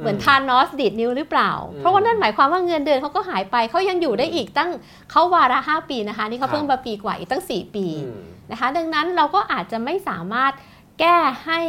[0.00, 4.70] เหมือนทานอสดีดนิ้วหรือเปล่าอืมเพราะว่านั่นหมายความว่าเงินเดือนเขาก็หายไปเขายังอยู่ได้อีกตั้ง
[5.10, 8.18] เขาวาระห้าปีนะคะ นี่เขาเพิ่งมาปีกว่าอีกตั้ง 4 ปีอืม
[8.50, 10.52] นะคะ ดังนั้นเราก็อาจจะไม่สามารถ
[11.00, 11.60] แก้ให้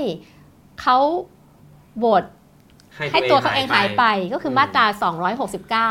[0.82, 0.98] เขา
[1.98, 2.24] โหวต
[3.12, 4.04] ให้ตัวเขาเองหายไป
[4.34, 4.86] ก็คือมาตรา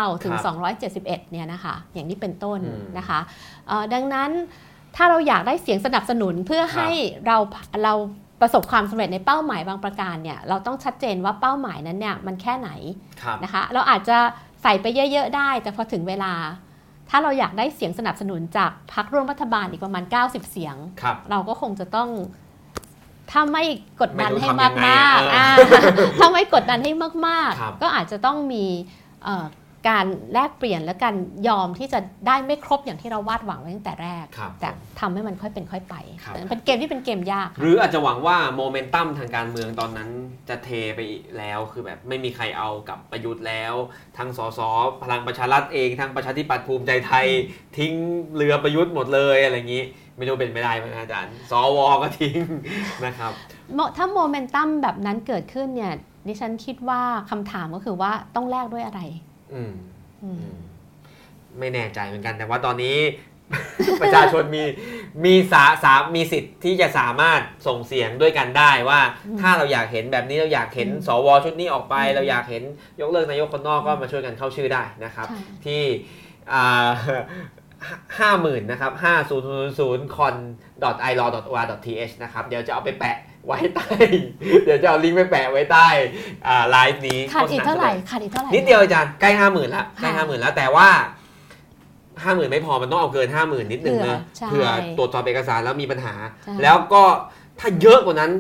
[0.09, 0.55] 269 ถึงครับ
[1.03, 3.21] 271 เนี่ยนะคะ อย่างนี้เป็นต้นอืมนะคะ
[3.69, 4.31] เอ่อดังนั้น
[4.97, 6.91] ถ้าเราอยากได้เสียงสนับสนุนเพื่อครับให้
[7.27, 7.37] เรา
[7.85, 7.95] เรา
[8.45, 12.71] ประสบความสำเร็จในเป้าหมายบางประการเนี่ยเราต้องชัดเจนว่าเป้าหมายนั้นเนี่ยมันแค่ไหน
[13.23, 14.17] ครับนะคะ เราอาจจะ
[14.63, 16.33] ใส่ไปเยอะๆได้ แต่พอถึงเวลา
[17.11, 22.09] ถ้าเราอยากได้เสียงสนับสนุนจากพรรคร่วมรัฐบาลอีกประมาณ 90 เสียงครับเราก็คงจะต้อง
[23.31, 23.65] ถ้าไม่
[24.01, 25.47] กดดันไม่รู้ให้ทำยังไงมากๆเอออ่า
[26.19, 26.93] ถ้าไม่กดดันให้
[27.29, 28.65] มากครับๆก็อาจจะต้องมี
[29.25, 29.45] เอ่อ
[29.89, 31.15] การแลกเปลี่ยนและการ
[31.49, 34.69] ยอมที่จะได้ไม่ครบอย่างที่เราวาดหวังไว้ตั้งแต่แรก ครับแต่
[35.01, 40.11] ทำให้มันค่อยเป็นค่อยไปครับ เป็นเกมที่เป็นเกมยาก หรืออาจจะหวังว่าโมเมนตัมทางการเมืองตอนนั้น
[40.49, 41.01] จะเทไป
[41.39, 43.75] แล้วคือแบบไม่มีใครเอากับประยุทธ์แล้ว
[44.19, 44.61] ทั้งสส
[45.03, 47.27] พลังประชารัฐเองทั้งประชาธิปัตย์ภูมิใจไทย
[47.79, 47.93] ทิ้ง
[48.37, 49.85] เรือประยุทธ์หมดเลยอะไรอย่างนี้
[50.17, 52.39] ไม่รู้เป็นไม่ได้ไหมอาจารย์สวก็ทิ้ง
[53.05, 53.33] นะครับ
[53.75, 55.93] โมถ้าโมเมนตัมแบบนั้นเกิดขึ้นเนี่ย
[56.29, 59.03] ดิฉันคิดว่าคำถามก็คือว่าต้องแลกด้วยอะไร
[59.53, 59.73] อืม
[60.23, 60.59] อืมอืม
[61.59, 62.99] ไม่แน่ใจเหมือนกัน แต่ว่าตอนนี้
[64.03, 64.65] ประชาชนมี
[65.25, 72.63] มีสาสามีสิทธิ์ที่จะสามารถส่งเสียงด้วยกันได้ว่าอืมถ้าเราอยากเห็นแบบนี้เราอยากเห็นอืมสวชุดนี้ออกไปอืมเราอยากเห็น
[73.01, 75.83] ยกเลิกนายกคนนอกก็มาช่วยกันเข้าชื่อได้นะครับใช่ที่
[78.19, 80.35] ห้าหมื่นนะครับห้าศูนย์ศูนย์ศูนย์ con
[81.11, 83.17] i l a w o r th นะครับ เดี๋ยวจะเอาไปแปะ
[83.47, 83.89] ไว้ใต้
[84.65, 85.87] เดี๋ยวจะเอาลิงก์ไปแปะไว้ใต้
[86.47, 90.89] อ่าไลฟ์นี้ขาดอีกเท่าไหร่โฆษณขาดอีกเท่าไหร่นิดเดียวอาจารย์ใกล้ห้าหมื่นละใกล้ค่ะห้าหมื่นแล้วแต่ว่า
[92.23, 94.67] ห้าหมื่นไม่พอมันต้องเอาเกินห้าหมื่นนิดนึงนะใช่เผื่อ
[94.99, 96.15] ตรวจสอบเอกสารแล้วมีปัญหา
[96.45, 97.03] ใช่แล้วก็
[97.61, 98.33] ถ้าเยอะกว่านั้น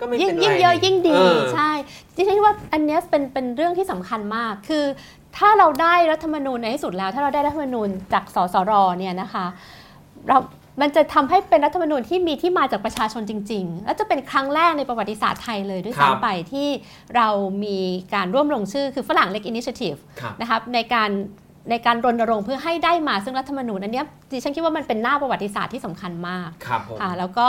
[0.00, 1.70] ก็ไม่ยิ่เป็งนไรยิ่งเยอะยิ่งดีเออใช่
[2.16, 4.84] ดิฉันคิดว่าอันเนี้ยเป็นเป็นเรื่องที่สำคัญมากคือ
[5.36, 9.46] ถ้าเราได้รัฐธรรมนูญในที่สุดแล้ว ถ้าเราได้รัฐธรรมนูญจากสสรเนี่ยนะคะ
[10.28, 10.38] เรา
[10.80, 16.68] มันจะทำให้เป็นรัฐธรรมนูญที่มีที่มาจากประชาชนจริง ๆ และจะเป็นครั้งแรกในประวัติศาสตร์ไทยเลยด้วยครับซ้ำไปที่
[17.16, 17.28] เรา
[17.64, 17.78] มี
[18.14, 21.10] การร่วมลงชื่อคือฝรั่งเล็กอินิช i ทีฟครับนะครับในการ
[21.70, 27.48] ในการรณรงค์เพื่อให้ได้มาซึ่งรัฐธรรมนูญอันเนี้ยดิฉันคิดว่ามันเป็นหน้าประวัติศาสตร์ที่สำคัญมากครับผมค่ะแล้วก็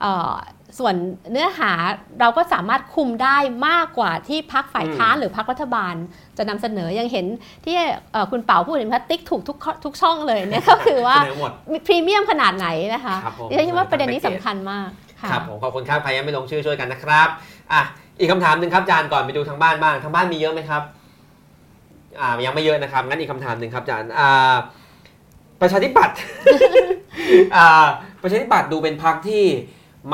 [0.00, 0.32] เอ่อ
[0.78, 0.94] ส่วน
[1.32, 1.72] เนื้อหา
[2.20, 3.36] เราก็สามารถคุมได้
[3.68, 5.94] มากกว่าที่พักฝ่ายค้านหรือพักรัฐบาล
[6.40, 7.26] จะนำเสนอยังเห็น
[7.64, 7.74] ที่
[8.12, 14.88] เอ่อคุณเป๋าพูดถึงพัติ๊กถูกทุกข้อทุกช่องเลยเนี่ยก็คือว่าเสนอหมดมีพรีเมียมขนาดไหนนะคะครับผมดิฉันคิดว่าประเด็นนี้สำคัญมาก
[15.20, 17.28] ค่ะครับผมขอบคุณครับใครยังไม่ลงชื่อช่วยกันนะครับ
[17.72, 17.82] อะ
[18.18, 20.82] อีกคำถามหนึ่งครับอาจารย์ก่อนไปดูทางบ้านบ้างทางบ้านมีเยอะไหมครับ
[22.20, 24.54] อ่ายังไม่เยอะนะครับงั้นอีกคำถามหนึ่งครับอาจารย์อ่า
[25.60, 26.16] ประชาธิปัตย์
[27.56, 27.86] อ่า
[28.22, 29.44] ประชาธิปัตย์ดูเป็นพรรคที่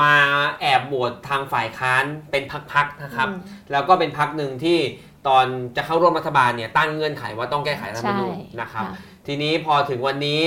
[0.01, 0.15] มา
[0.61, 3.39] แอบโหวตทางฝ่ายค้านเป็นพรรคๆนะครับอืม
[3.73, 4.79] แล้วก็เป็นพรรคหนึ่งที่
[5.29, 5.47] ตอน
[5.77, 8.95] จะเข้าร่วมรัฐบาลเนี่ยตั้งเงื่อนไขว่าต้องแก้ไขรัฐธรรมนูญใช่นะครับค่ะ
[9.27, 10.43] ทีนี้พอถึงวันนี้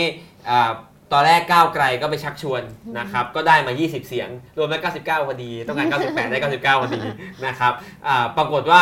[0.50, 0.72] อ่า
[1.14, 2.62] ตอนแรกก้าวไกลก็ไปชักชวน
[3.00, 7.02] นะครับ ก็ได้มา 20 เสียง รวมแล้ว 99พอดี ต้องการ 98 ได้ 99พอดี
[7.46, 7.74] นะครับ
[8.08, 8.82] อ่าปรากฏว่า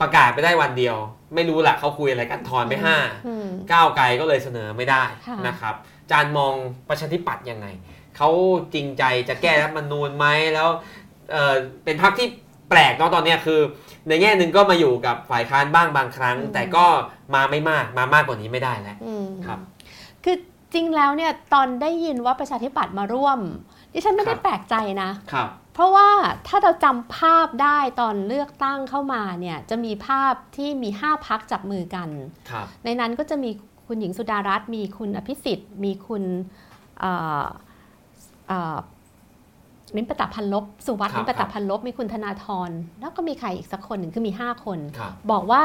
[0.00, 0.96] ประกาศไปได้วันเดียว
[1.34, 5.74] ไม่รู้ละเขาคุยอะไรกันทอนไปอืม5ก้าวไกลก็เลยเสนอไม่ได้ค่ะนะครับ
[6.10, 6.54] จานมอง
[6.88, 7.66] ประชาธิปัตย์ยังไง
[8.16, 8.30] เขา
[8.74, 10.68] จริงใจจะแก้รัฐธรรมนูญไหมแล้ว
[11.32, 11.54] เอ่อ
[11.84, 12.28] เป็นพรรคที่
[12.70, 13.60] แปลกเนาะตอนเนี้ยคือ
[14.08, 16.86] ในแง่หนึ่งก็มาอยู่กับฝ่ายค้านบ้างบางครั้งอืมแต่ก็
[17.34, 19.58] มาไม่มากมามากกว่านี้ไม่ได้แล้วอืมครับ
[20.24, 20.36] คือ
[20.74, 23.38] จริงแล้วเนี่ยตอนได้ยินว่าประชาธิปัตย์มาร่วม
[23.92, 26.08] ดิฉันไม่ได้ครับแปลกใจนะครับเพราะว่า
[26.46, 32.08] ถ้าเราจำภาพได้ตอนเลือกตั้งเข้ามาเนี่ยจะมีภาพที่มี 5พักจับมือกัน
[32.50, 33.50] ครับในนั้นก็จะมี
[33.86, 36.22] คุณหญิงสุดารัตน์มีคุณอภิสิทธิ์ มีคุณ
[37.00, 37.44] เอ่อ
[38.48, 38.76] เอ่อ
[39.94, 42.70] มิ้นท์ประตับพันลบสุวัสดิ์ครับมิ้นท์ประตับพันลบมีคุณธนาธร
[43.00, 45.62] แล้วก็มีใครอีกสักคนหนึ่งคือมี 5 คนครับบอกว่า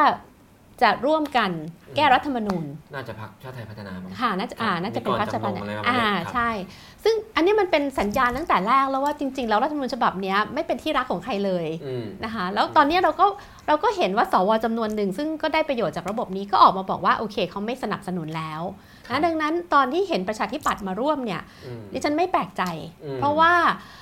[0.81, 1.51] จะร่วมกัน
[1.95, 6.49] แก้รัฐธรรมนูญ น่าจะพักชาติไทยพัฒนามั้งค่ะน่าจะอ่าครับน่าจะเป็นมีก่อนพรรคจำนจังนอะไรประมาณอ่าเนี้ยครับใช่
[7.03, 13.25] ซึ่งอันนี้มันเป็นสัญญาณตั้งแต่แรกแล้วว่าจริง ๆ แล้วรัฐธรรมนูญฉบับเนี้ยไม่เป็นที่รักของใครเลยอืมนะคะแล้วตอนนี้เราก็
[13.67, 18.61] เราก็เห็นว่าสวจำนวนหนึ่ง ซึ่งก็ได้ประโยชน์จากระบบนี้ก็ออกมาบอกว่าโอเคเขาไม่สนับสนุนแล้ว
[19.07, 22.63] ครับนะดังนั้นตอนที่เห็นประชาธิปัตย์มาร่วมเนี่ยอืมดิฉันไม่แปลกใจ
[23.03, 23.98] อืมเพราะว่าเอ่อ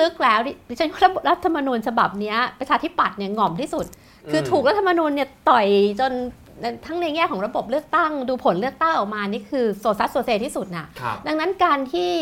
[0.00, 3.86] ลึกๆแล้วดิดิฉันว่ารัฐธรรมนูญฉบับเนี้ยประชาธิปัตย์เนี่ยหง่อมที่สุด
[4.30, 5.66] คือถูกรัฐธรรมนูญเนี่ยต่อย
[6.00, 6.12] จน
[6.86, 12.12] ทั้งในแง่ของระบบเลือกตั้ง ดูผลเลือกตั้งออกมานี่คือโซซัสโซเซที่สุดน่ะครับดังนั้นการที่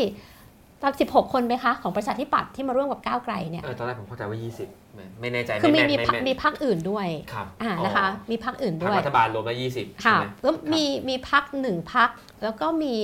[0.82, 12.08] ตอน16 คนไหมคะ ของประชาธิปัตย์ที่มาร่วมกับก้าวไกลเนี่ยเออตอนแรกผมเข้าใจว่า 20 ไม่ไม่แน่ใจคือมีไแนมีไพรรคมีพักอื่นด้วยครับอ่านะคะมีพักอื่นทางด้วยรัฐบาลรวมแล้ว20 ค่ะใช่ไหมแล้วมีมีพักหนึ่งพัก
[12.42, 12.94] แล้วก็มี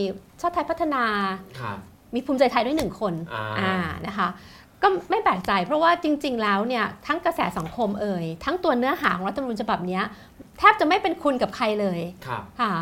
[0.41, 1.05] ชาติไทยพัฒนา
[1.61, 1.79] ครับ
[2.15, 3.75] มีภูมิใจไทยด้วยหนึ่งคนอ่าอ่า
[4.07, 4.29] นะคะ
[4.83, 10.05] ก็ไม่แปลกใจ เพราะว่าจริง ๆ แล้วเนี่ยทั้งกระแสสังคมเอ่ยทั้งตัวเนื้อหาของรัฐธรรมนูญฉบับเนี้ย
[10.59, 12.73] แทบจะไม่เป็นคุณกับใครเลยครับค่ะ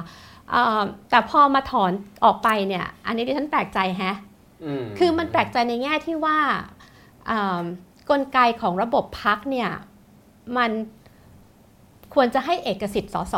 [0.51, 1.93] เอ่อแต่พอมาถอน
[2.25, 4.17] ออกไปเนี่ย อันนี้ดิฉันแปลกใจแฮะ
[4.65, 6.39] อืมคือมันแปลกใจในแง่ที่ว่า
[7.27, 7.65] เอิ่ม
[8.11, 9.71] กลไกของระบบพักเนี่ย
[10.57, 10.71] มัน
[12.15, 13.35] ควรจะให้เอกสิทธิ์สส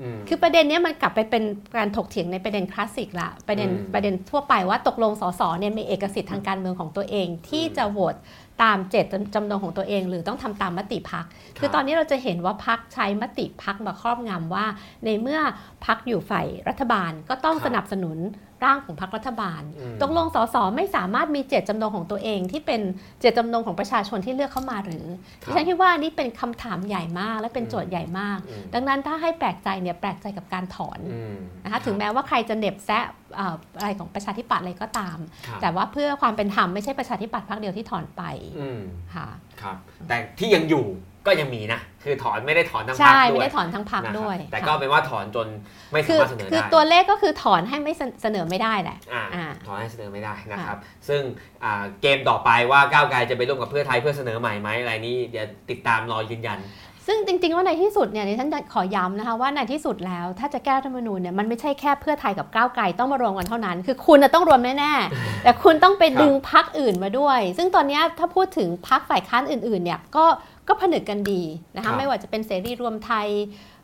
[0.00, 1.44] อืมคือประเด็นเนี้ยมันกลับไปเป็น
[1.76, 8.14] การถกเถียงในประเด็นคลาสสิกละประเด็นอืมประเด็นทั่วไปว่าตกลงสสเนี่ยมีเอกสิทธิ์ทางการเมืองของตัวเอง ที่อืมจะโหวต
[8.62, 11.24] ตามเจตจำนงของตัวเอง หรือต้องทำตามมติพัก
[11.58, 14.66] คือรับตอนนี้เราจะเห็นว่าพักใช้มติพักมาครอบงำว่า
[15.04, 15.40] ในเมื่อ
[15.86, 18.18] พักอยู่ฝ่ายรัฐบาลก็ต้องครับสนับสนุน
[18.64, 22.80] ร่างของพักรัฐบาลอืมตกลงสสไม่สามารถมีเจตจำนงของตัวเอง ที่เป็น
[23.20, 25.04] เจตจำนงของประชาชนที่เลือกเข้ามาหรือ
[25.42, 31.34] ครับดิฉันคิดว่านี่เป็นคำถามใหญ่มาก และเป็นโจทย์ใหญ่มากอืมดังนั้นถ้าให้แปลกใจเนี่ยแปลกใจกับการถอนอืม
[31.64, 33.04] นะคะถึงแม้ว่าใครจะเหน็บแซะ
[33.36, 38.22] เอ่ออะไรของประชาธิปัตย์อะไรก็ตามครับแต่ว่าเพื่อความเป็นธรรมไม่ใช่ประชาธิปัตย์พรรคเดียวที่ถอนไป
[38.60, 38.82] อืม
[39.14, 39.28] ค่ะ
[39.62, 39.76] ครับ
[40.08, 40.84] แต่ที่ยังอยู่
[41.26, 45.46] ก็ยังมีนะ คือถอนไม่ได้ถอนทั้งพรรใช่คด้ไม่วยได้ถอนทั้งพรรคนะครับด้วย แต่ก็ค่ะเป็นว่าถอนจน
[45.92, 51.22] ไม่สาคือมารถเสนอคือได้ตัวเลขก็คือถอนให้ไม่เสนอไม่ได้แหละอ่าอ่าถอนให้เสนอไม่ได้นะครับ ซึ่ง
[51.64, 56.58] อ่าเกมต่อไปว่าก้าวไกลจะไปร่วมกับเพื่อไทยเพื่อเสนอใหม่ไหมอะไรนี้เดี๋ยวติดตามรอยืนยัน
[57.06, 70.24] ซึ่งจริงๆว่าในที่สุดเนี่ยดิฉันขอย้ำนะคะว่าในที่สุดแล้วถ้าจะแก้รัฐธรรมนูญเนี่ยมันไม่ใช่แค่เพื่อไทยกับก้าวไกลต้องมารวมกันเท่านั้น คือคุณน่ะต้องรวมแน่ๆแต่คุณต้องไปดึงพักอื่นมาด้วย ซึ่งตอนเนี้ยถ้าพูดถึงพักฝ่ายค้านอื่นๆเนี่ยก็
[70.68, 71.42] ก็ผนึกกันดี
[71.76, 73.26] นะครัคะบไม่ว่าจะเป็นเสรีรวมไทย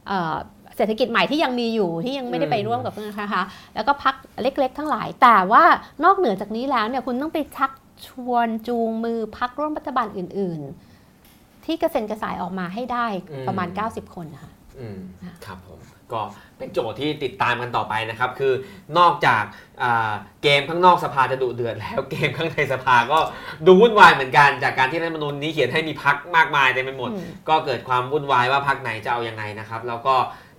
[0.07, 0.37] เอ่อ
[0.77, 3.43] เศรษฐกิจใหม่ที่ยังมีอยู่ที่ยังไม่ได้ไปอืมร่วมกับเพื่อนนะคะ
[3.75, 5.65] แล้วก็พักเล็กๆ ทั้งหลาย แต่ว่า
[6.05, 7.71] นอกเหนือจากนี้แล้วเนี่ยคุณต้องไปชัก
[8.07, 10.92] ชวนจูงมือพักร่วมรัฐบาลอื่น ๆ
[11.67, 13.07] ที่กระเซ็นกระสายออกมาให้ได้
[13.49, 15.81] ประมาณ 90 คนนะคะอืมค่ะครับผม
[16.13, 16.21] ก็
[16.59, 18.53] เป็นโจทย์ที่ติดตามกันต่อไปนะครับ คือ
[18.99, 19.43] นอกจาก
[19.83, 23.19] อ่าเกมข้างนอกสภาจะดุเดือดแล้วเกมข้างในสภาก็
[23.67, 30.15] ดูวุ่นวายเหมือนกัน จากการที่รัฐธรรมนูญนี้เขียนให้มีพักมากมายเต็มไปหมดอืมก็เกิดความวุ่นวายว่าพักไหนจะเอายังไงนะครับ แล้วก็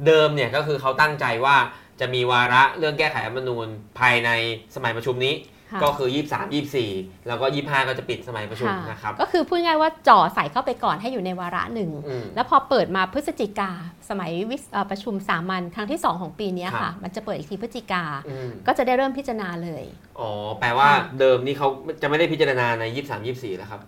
[0.06, 1.56] เดิมเนี่ยก็คือเขาตั้งใจว่า
[2.00, 3.68] จะมีวาระเรื่องแก้ไขรัฐธรรมนูญ
[4.00, 4.30] ภายใน
[4.76, 5.53] สมัยประชุมนี้ค่ะ
[5.84, 6.10] ก็คือ
[6.40, 6.54] 23
[6.88, 13.72] 24 แล้วก็ 25 ก็จะปิดสมัยประชุมค่ะนะครับก็คือพูดง่ายๆว่าจ่อใส่เข้าไปก่อนให้อยู่ในวาระหนึ่งอืมแล้วพอเปิดมาพฤศจิกา
[14.10, 19.84] สมัยวิสเอ่อประชุมสามัญครั้งที่ 2 ของปีเนี้ยครัค่ะบมันจะเปิดอีกทีพฤศจิกาอืมก็จะได้เริ่มพิจารณาเลย
[20.20, 21.68] อ๋อ แปลว่าค่ะเดิมนี่เขา
[22.02, 23.82] จะไม่ได้พิจารณาใน 23 24 แล้วครับ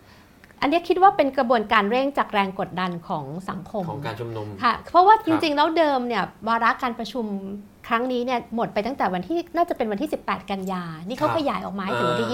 [0.62, 7.26] อันเนี้ยคิดว่าเป็นกระบวนการเร่งจากแรงกดดันของสังคมของการชุมนุมค่ะเพราะว่าจริงๆแล้วเดิมเนี่ยวาระการประชุม
[7.88, 12.28] ครั้งนี้เนี่ยหมดไปตั้งแต่วันที่น่าจะเป็นวันที่ 18 กันยา นี่เขาครับขยายออกมาให้ถึงวันที่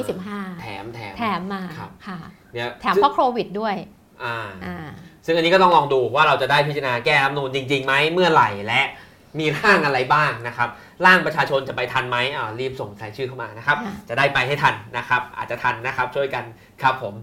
[0.62, 2.20] แถมแถม25แถมมาครับค่ะ
[2.54, 3.76] เนี่ยแถมเพราะโควิดด้วย
[4.24, 4.78] อ่าอ่า
[5.26, 8.82] ซึ่งอันนี้ก็ต้องลองดูว่าเราจะได้พิจารณาแก้รัฐธรรมนูญจริงๆไหมเมื่อไหร่และ
[9.40, 10.70] มีร่างอะไรบ้างนะครับ
[11.06, 16.44] ร่างประชาชนจะไปทันไหมอ่ารีบส่งรายชื่อเข้ามานะครับค่ะจะได้ไปให้ทันนะครับ อาจจะทันนะครับช่วยกัน
[16.82, 17.14] ครับผม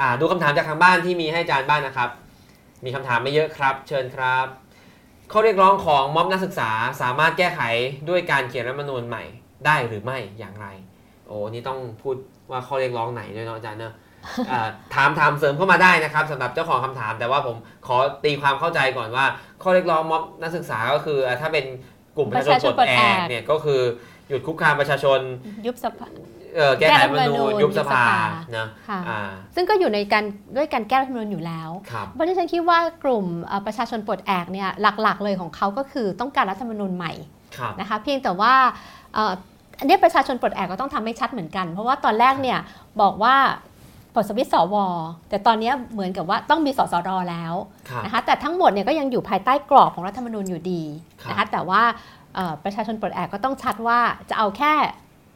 [0.00, 2.10] อ่าดูคำถามจากทางบ้านที่มีให้อาจารย์บ้างนะครับ
[2.84, 4.46] มีคำถามไม่เยอะครับ เชิญครับ
[5.32, 6.70] ข้อเรียกร้องของม็อบนักศึกษา
[7.02, 7.60] สามารถแก้ไข
[8.08, 9.24] ด้วยการเขียนรัฐมนูญใหม่
[9.66, 10.66] ได้หรือไม่อย่างไร
[11.26, 12.16] โอ้นี่ต้องพูด
[12.50, 13.94] ว่าข้อเรียกร้องไหนด้วยเนาะอาจารย์เนอะ
[14.94, 17.56] ถามถามเสริมเข้ามาได้นะครับสำหรับเจ้าของคำถาม แต่ว่าผม
[17.86, 19.26] ขอตีความเข้าใจก่อนว่า
[19.62, 21.64] ข้อเรียกร้องม็อบนักศึกษาก็คือ ถ้าเป็น
[22.16, 23.80] กลุ่มประชาชนปลดแอกเนี่ยก็คือ
[24.28, 25.20] หยุดคุกคามประชาชน
[25.66, 26.08] ยุบสภา
[26.78, 28.06] แก้ไขรัฐธรรมนูญแก้รัฐธรรมนูญยุบสภายุบสภา
[28.56, 29.20] นะค่ะอ่า
[29.54, 30.24] ซึ่งก็อยู่ในการ
[30.56, 34.68] ด้วยการแก้รัฐธรรมนูญอยู่แล้วครับเพราะฉะนั้นฉันคิดว่ากลุ่มเอ่อประชาชนปลดแอกเนี่ย
[35.02, 37.12] หลักๆ เลยของเขาก็คือต้องการรัฐธรรมนูญใหม่
[37.56, 38.54] ครับนะคะเพียงแต่ว่า
[39.14, 39.32] เอ่อ
[39.78, 42.58] อันนี้ประชาชนปลดแอกก็ต้องทำให้ชัดเหมือนกัน เพราะว่าตอนแรกเนี่ย
[43.00, 43.36] บอกว่า
[44.14, 44.76] ปลดสวิตช์สว
[45.28, 47.54] แต่ตอนนี้เหมือนกับว่าต้องมีสสรแล้ว
[47.88, 50.82] ครับนะคะแต่ทั้งหมดเนี่ยก็ยังอยู่ภายใต้กรอบของรัฐธรรมนูญอยู่ดี
[51.28, 51.82] นะครัคะบแต่ว่า
[52.34, 53.98] เอ่อประชาชนปลดแอกก็ต้องชัดว่า
[54.30, 54.72] จะเอาแค่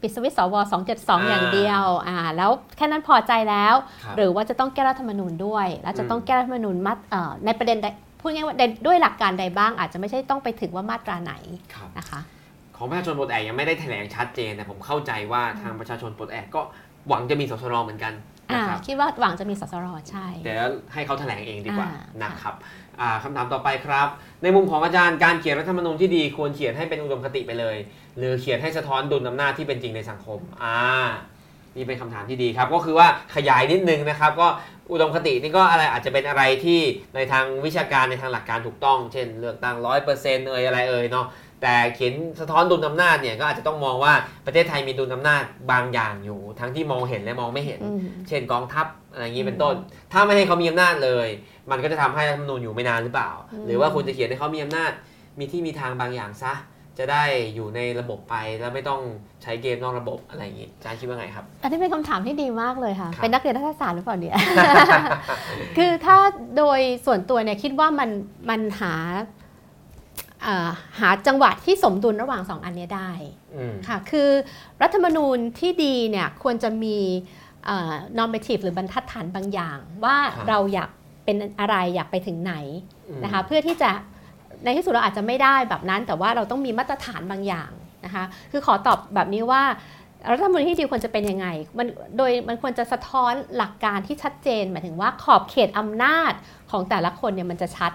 [0.02, 0.54] ปิดสวิตช์สว
[0.90, 3.74] 272 อย่างเดียวอ่าแล้วแค่นั้นพอใจแล้ว
[4.04, 7.86] ครับหรือว่าจะต้องแก้รัฐธรรมนูญด้วย แล้วจะต้องอืมแก้รัฐธรรมนูญมาตเอ่อในประเด็นใด
[8.20, 11.32] พูดง่ายๆว่าในด้วยหลักการใดบ้าง อาจจะไม่ใช่ต้องไปถึงว่ามาตราไหน
[11.74, 12.20] ครับนะคะ
[12.76, 16.60] ของประชาชนปลดแอกยังไม่ได้แถลงชัดเจนแต่ผมเข้าใจว่าทางประชาชนปลดแอกก็
[17.08, 18.12] หวังจะมีสสรเหมือนกัน
[18.50, 20.58] อ่านะครับคิดว่าหวังจะมีสสรใช่เดี๋ยว
[20.92, 22.87] ให้เขาแถลงเองดีกว่าอ่านะครับอ่า
[23.24, 24.08] คำถามต่อไปครับ
[24.42, 27.76] ในมุมของอาจารย์การเขียนรัฐธรรมนูญที่ดีควรเขียนให้เป็นอุดมคติไปเลย
[28.18, 30.78] หรือเขียนให้สะท้อนดุลอำนาจที่เป็นจริงในสังคมอ่า
[31.76, 34.48] นี่เป็นคำถามที่ดีครับ ก็คือว่าขยายนิดนึงนะครับ ก็
[34.92, 36.80] อุดมคตินี่ก็อะไรอาจจะเป็นอะไรที่
[37.14, 41.26] ในทางวิชาการในทางหลักการถูกต้อง เช่น เลือกตั้งร้อยเปอร์เซ็นต์เอ่ยอะไรเอ่ยเนาะ
[41.62, 44.12] แต่เขียนสะท้อนดุลอำนาจเนี่ยก็อาจจะต้องมองว่า
[44.46, 45.42] ประเทศไทยมีดุลอำนาจ
[45.72, 49.74] บางอย่างอยู่ ทั้งที่มองเห็นและมองไม่เห็นอืมเช่นกองทัพอะไรอย่างนี้เป็นต้น
[50.12, 51.28] ถ้าไม่ให้เขามีอำนาจเลย
[51.70, 54.92] มันก็จะทำให้รัฐธรรมนูญอยู่ไม่นานหรือเปล่าอืมหรือว่าคุณจะเขียนให้เขามีอำนาจ
[55.38, 56.54] มีที่มีทางบางอย่างซะ
[56.98, 59.00] จะได้อยู่ในระบบไปแล้วไม่ต้อง
[59.42, 64.36] ใช้เกมนอกระบบอะไรอย่างนี้อาจารย์คิดว่าไงครับ อันนี้เป็นคำถามที่ดีมากเลยค่ะครับเป็นนักเรียนรัฐศาสตร์หรือเปล่าเนี่ย
[65.76, 66.16] คือถ้า
[66.58, 68.10] โดยส่วนตัวเนี่ยคิดว่ามัน
[68.50, 68.94] มันหา
[70.42, 70.68] เอ่อ
[71.00, 73.10] หาจังหวะที่สมดุลระหว่างสองอันเนี้ยได้
[73.56, 74.28] อืมค่ะ คือ
[74.82, 76.96] รัฐธรรมนูญที่ดีเนี่ยควรจะมี
[77.66, 80.90] เอ่อ normative หรือบรรทัดฐานบางอย่าง ว่าครับเราอยาก
[81.28, 82.54] เป็นอะไรอยากไปถึงไหน
[83.08, 83.90] อืมนะคะเพื่อที่จะ
[84.64, 87.70] ในที่สุดเราอาจจะไม่ได้แบบนั้น แต่ว่าเราต้องมีมาตรฐานบางอย่าง
[88.04, 89.62] นะคะคือขอตอบแบบนี้ว่า
[90.30, 91.46] รัฐธรรมนูญที่ดีควรจะเป็นยังไง
[91.78, 96.32] มันโดยมันควรจะสะท้อนหลักการที่ชัดเจน หมายถึงว่าขอบเขตอำนาจ
[96.70, 97.92] ของแต่ละคนเนี่ยมันจะชัด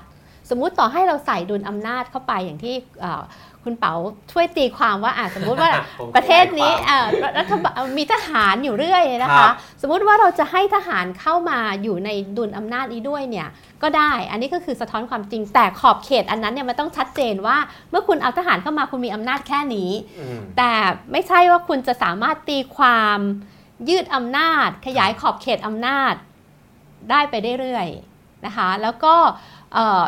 [0.50, 3.22] สมมุติต่อให้เราใส่ดุลอำนาจเข้าไปอย่างที่เอ่อ
[3.64, 3.94] คุณเป๋า
[4.32, 13.48] ช่วยตีความว่าอะสมมุติว่าผมประเทศนี้ขยายความเอ่อรัรัฐบาลมีทหารอยู่เรื่อยนะครัคะบสมมุติว่าเราจะให้ทหารเข้ามาอยู่ในดุลอำนาจนี้ด้วยเนี่ย
[13.84, 17.58] ก็ได้ อันนี้ก็คือสะท้อนความจริง แต่ขอบเขตอันนั้นเนี่ยมันต้องชัดเจนว่า
[17.90, 20.72] เมื่อคุณเอาทหารเข้ามาคุณมีอำนาจแค่นี้อืมแต่
[21.12, 23.20] ไม่ใช่ว่าคุณจะสามารถตีความ
[23.90, 26.14] ยืดอำนาจ ขยายขอบเขตอำนาจ
[27.10, 29.16] ได้ไปเรื่อยๆนะคะ แล้วก็
[29.74, 30.04] เอ่อ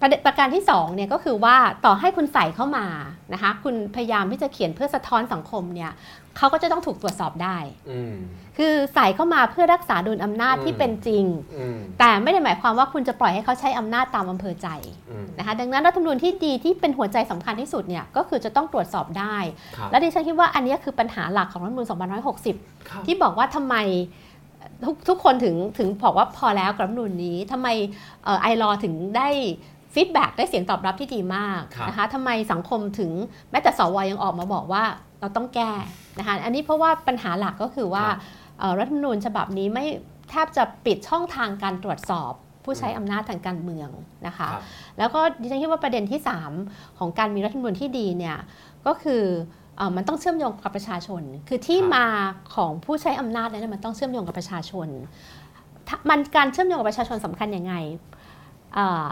[0.00, 2.86] ประเด็นประการที่สองเนี่ยก็คือว่าต่อให้คุณใส่เข้ามา
[3.32, 5.92] นะคะคุณพยายามที่จะเขียนเพื่อสะท้อนสังคมเนี่ย
[6.36, 7.56] เขาก็จะต้องถูกตรวจสอบได้
[7.90, 8.14] อืม
[8.58, 11.24] คือใส่เข้ามาเพื่อรักษาดุลอำนาจอืมที่เป็นจริง
[11.56, 14.68] อืมแต่ไม่ได้หมายความว่าคุณจะปล่อยให้เขาใช้อำนาจตามอำเภอใจ
[15.10, 19.36] อืมนะคะดังนั้นรัฐธรรมนูญที่ดีที่เป็นหัวใจสำคัญที่สุดเนี่ยก็คือจะต้องตรวจสอบได้
[19.76, 21.86] ครับและดิฉันคิดว่าอันนี้คือปัญหาหลักของรัฐธรรมนูญ
[22.36, 23.76] 2560ครับที่บอกว่าทำไม
[24.84, 27.68] ทุกทุกคนถึงถึงบอกว่าพอแล้วกับรัฐธรรมนูญนี้ทำไม
[28.42, 29.28] iLaw ถึงได้
[29.94, 33.10] feedback ได้เสียงตอบรับที่ดีมากครับนะคะทำไมสังคมถึง
[33.50, 34.84] แม้แต่สวยังออกมาบอกว่า
[35.20, 35.72] เราต้องแก้
[36.18, 38.18] นะคะอันนี้เพราะว่าปัญหาหลักก็คือว่าครับ
[38.58, 39.84] เอ่อรัฐธรรมนูญฉบับนี้ไม่
[40.30, 42.32] แทบจะปิดช่องทางการตรวจสอบ
[42.64, 43.88] ผู้ใช้อำนาจทางการเมือง
[44.26, 44.62] นะคะครับ
[44.98, 46.20] แล้วก็ดิฉันคิดว่าประเด็นที่
[46.58, 48.36] 3 ของการมีรัฐธรรมนูญที่ดีเนี่ย
[48.86, 49.22] ก็คือ
[49.76, 52.06] เออมันต้องเชื่อมโยงกับประชาชน คือที่ครับมา
[52.54, 54.88] ของผู้ใช้อำนาจเนี่ยมันต้องเชื่อมโยงกับประชาชน
[55.88, 57.74] ถ้ามันการเชื่อมโยงกับประชาชนสำคัญยังไง
[58.74, 59.08] เอ่อ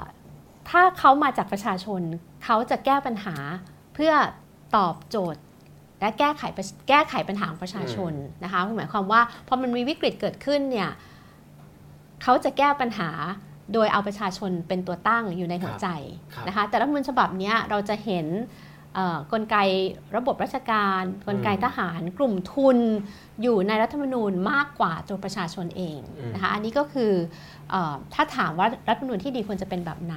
[0.70, 2.02] ถ้าเขามาจากประชาชน
[2.44, 3.36] เขาจะแก้ปัญหา
[3.94, 4.12] เพื่อ
[4.76, 5.42] ตอบโจทย์
[6.00, 8.12] และแก้ไขปัญแก้ไขปัญหาของประชาชน
[8.44, 10.90] นะคะหมายความว่าพอมันมีวิกฤตเกิดขึ้นเนี่ย
[12.22, 13.10] เขาจะแก้ปัญหา
[13.74, 15.88] โดยเอาประชาชนเป็นตัวตั้งอยู่ในหัวใจ
[16.34, 18.77] ครับนะคะแต่รัฐธรรมนูญฉบับเนี้ยเราจะเห็นเอ่อ
[19.32, 19.56] กลไก
[20.16, 22.78] ระบบราชการ กลไกทหารกลุ่มทุน
[23.42, 27.12] อยู่ในรัฐธรรมนูญมากกว่าตัวประชาชนเองอืมนะคะอันนี้ก็คือ
[27.70, 30.16] เออถ้าถามว่ารัฐธรรมนูญที่ดีควรจะเป็นแบบไหน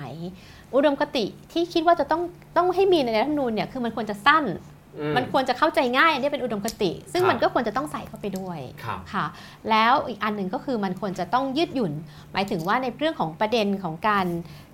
[0.75, 2.21] อุดมคติที่คิดว่าจะต้อง
[2.57, 4.70] ต้องให้มีในรัฐธรรมนูญเนี่ยคือมันควรจะสั้นอื
[5.17, 9.25] มันควรจะเข้าใจง่ายอันนี้เป็นอุดมคติ ซึ่งครับมันก็ควรจะต้องใส่เข้าไปด้วยครับค่ะ
[9.69, 11.93] แล้วอีกอันหนึ่งก็คือมันควรจะต้องยืดหยุ่น
[12.33, 14.25] หมายถึงว่าในเรื่องของประเด็นของการ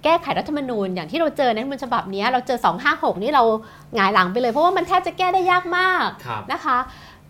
[0.04, 2.60] แก้ไขรัฐธรรมนูญ อย่างที่เราเจอในรัฐธรรมนูญฉบับเนี้ยเราเจอ
[2.92, 3.44] 256 นี่เรา
[3.96, 6.78] หงายหลังไปเลย เพราะว่ามันแทบจะแก้ได้ยากมากครับนะคะ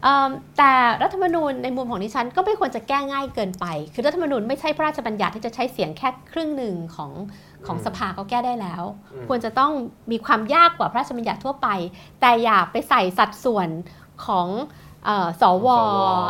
[0.04, 0.74] เอิ่มแต่
[1.04, 7.12] รัฐธรรมนูญในมุมของดิฉันก็ไม่ควรจะแก้ง่ายเกินไป คือรัฐธรรมนูญไม่ใช่พระราชบัญญัติที่จะใช้เสียงแค่ครึ่งหนึ่งของ
[7.68, 8.84] ของอืมสภาก็แก้ได้แล้ว
[9.14, 9.72] อืมควรจะต้อง
[10.12, 11.68] มีความยากกว่าพระราชบัญญัติทั่วไป
[12.22, 13.70] แต่อย่าไปใส่สัดส่วน
[14.26, 14.48] ของ
[15.06, 15.68] เออสวสว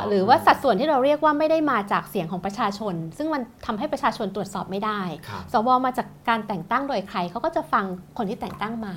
[0.08, 7.86] หรือว่าสัดส่วนที่เราเรียกว่าไม่ได้มาจากเสียงของประชาชน ซึ่งมันทำให้ประชาชนตรวจสอบไม่ได้ครับสวมาจากการแต่งตั้งโดยใครเขาก็จะฟัง
[8.18, 8.94] คนที่แต่งตั้งมา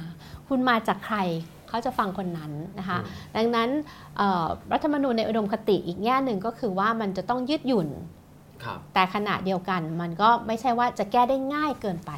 [0.49, 1.19] คุณมาจากใคร
[1.69, 3.69] เขาจะฟังคนนั้นนะคะอืมดังนั้น
[4.17, 8.20] เอ่อรัฐธรรมนูญในอุดมคติอีกแง่หนึ่งก็คือว่ามันจะต้องยืดหยุ่นครับ
[8.95, 12.13] แต่ขณะเดียวกันมันก็ไม่ใช่ว่าจะแก้ได้ง่ายเกินไป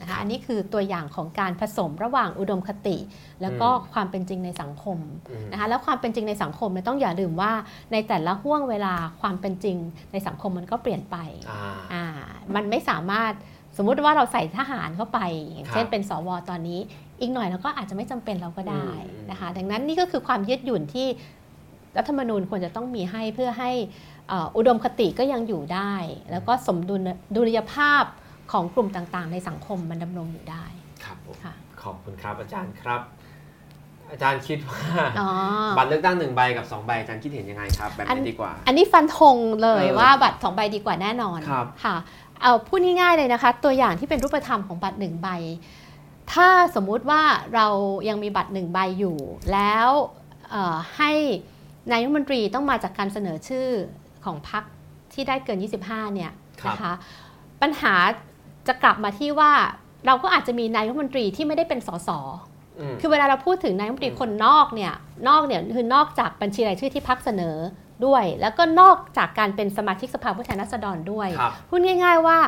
[0.00, 2.96] นะคะอันนี้คือตัวอย่างของการผสมระหว่างอุดมคติ
[3.42, 4.98] แล้วก็อืมความเป็นจริงในสังคม
[5.30, 7.52] อืมนะคะแล้วความเป็นจริงในสังคมเนี่ยต้องอย่าลืมว่า
[7.92, 9.76] ในแต่ละห่วงเวลาความเป็นจริง
[10.12, 11.16] ในสังคมมันก็เปลี่ยนไป
[11.50, 12.04] อ่าอ่า
[12.54, 13.32] มันไม่สามารถ
[13.76, 16.80] สมมุติว่าเราใส่ทหารเข้าไปอย่างครับเช่นเป็นสวตอนนี้
[17.20, 21.06] อีกหน่อยเราก็อาจจะไม่จำเป็นเราก็ได้อืมนะคะดังนั้นนี่ก็คือความยืดหยุ่นที่
[21.96, 23.70] รัฐธรรมนูญควรจะต้องมีให้เพื่อให้
[24.17, 25.92] เอ่ออุดมคติก็ยังอยู่ได้
[26.30, 27.00] แล้วก็สมดุล
[27.36, 28.04] ดุลยภาพ
[28.52, 30.64] ของกลุ่มต่างๆ ในสังคมมันดำรงอยู่ได้
[31.04, 33.00] ครับผมค่ะขอบคุณครับอาจารย์ครับ
[34.10, 34.82] อาจารย์คิดว่า
[35.20, 35.30] อ๋อ
[35.76, 41.96] บัตรเลือกตั้งหนึ่งใบกับสองใบอาจารย์คิดเห็นยังไงครับแบบอัไหนนดีกว่า อันนี้ฟันธงเลยเออว่าบัตรสองใบดีกว่าแน่นอนครับค่ะ
[42.42, 45.28] เอาพูดง่ายๆเลยนะคะ ตัวอย่างที่เป็นรูปธรรมของบัตรหนึ่งใบ
[46.32, 47.22] ถ้าสมมุติว่า
[47.54, 47.66] เรา
[48.08, 49.18] ยังมีบัตรหนึ่งใบอยู่
[49.52, 49.88] แล้ว
[50.50, 51.12] เอ่อให้
[51.92, 53.68] นายกรัฐมนตรีต้องมาจากการเสนอชื่อ
[54.28, 54.64] ของพรรค
[55.12, 56.30] ที่ได้เกิน 25 เนี่ย
[56.62, 56.92] ครับนะคะ
[57.62, 57.94] ปัญหา
[58.68, 59.52] จะกลับมาที่ว่า
[60.06, 62.10] เราก็อาจจะมีนายกรัฐมนตรีที่ไม่ได้เป็นสส
[62.80, 64.92] อืมคือเวลาเราพูดถึงนายกรัฐมนตรีคนนอกเนี่ย
[65.28, 67.56] นอกเนี่ยคือนอกจากบัญชีรายชื่อที่พักเสนอ
[68.06, 72.38] ด้วย แล้วก็นอกจากการเป็นสมาชิกสภาผู้แทนราษฎรด้วยครับพูดง่าย ๆ ว่า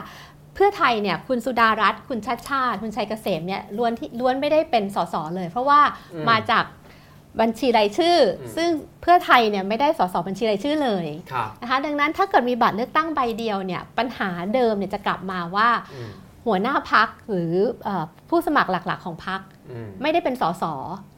[0.55, 5.81] เพื่อไทยเนี่ยคุณสุดารัตน์คุณชัดชาติ คุณชัยเกษมเนี่ยล้วนที่ล้วนไม่ได้เป็นสสเลย เพราะว่า
[6.14, 6.64] อืมมาจาก
[7.41, 8.68] บัญชีรายชื่ออมซึ่ง
[9.01, 16.11] เพื่อไทยเนี่ยไม่ได้สสบัญชีรายชื่อเลยครับนะคะดังนั้นถ้าเกิดมีบัตรเลือกตั้งใบเดียวเนี่ยปัญหาเดิมเนี่ยจะกลับมาว่าอืม
[16.47, 17.55] หัวหน้าพักหรือ
[17.85, 20.64] เออผู้สมัครหลักๆ ของพักอืมไม่ได้เป็นสส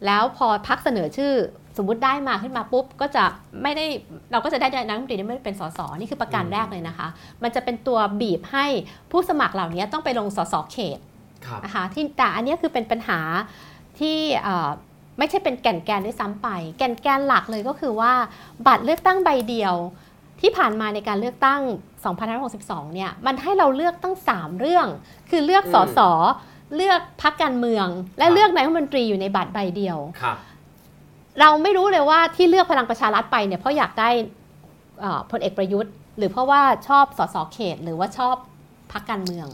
[0.06, 1.32] แล้วพอพักเสนอชื่อ
[1.76, 3.24] สมมติได้มาขึ้นมาปุ๊บก็จะ
[3.62, 3.84] ไม่ได้
[4.32, 7.08] เราก็จะได้นายกรัฐมนตรีที่ไม่ได้เป็นสสนี่คือประการอืมแรกเลยนะคะ
[7.42, 8.66] มันจะเป็นตัวบีบให้
[9.10, 10.98] ผู้สมัครเหล่านี้ต้องไปลงสสเขต
[11.46, 13.20] ครับนะคะที่แต่อันเนี้ยคือเป็นปัญหา
[13.98, 14.70] ที่เอ่อ
[15.18, 16.48] ไม่ใช่เป็นแก่นแกนด้วยซ้ำไป
[16.78, 18.12] แก่นแกนหลักเลยก็คือว่า
[18.66, 19.74] บัตรเลือกตั้งใบเดียว
[20.40, 21.60] ที่ผ่านมาในการเลือกตั้ง
[22.28, 24.86] 2562 เนี่ย มันให้เราเลือกตั้ง 3 เรื่อง
[25.30, 26.00] คือเลือกอืมสส
[26.76, 27.86] เลือกพักการเมือง
[28.18, 30.36] และครับเลือกนายกรัฐมนตรีอยู่ในบัตรใบเดียวครับ
[31.40, 34.10] เราไม่รู้เลยว่าที่เลือกพลังประชารัฐไปเนี่ยเพราะอยากได้
[35.00, 38.36] เอ่อพลเอกประยุทธ์ หรือเพราะว่าชอบสสเขต หรือว่าชอบ
[38.92, 39.46] พักการเมือง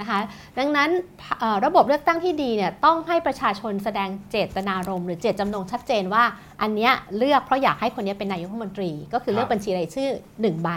[0.00, 0.20] นะคะ
[0.58, 0.90] ดังนั้น
[1.38, 6.24] เอ่อระบบเลือกตั้งที่ดีเนี่ยต้องให้ประชาชนแสดงเจตนารมณ์หรือเจตจำนงชัดเจนว่า
[6.62, 10.10] อันเนี้ยเลือกเพราะอยากให้คนเนี้ยเป็นนายกรัฐมนตรี ก็คือเลือกบัญชีรายชื่อ
[10.40, 10.70] หนึ่งใบ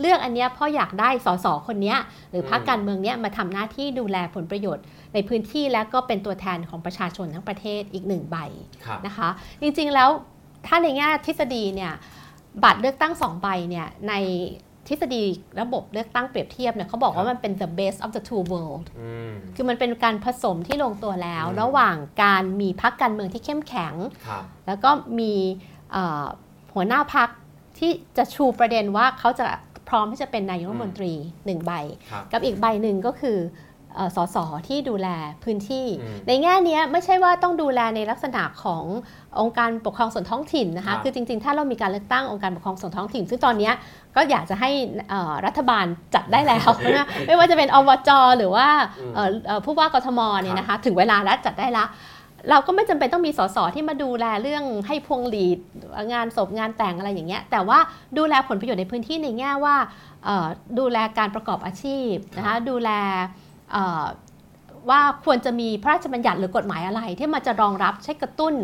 [0.00, 1.98] เลือกอันเนี้ยเพราะอยากได้สสคนเนี้ย
[2.30, 8.36] หรือพรรคการเมืองเนี้ยมาทำหน้าที่ดูแลผลประโยชน์ ในพื้นที่และก็เป็นตัวแทนของประชาชนทั้งประเทศอีกหนึ่งใบ
[8.84, 9.28] ครับนะคะ
[9.62, 10.08] จริงๆแล้ว
[10.66, 11.92] ถ้าในแง่ทฤษฎีเนี่ย
[12.64, 14.14] บัตรเลือกตั้งสองใบเนี่ยใน
[14.88, 15.22] ทฤษฎี
[15.60, 23.94] ระบบเลือกตั้งเปรียบเทียบเนี่ยเขาบอกว่ามันเป็น the best of the two world อืมคือมันเป็นการผสมที่ลงตัวแล้วอืมระหว่างการมีพักการเมืองที่เข้มแข็ง
[24.26, 25.32] ครับแล้วก็มี
[25.92, 26.24] เอ่อ
[26.74, 27.28] หัวหน้าพัก
[27.78, 29.46] ที่จะชูประเด็นว่าเขาจะ
[29.88, 31.12] พร้อมที่จะเป็นนายกรัฐมนตรี
[31.46, 31.72] หนึ่งใบ
[32.10, 33.67] ครับกับอีกใบหนึ่งก็คือเอ่อ
[34.16, 34.36] สส
[34.68, 35.08] ที่ดูแล
[35.44, 38.84] พื้นที่อืมในแง่เนี้ยไม่ใช่ว่าต้องดูแลในลักษณะของ
[39.40, 43.74] องค์การปกครองส่วนท้องถิ่นนะครัคะบคือจริงๆ ถ้าเรามีการเลือกตั้งองค์การปกครองส่วนท้องถิ่น ซึ่งตอนเนี้ย
[44.16, 44.70] ก็อยากจะให้
[45.10, 45.84] เอ่อรัฐบาล
[46.14, 48.68] จัดได้แล้วนะไม่ว่าจะเป็นอบจหรือว่า
[48.98, 51.86] อืมเอ่อเอ่อผู้ว่ากทมเนี่ยนะคะถึงเวลาแล้วจัดได้ละ
[52.50, 55.58] เราก็ไม่จำเป็นต้องมีสสที่มาดูแลเรื่องให้พวงหลีด
[56.12, 57.78] งานศพงานแต่งอะไรอย่างเงี้ยแต่ว่า
[58.18, 59.76] ดูแลผลประโยชน์ในพื้นที่ในแง่ว่า
[60.24, 60.46] เอ่อ
[60.78, 63.47] ดูแลการประกอบอาชีพนะคะดูแลเอ่อ
[64.90, 68.54] ว่าควรจะมีพระราชบัญญัติหรือกฎหมายอะไร ที่มันจะรองรับใช้กระตุ้น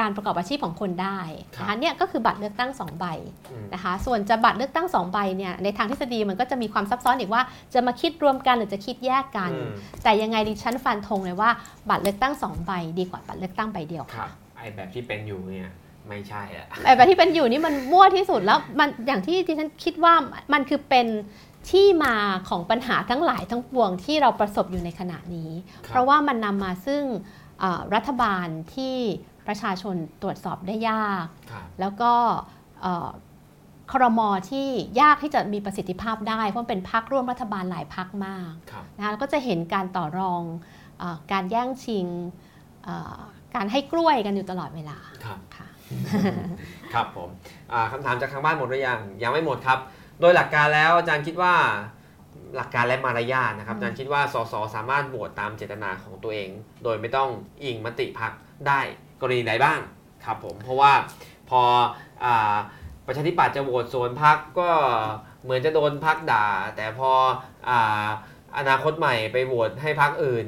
[0.00, 1.18] การประกอบอาชีพของคนได้
[1.60, 3.06] นะคะเนี่ยก็คือบัตรเลือกตั้งสองใบ
[3.50, 7.42] อืมนะคะส่วนจะบัตรเลือกตั้งสองใบเนี่ยในทางทฤษฎีมันก็จะมีความซับซ้อนอีกว่า
[7.74, 9.70] จะมาคิดรวมกันหรือจะคิดแยกกันอืม
[10.02, 11.50] แต่ยังไงดิฉันฟันธงเลยว่า
[11.88, 15.70] บัตรเลือกตั้งสองใบดีกว่าบัตรเลือกตั้งใบเดียวครับไอแบบที่เป็นอยู่เนี่ย
[16.08, 20.14] ไม่ใช่อะไอ้แบบที่เป็นอยู่นี่มันมั่วที่สุดแล้วมันอย่างที่ดิฉันคิดว่า
[20.52, 21.06] มันคือเป็น
[21.68, 22.14] ที่มา
[22.48, 27.02] ของปัญหาทั้งหลายทั้งปวงที่เราประสบอยู่ในขณะนี้ครับเพราะว่ามันนำมาซึ่ง
[27.60, 28.96] เอ่อรัฐบาลที่
[29.46, 32.12] ประชาชนตรวจสอบได้ยากครับแล้วก็
[32.82, 33.08] เอ่อ
[33.92, 34.20] ครม
[34.50, 34.68] ที่
[35.00, 40.42] ยากที่จะมีประสิทธิภาพได้ เพราะมันเป็นพักร่วมรัฐบาลหลายพักมากครับนะคะแล้วก็จะเห็นการต่อรอง
[40.98, 42.06] เออการแย่งชิง
[42.84, 43.18] เอ่อ
[43.54, 45.68] การให้กล้วยกันอยู่ตลอดเวลา ครับค่ะ
[46.92, 47.28] ครับผม
[47.72, 49.78] อ่าคำถามจากทางบ้านหมดหรือยังยังไม่หมดครับ
[50.20, 51.54] โดยหลักการแล้วอาจารย์คิดว่า
[52.56, 56.48] หลักการและมารยาทนะครับอืมอาจารย์คิดว่าสสสามารถโหวตตามเจตนาของตัวเอง
[56.84, 57.28] โดยไม่ต้อง
[57.62, 58.32] อิงมติพัก
[58.66, 58.80] ได้
[59.20, 59.78] กรณีใดบ้าง
[60.24, 60.92] ครับผมเพราะว่า
[61.50, 61.62] พอ
[62.24, 62.56] อา
[63.06, 64.70] ประชาธิปัตย์จะโหวตสวนพักก็
[65.42, 67.10] เหมือนจะโดนพักด่า แต่พอ
[67.68, 68.06] อา
[68.58, 70.46] อนาคตใหม่ไปโหวตให้พักอื่น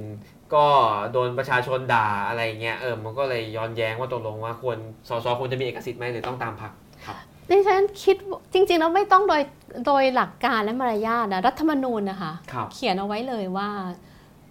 [0.54, 0.66] ก็
[1.12, 4.78] โดนประชาชนด่าอะไรเงี้ยเออมันก็เลยย้อนแย้งว่าตกลงว่าควร
[5.08, 6.72] สสควรจะมีเอกสิทธิ์ไหมหรือต้องตามพัก
[7.50, 9.42] ดิฉันคิดว่าจริงๆแล้วไม่ต้องโดย
[9.86, 13.68] โดยหลักการและมารยาทนะรัฐธรรมนูญนะคะครับเขียนเอาไว้เลยว่า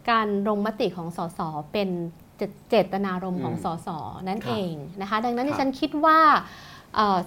[0.10, 1.40] การลงมติของสส
[1.72, 1.90] เป็น
[2.38, 3.88] เจเจตนารมณ์ของอืมสส
[4.28, 6.20] นั่นครับเองนะคะ ดังนั้นครับดิฉันคิดว่า
[6.96, 7.20] เอ่อ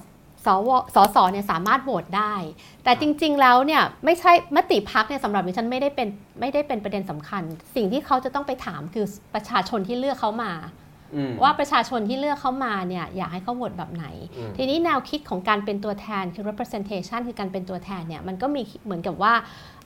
[0.46, 2.34] สวสสเนี่ยสามารถโหวตได้
[2.84, 6.08] แต่จริง ๆ แล้วเนี่ยไม่ใช่มติพักเนี่ยสำหรับดิฉันไม่ได้เป็น
[6.40, 7.42] ไม่ได้เป็นประเด็นสำคัญ
[7.74, 10.83] สิ่งที่เขาจะต้องไปถามคือประชาชนที่เลือกเขามาอืม
[11.42, 19.34] ว่าประชาชนที่เลือกเขามาเนี่ยอยากให้เขาโหวตแบบไหนอืมทีนี้แนวคิดของการเป็นตัวแทนคือ representation คือการเป็นตัวแทนเนี่ยมันก็มีเหมือนกับว่า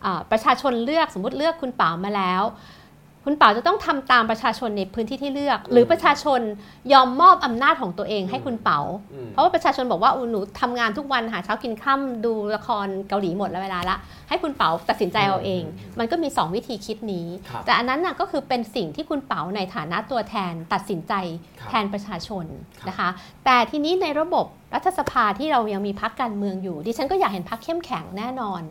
[0.05, 2.43] อ่าประชาชนเลือกสมมติเลือกคุณเป๋ามาแล้ว
[3.31, 6.41] คุณเป๋าจะต้องทำตามประชาชนในพื้นที่ที่เลือก หรือประชาชน
[6.93, 8.81] ยอมมอบอำนาจของตัวเองให้คุณเป๋า
[9.15, 13.97] อืมเพราะว่าประชาชนบอกว่าอุ๊ยหนูทำงานทุกวันหาเช้ากินค่ำดูละครเกาหลีหมดแล้วเวลาละ
[14.29, 21.13] ให้คุณเป๋าตัดสินใจเอาเองอืมมันก็มี 2 วิธีคิดนี้ครับแต่อันนั้นน่ะก็คือเป็นสิ่งที่คุณเป๋าในฐานะตัวแทนตัดสินใจ
[21.61, 22.45] ครับแทนประชาชน
[22.79, 23.09] ครับนะคะ
[23.45, 28.63] แต่ทีนี้ในระบบรัฐสภาที่เรายังมีพักการเมืองอยู่ ดิฉันก็อยากเห็นพักเข้มแข็งแน่นอน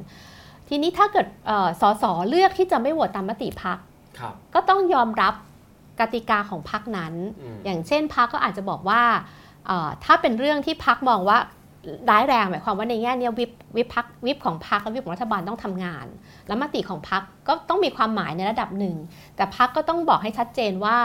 [0.70, 3.97] ทีนี้ถ้าเกิดเอ่อสสเลือกที่จะไม่โหวตตามมติพักครับ
[4.54, 5.34] ก็ต้องยอมรับ
[6.00, 9.02] กติกาของพักนั้นอืมอย่างเช่นพักก็อาจจะบอกว่า
[9.68, 11.38] เอ่อถ้าเป็นเรื่องที่พักมองว่า
[12.10, 16.06] ร้ายแรงหมายความว่าในแง่เนี้ยวิปวิปพักวิปของพักและวิปของรัฐบาลต้องทำงาน
[16.48, 18.96] แล้วมติของพักก็ต้องมีความหมายในระดับหนึ่ง
[19.36, 20.98] แต่พักก็ต้องบอกให้ชัดเจนว่า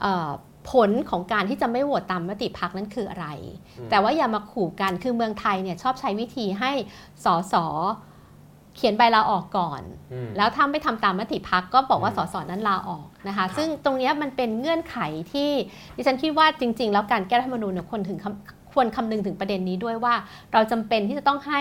[0.00, 0.30] เอ่อ
[0.70, 3.26] ผลของการที่จะไม่โหวตตามมติพักนั้นคืออะไร
[3.78, 6.72] อืมแต่ว่าอย่ามาขู่กันคือเมืองไทยเนี่ยชอบใช้วิธีให้
[7.24, 7.54] สส
[8.76, 9.82] เขียนใบลาออกก่อน
[10.12, 14.96] อืมแล้วถ้าไม่ทำตามมติพักก็บอกว่าอืสมสนั้นลาออกนะคะครับซึ่งตรงเนี้ยมันเป็นเงื่อนไข
[15.32, 15.50] ที่
[15.96, 20.14] ดิฉันคิดว่าจริง ๆ แล้วการแก้รัฐธรรมนูญเนี่ยควรถึงคำควรคำนึงถึงประเด็นนี้ด้วยว่า
[20.52, 21.60] เราจำเป็นที่จะต้องให้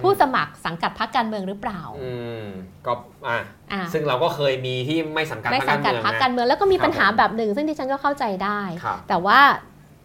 [0.00, 2.12] ผู้สมัครสังกัดพรรคการเมืองหรือเปล่าอื
[2.44, 2.46] ม
[2.86, 2.92] ก็
[3.26, 3.38] อะ
[3.72, 9.40] อ่าซึ่งเราก็เคยมีที่ไม่สังกัดไม่พรรคสักางรกัดเมืองพรรคนะการเมืองแล้วก็มีครับปัญหาผมแบบหนึ่ง ซึ่งดิฉันก็เข้าใจได้ครับแต่ว่า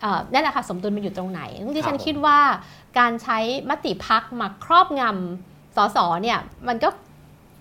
[0.02, 2.40] เอ่อนั่นแหละค่ะสมดุลมันอยู่ตรงไหนซึ่งดิฉันครับผมคิดว่า
[3.00, 3.38] การใช้
[3.70, 6.90] มติพักมาครอบงำ สสเนี่ยมันก็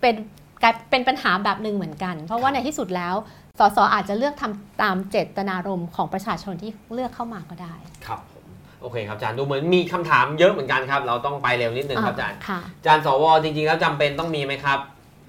[0.01, 0.15] เป็น
[0.63, 3.15] กลายเป็นปัญหาแบบหนึ่งเหมือนกัน เพราะว่าในที่สุดแล้ว
[3.59, 7.75] สสอาจจะเลือกทำตามเจตนารมณ์ของประชาชนที่เลือกเข้ามาก็ได้
[8.07, 8.45] ครับผม
[8.81, 14.79] โอเคครับอาจารย์ดูเหมือนมีคำถามเยอะเหมือนกันครับ เราต้องไปเร็วนิดนึงครับอาจารย์ค่ะอาจารย์สวจริงๆแล้วจำเป็นต้องมีไหมครับ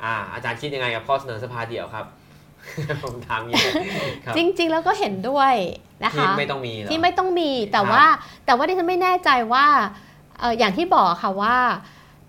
[0.03, 2.05] อ่าอาจารย์คิดยังไงกับข้อเสนอสภาเดี่ยวครับ
[3.03, 3.71] ผมถามอย่างนี้
[4.25, 5.53] ครับจริง ๆ แล้วก็เห็นด้วย
[6.03, 8.05] นะที่คะไม่ต้องมีเหรอที่ไม่ต้องมีแต่ครับว่า
[8.45, 9.65] แต่ว่าดิฉันไม่แน่ใจว่า
[10.39, 11.55] เอ่ออย่างที่บอกค่ะว่า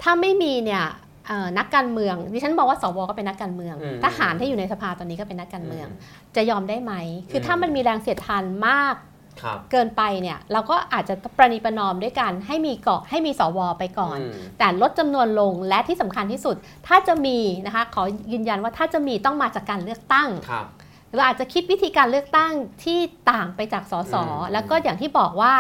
[0.03, 0.85] ถ้าไม่มีเนี่ย
[1.27, 6.93] เอ่อนักการเมืองดิฉันบอกว่าสวก็เป็นนักการเมืองอืมทหารที่อยู่ในสภาตอนนี้ก็เป็นนักการเมืองอืจะยอมได้ไหม
[7.31, 8.95] คืออมถ้ามันมีแรงเสียดทานมาก
[9.43, 16.57] ครับเกินไปเนี่ยเราก็อาจจะประนีประนอมด้วยกันให้มีเกาะให้มีสวไปก่อนอืมแต่ลดจำนวนลงและที่สำคัญที่สุด
[16.87, 18.03] ถ้าจะมีนะคะขอ
[18.33, 20.67] ยืนยันว่าถ้าจะมีต้องมาจากการเลือกตั้งครับ
[21.15, 22.53] เราอาจจะคิดวิธีการเลือกตั้ง
[22.85, 22.99] ที่
[23.31, 25.55] ต่างไปจากสสอืมแล้วก็อย่างที่บอกว่า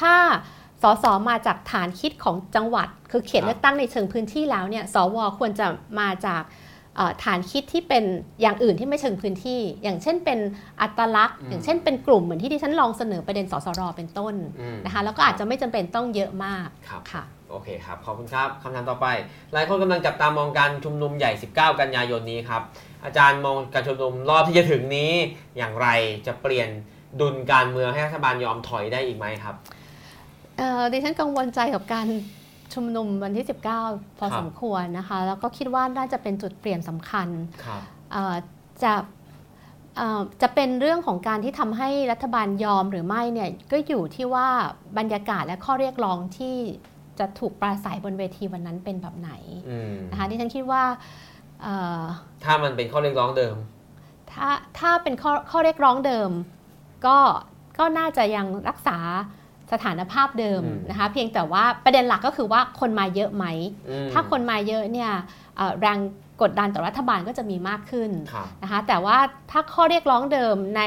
[0.00, 0.14] ถ้า
[0.82, 5.66] สสมาจากฐานคิดของจังหวัด คือเขตครับเลือกตั้งในเชิงพื้นที่แล้วเนี่ยสวควรจะ
[6.00, 6.42] มาจาก
[6.96, 8.04] เอ่อฐานคิดที่เป็น
[8.40, 10.38] อย่างอื่นที่ไม่เชิงพื้นที่ อย่างเช่นเป็น
[10.80, 19.06] อัตลักษณ์ อย่างเช่นเป็นกลุ่มเหมือนที่ที่ฉันลองเสนอประเด็นสสรเป็นต้นอืมนะคะแล้วก็อาจจะไม่จำเป็นต้องเยอะมากครับค่ะโอเคครับ ขอบคุณครับคำถามต่อไป
[19.52, 22.62] หลายคนกำลังจับตามองการชุมนุมใหญ่ 19 กันยายนนี้ครับ
[23.04, 25.12] อาจารย์มองการชุมนุมรอบที่จะถึงนี้
[25.58, 25.88] อย่างไร
[26.26, 26.68] จะเปลี่ยน
[27.20, 29.81] ดุลการเมืองให้รัฐบาลยอมถอยได้อีกไหมครับเอ่อ
[30.92, 32.06] ดิฉันกังวลใจกับการ
[32.74, 33.46] ชุมนุมวันที่
[33.82, 37.28] 19 พอครับสมควรนะคะ แล้วก็คิดว่าน่าจะเป็นจุดเปลี่ยนสำคัญ
[37.64, 37.80] ครับ
[38.12, 38.34] เอ่อ
[38.82, 38.92] จะ
[39.96, 44.48] เอ่อจะเป็นเรื่องของการที่ทำให้รัฐบาลยอมหรือไม่เนี่ยก็อยู่ที่ว่า
[44.98, 46.56] บรรยากาศและข้อเรียกร้องที่
[47.18, 49.32] จะถูกปราศัยบนเวทีวันนั้นเป็นแบบไหน
[49.68, 50.82] อืมนะคะดิฉันคิดว่า
[51.62, 52.02] เอ่อ
[52.44, 53.56] ถ้ามันเป็นข้อเรียกร้องเดิม
[54.32, 54.48] ถ้า
[54.78, 56.30] ถ้าเป็นข้อข้อเรียกร้องเดิม
[57.06, 57.18] ก็
[57.78, 58.98] ก็น่าจะยังรักษา
[59.72, 63.46] สถานภาพเดิมอืมนะคะเพียงแต่ว่าประเด็นหลักก็คือว่าคนมาเยอะไหม
[63.90, 65.10] อืมถ้าคนมาเยอะเนี่ย
[65.56, 65.98] เอ่อแรง
[66.42, 69.18] กดดันต่อรัฐบาลก็จะมีมากขึ้นครับนะคะแต่ว่า
[69.50, 70.82] ถ้าข้อเรียกร้องเดิมใน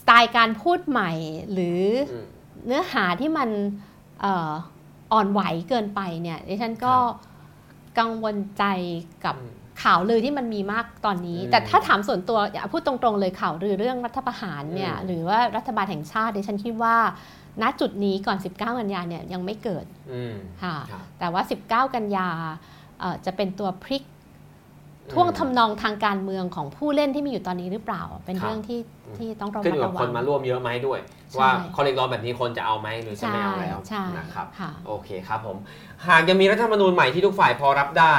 [0.00, 1.10] สไตล์การพูดใหม่
[1.52, 1.82] หรือ
[2.12, 2.26] อืม
[2.66, 3.48] เนื้อหาที่มัน
[4.20, 4.50] เอ่อ
[5.12, 8.64] อ่อนไหวเกินไปเนี่ยดิฉันก็ครับกังวลใจ
[9.24, 16.96] กับอืมข่าวลือที่มันมีมากตอนนี้อืมแต่ถ้าถามส่วนตัวอย่าพูดตรงๆเลยข่าวลือเรื่องรัฐประหารเนี่ยอืมหรือว่ารัฐบาลแห่งชาติดิฉันคิดว่า
[17.62, 21.42] ณจุดนี้ก่อน 19 กันยาเนี่ยยังไม่เกิดอืมค่ะครับแต่ว่า
[21.88, 22.28] 19 กันยา
[23.00, 24.02] เอ่อจะเป็นตัวพลิก
[25.12, 30.98] ท่วงทำนองทางการเมืองของผู้เล่นที่มีอยู่ตอนนี้หรือเปล่า เป็นครับเรื่องที่อืมที่ต้องระขึ้นมัอดยู่กับระวัคนงมาร่วมเยอะไหมด้วย
[31.30, 35.56] ใช่ว่าข้อเรียกร้องแบบนี้คนจะเอาไหมหรือจะใช่ไม่เอาแล้วใช่นะครับค่ะโอเคครับผม
[36.08, 38.16] หากยังมีรัฐธรรมนูญใหม่ที่ทุกฝ่ายพอรับได้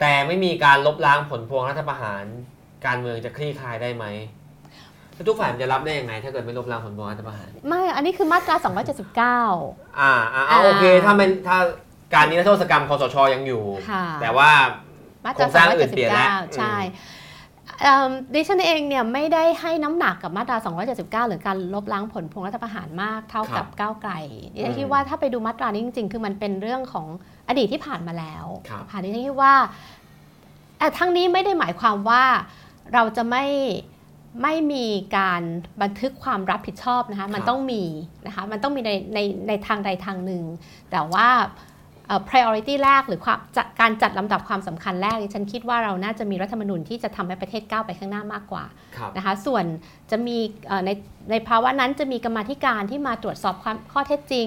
[0.00, 2.24] แต่ไม่มีการลบล้างผลพวงรัฐประหาร
[2.86, 4.04] การเมืองจะคลี่คลายได้ไหม
[5.14, 8.54] แล้วทุกฝ่ายมันจะรับได้ยังไง ถ้าเกิดไม่ลบล้างผลพวงรัฐประหารไม่ อันนี้คือมาตรา
[9.22, 11.58] 279 อ่าอ่าเอาโอเคถ้ามันถ้า
[12.14, 14.50] การนิรโทษกรรมคอสชยังอยู่ ค่ะ แต่ว่า
[15.24, 16.76] มาตโครงสร้างอื่นเปลี่ยนแล้วรา279 ใช่
[17.82, 20.56] เอิ่มดิฉันเองเนี่ยไม่ได้ให้น้ำหนักกับมาตรา
[21.24, 24.12] 279 หรือการลบล้างผลพวงรัฐประหารมากเท่ากับก้าวไกล
[24.54, 27.06] ดิฉันคิดว่าถ้าไปดูมาตรานี้จริง ๆ คือมันเป็นเรื่องของ
[27.48, 29.54] อดีตที่ผ่านมาแล้วครับ ค่ะดิฉันคิดว่า
[30.78, 32.24] แต่ทั้งนี้ไม่ได้หมายความว่า
[32.94, 33.44] เราจะไม่
[34.42, 34.86] ไม่มี
[35.16, 35.42] การ
[35.82, 37.82] บันทึกความรับผิดชอบนะคะมันต้องมี
[38.26, 40.44] นะคะมันต้องมีในในในทางใดทางหนึ่ง
[40.90, 41.28] แต่ว่า
[42.06, 48.64] เอ่อ priority แรกหรือความจะการจัดลำดับความสำคัญแรกดิฉันคิดว่าเราน่าจะมีรัฐธรรมนูญที่จะทำให้ประเทศก้าวไปข้างหน้ามากกว่า
[48.96, 49.64] ครับนะคะส่วน
[50.10, 50.90] จะมีเอ่อใน
[51.30, 54.46] ในภาวะนั้นจะมีกรรมาธิการที่มาตรวจสอบความข้อเท็จจริง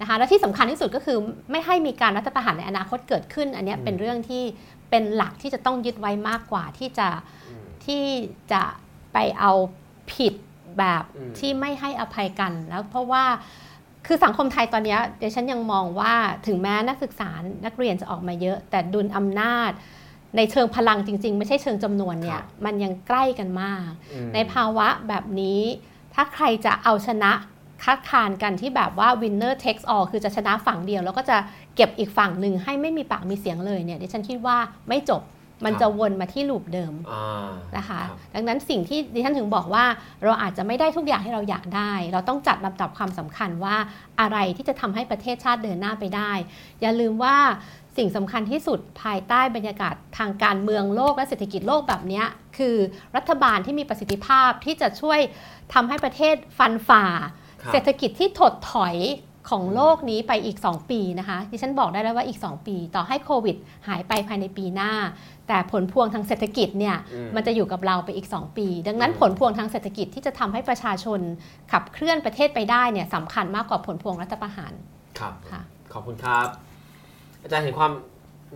[0.00, 1.18] นะคะและที่สำคัญที่สุดก็คือ
[1.50, 4.42] ไม่ให้มีการรัฐประหารในอนาคตเกิดขึ้น อันเนี้ยอืมเป็นเรื่องที่
[4.90, 7.08] เป็นหลักที่จะต้องยึดไว้มากกว่าที่จะ
[7.48, 8.02] อืมที่
[8.52, 8.62] จะ
[9.18, 9.52] ไปเอา
[10.12, 10.34] ผิด
[10.78, 13.24] แบบอืมที่ไม่ให้อภัยกันแล้วเพราะว่า
[14.06, 16.14] คือสังคมไทยตอนเนี้ยเดี๋ยวฉันยังมองว่า
[16.46, 17.30] ถึงแม้นักศึกษา
[17.64, 19.70] นักเรียนจะออกมาเยอะ แต่ดุลอำนาจ
[20.36, 25.60] ในเชิงพลังจริง ๆ ไม่ใช่เชิงจำนวนเนี่คยรับมันยังใกล้กันมากอืมในภาวะแบบนี้
[26.14, 27.32] ถ้าใครจะเอาชนะ
[27.84, 31.36] คัดค้านกันที่แบบว่า winner takes all คือจะชนะฝั่งเดียว แล้วก็จะ
[31.76, 34.56] เก็บอีกฝั่งหนึ่งให้ไม่มีปากมีเสียงเลยเนี่ยดิฉันคิดว่า
[34.88, 35.22] ไม่จบ
[35.64, 39.84] มันจะวนมาที่ลูปเดิมอ่านะคะรับดังนั้นสิ่งที่ดิฉันถึงบอกว่า
[40.24, 43.76] เราอาจจะไม่ได้ทุกอย่างที่เราอยากได้ เราต้องจัดลำดับความสำคัญว่า
[44.20, 46.32] อะไรที่จะทำให้ประเทศชาติเดินหน้าไปได้
[46.80, 47.36] อย่าลืมว่า
[47.96, 52.26] สิ่งสำคัญที่สุดภายใต้บรรยากาศทางการเมืองโลกและเศรษฐกิจโลกแบบเนี้ย
[52.58, 52.76] คือ
[53.16, 55.20] รัฐบาลที่มีประสิทธิภาพที่จะช่วย
[55.74, 57.04] ทำให้ประเทศฟันฝ่า
[57.62, 58.96] ครับเศรษฐกิจที่ถดถอย
[59.50, 63.56] ของโลกนี้ไปอีก 2 ปีนะคะดิฉันบอกได้แล้วว่าอีก 2 ปี ต่อให้โควิด
[63.88, 64.92] หายไปภายในปีหน้า
[65.48, 71.20] แต่ผลพวงทางเศรษฐกิจเนี่ยอืมมันจะอยู่กับเราไปอีก 2 ปี ดังนั้นอืมผลพวงทางเศรษฐกิจที่จะทำให้ประชาชน
[71.72, 74.72] ขับเคลื่อนประเทศไปได้เนี่ยสำคัญมากกว่าผลพวงรัฐประหาร
[75.18, 75.62] ครับค่ะ
[75.92, 76.46] ขอบคุณครับ
[77.42, 77.90] อาจารย์เห็นความ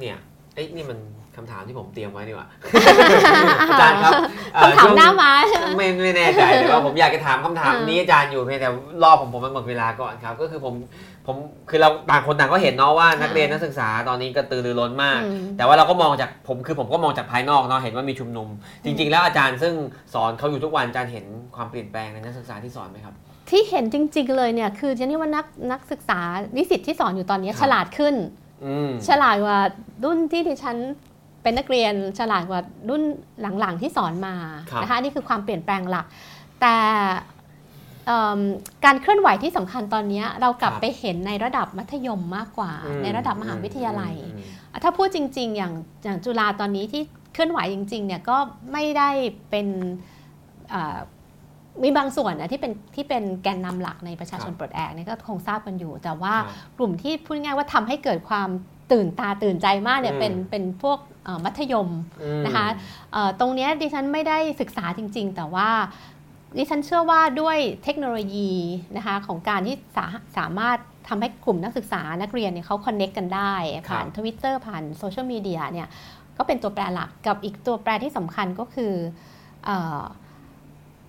[0.00, 0.16] เนี่ย
[0.54, 0.98] เอ้ยนี่มัน
[1.36, 2.48] คำถามที่ผมเตรียมไว้นี่หว่า
[3.68, 4.12] อาจารย์ครับ
[4.54, 8.70] เอ่อคำถามช่วงหน้าม้าใช่ไหมไม่ไม่แน่ใจแต่ว่าผมอยากจะถามคำถามอ่านี้นี้อาจารย์อยู่เพียงแต่
[9.02, 10.74] รอบผมผมมันหมดเวลาก่อนครับ ก็คือผม
[11.26, 11.36] ผม
[11.70, 18.48] คือเราต่างคนต่างก็เห็นเนาะว่านักเรียนนักศึกษาตอนนี้กระตือรือร้นมากอืมแต่ว่าเราก็มองจากผมคือผมก็มองจากภายนอกเนาะเห็นว่ามีชุมนุม
[18.84, 19.74] จริง ๆ แล้วอาจารย์ซึ่ง
[20.14, 21.26] สอนเขาอยู่ทุกวันอาจารย์เห็น
[21.56, 23.14] ความเปลี่ยนแปลงในนักศึกษาที่สอนไหมครับ
[23.50, 26.20] ที่เห็นจริง ๆ เลยเนี่ยคือเจนนี่ว่านักนักศึกษา
[26.56, 28.14] นิสิตที่สอนอยู่ตอนนี้ครับฉลาดขึ้น
[28.64, 29.58] อืมฉลาดกว่า
[30.04, 30.76] รุ่นที่ดิฉัน
[31.42, 33.02] เป็นนักเรียนฉลาดกว่ารุ่น
[33.60, 34.34] หลังๆที่สอนมา
[34.70, 36.06] ครับนะคะอันนี่คือความเปลี่ยนแปลงหลัก
[36.60, 36.76] แต่
[37.20, 37.31] เอิ่ม
[38.84, 44.42] การเคลื่อนไหวที่สำคัญตอนนี้เรากลับครับไปเห็นในระดับมัธยมมากกว่าอืในระดับมหาวิทยาลัยอืมอื
[44.78, 45.72] มถ้าพูดจริง ๆ อย่าง
[46.04, 47.02] อย่างจุฬาตอนนี้ที่
[47.32, 48.36] เคลื่อนไหวจริง ๆ เนี่ยก็
[48.72, 49.10] ไม่ได้
[49.50, 49.66] เป็น
[50.70, 50.98] เอ่อ
[51.82, 58.48] มีบางส่วนนะที่เป็นที่เป็นแกนนำหลักในประชาชนครับปลดแอกเนี่ยก็คงทราบกันอยู่ แต่ว่าครับกลุ่มที่พูดง่ายๆว่าทำให้เกิดความ
[58.92, 61.88] ตื่นตาตื่นใจมากเนี่ยอืมเป็นเป็นพวกเอ่อมัธยม
[62.22, 62.66] อืมนะคะ
[63.12, 65.68] เอ่อตรงเนี้ยดิฉันไม่ได้ศึกษาจริง ๆ แต่ว่า
[66.58, 68.52] ดิฉันเชื่อว่าด้วยเทคโนโลยี
[68.96, 70.06] นะคะของการที่สา
[70.36, 73.54] สามารถทำให้กลุ่มนักศึกษานักเรียนเนี่ยเขาคอนเน็กกันได้
[73.88, 75.88] ผ่านทวิตเตอร์ผ่านโซเชียลมีเดียเนี่ย
[76.38, 78.92] ก็เป็นตัวแปรหลักกับอีกตัวแปรที่สำคัญก็คือ
[79.64, 80.02] เออ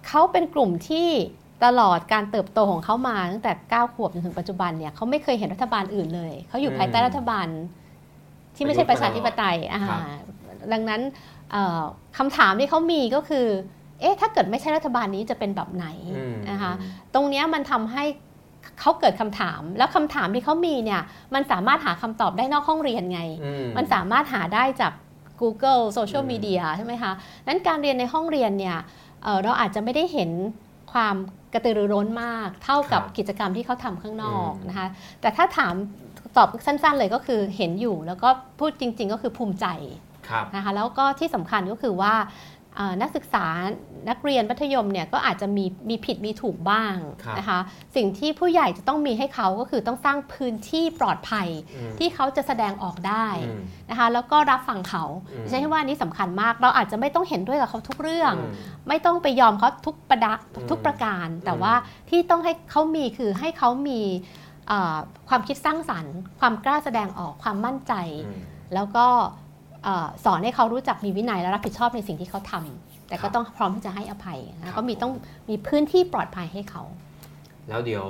[0.08, 1.08] เขาเป็นกลุ่มที่
[1.66, 7.48] ตลอดการเติบโตของเขามาตั้งแต่ 9 ขวบจนถึงปัจจุบันเนี่ยเขาไม่เคยเห็นรัฐบาลอื่นเลย เขาอยู่ภายใต้รัฐบาล
[8.56, 10.00] ที่ไม่ใช่ประชาธิปไตยอ่าครับ
[10.74, 11.02] ดังนั้น
[11.52, 11.82] เอ่อ
[12.18, 13.48] คำถามที่เขามีก็คือ
[14.00, 16.72] เอ๊ะถ้าเกิดไม่ใช่รัฐบาลนี้จะเป็นแบบไหนอืมนะคะ
[17.14, 18.04] ตรงเนี้ยมันทำให้
[18.80, 21.02] เขาเกิดคำถาม แล้วคำถามที่เขามีเนี่ย
[21.34, 24.94] มันสามารถหาคำตอบได้นอกห้องเรียนไงอืมันสามารถหาได้จาก
[25.42, 27.12] Google โซเชียลอืมมีเดียใช่ไหมคะ
[27.48, 28.78] นั้นการเรียนในห้องเรียนเนี่ย
[29.24, 30.30] เอ่อเราอาจจะไม่ได้เห็น
[30.94, 31.16] ความ
[31.54, 34.88] กระตือรือร้นมาก เท่ากับครับกิจกรรมที่เขาทำข้างนอกอืมนะคะ
[35.22, 35.74] แต่ถ้าถาม
[36.38, 38.30] ตอบสั้นๆเลยก็คือเห็นอยู่ แล้วก็
[38.60, 39.68] พูดจริง ๆ ก็คือภูมิใจ
[40.30, 42.53] ครับนะคะแล้วก็ที่สำคัญก็คือว่าเอ่อ
[43.02, 43.46] นักศึกษา
[44.10, 47.60] นักเรียนมัธยมเนี่ยก็อาจจะมีมีผิดมีถูกบ้างครับนะคะ
[47.96, 58.52] สิ่งที่ผู้ใหญ่จะต้องมีให้เขาก็คือต้องสร้างพื้นที่ปลอดภัยอืมที่เขาจะแสดงออกได้อืมนะคะแล้วก็รับฟังเขาอืมใช่ว่าอันนี้สำคัญมาก เราอาจจะไม่ต้องเห็นด้วยกับเขาทุกเรื่องอืม
[58.88, 61.74] ไม่ต้องไปยอมเขาทุกประดะอืมทุกประการ แต่อืมว่า
[62.10, 64.02] ที่ต้องให้เขามีคือให้เขามี
[64.68, 64.96] เอ่อ
[65.30, 67.94] ความคิดสร้างสรรค์ ความกล้าแสดงออกความมั่นใจ
[68.28, 68.42] อืม
[68.74, 69.43] แล้วก็เอ่อ
[70.26, 75.14] สอนให้เขารู้จักมีวินัยและรับผิดชอบในสิ่งที่เขาทำแต่ครัก็บต้องพร้อมที่จะให้อภัยครันะบก็มีต้อง
[75.50, 76.84] มีพื้นที่ปลอดภัยให้เขา
[77.70, 78.06] แล้วเดี๋ยว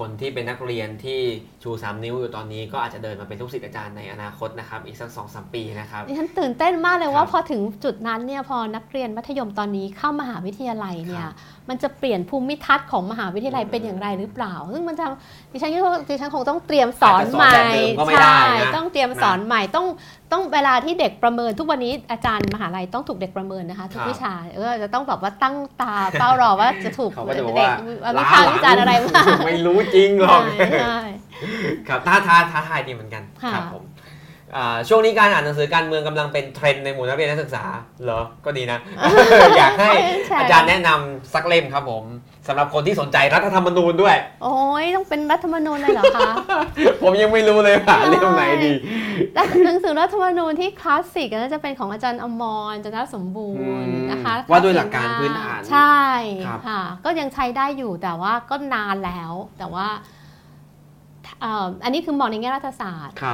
[0.00, 1.20] คนที่เป็นนักเรียนที่
[1.62, 11.34] ชู 3 นิ้วอยู่ตอนนี้ก็อาจจะเดินมาเป็นลูกศิษย์อาจารย์ในอนาคตนะครับ อีกสักสองสามปีนะครับดิฉันตื่นเต้นมากเลยคว่ารับพอถึงจุดนั้นเนี่ยพอนักเรียนมัธยมตอนนี้เข้ามหาวิทยาลัยเนี่คยรับ
[11.68, 15.06] มันจะเปลี่ยนภูมิทัศน์ของมหาวิทยาลัยอืมเป็นอย่างไรหรือเปล่า ซึ่งมันจะ
[15.52, 19.86] ดิฉันคิดว่าดิฉันคงต้องเตรียมสอนอาจจะสอนใหม่แบบเดิมก็ไม่ได้ใช่นะต้องเตรียมสอนใหม่ต้อง
[20.32, 27.70] ต้องเวลาที่เด็กประเมินทุกวันนี้อาจารย์มหาลัยต้องถูกเด็กประเมินนะคะ ทุกวิชาเออจะต้องแบบว่าตั้งตาเฝ้ารอว่าจะถูกเขาก็จะบอกเด็ก
[28.04, 30.98] ว่าวิพากษ์วิจารณ์อะไรบ้างไม่รู้จริงหรอกใช่ใช่
[31.88, 33.91] ครับท้าทายท้าทายดีเหมือนกันค่ะครับผมอ่า
[34.88, 37.64] ช่วงนี้การอ่านหนังสือการเมืองกำลังเป็นเทรนด์ในหมู่นักเรียนนักศึกษา
[38.04, 38.78] เหรอ ก็ดีนะ
[39.58, 39.90] อยากให้
[40.28, 42.04] ใช่อาจารย์แนะนำสักเล่มครับผม
[42.48, 46.30] สำหรับคนที่สนใจรัฐธรรมนูญด้วย โอ้ยต้องเป็นรัฐธรรมนูญเลยเหรอคะ
[47.02, 48.72] ผมยังไม่รู้เลยว่าใช่เล่มไหนดี
[49.34, 53.72] และหนังสือรัฐธรรมนูญที่คลาสสิกก็จะเป็นของอาจารย์อมรจันทสมบูรณ์อื
[54.04, 56.00] มนะคะว่าด้วยหลักการพื้นฐานใช่
[56.46, 59.86] ครับค่ะก็ยังใช้ได้อยู่แต่ว่าก็นานแล้วแต่ว่า
[61.40, 63.24] เอ่ออันนี้คือมองในแง่รัฐศาสตร์ค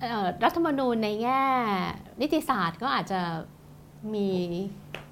[0.00, 1.42] รับเอ่อรัฐธรรมนูญในแง่
[2.20, 3.20] นิติศาสตร์ก็อาจจะ
[4.14, 4.28] มี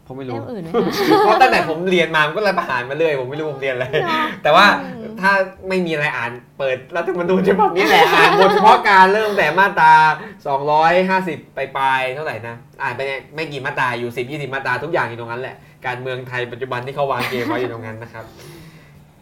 [0.06, 5.32] ผมไม่เล่รู้มอื่นไหมคะเพราะตั้งแต่ผมเรียนมามันก็รัฐประหารมาเรื่อยผมไม่รู้ผมเรียนอะไรเนอะแต่ว่าอืมถ้า
[5.68, 9.92] ไม่มีอะไรอ่านเปิดรัฐธรรมนูญฉบับนี้แหละอ่านบทเฉพาะการเริ่มแต่มาตรา
[10.74, 15.56] 250 ไปปลายๆเท่าไหร่นะอ่านไปเนี่ยไม่กี่มาตราอยู่ 10 20 มาตราทุกอย่างอยู่ตรงนั้นแหละ
[15.86, 18.24] การเมืองไทยปัจจุบันที่เขาวางเกมไว้อยู่ตรงนั้นนะครับ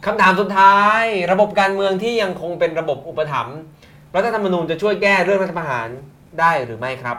[0.07, 3.59] คำถามสุดท้าย ระบบการเมืองที่ยังคงเป็นระบบอุปถัมภ์
[4.17, 5.89] รัฐธรรมนูญจะช่วยแก้เรื่องรัฐประหาร
[6.41, 7.17] ได้หรือไม่ครับ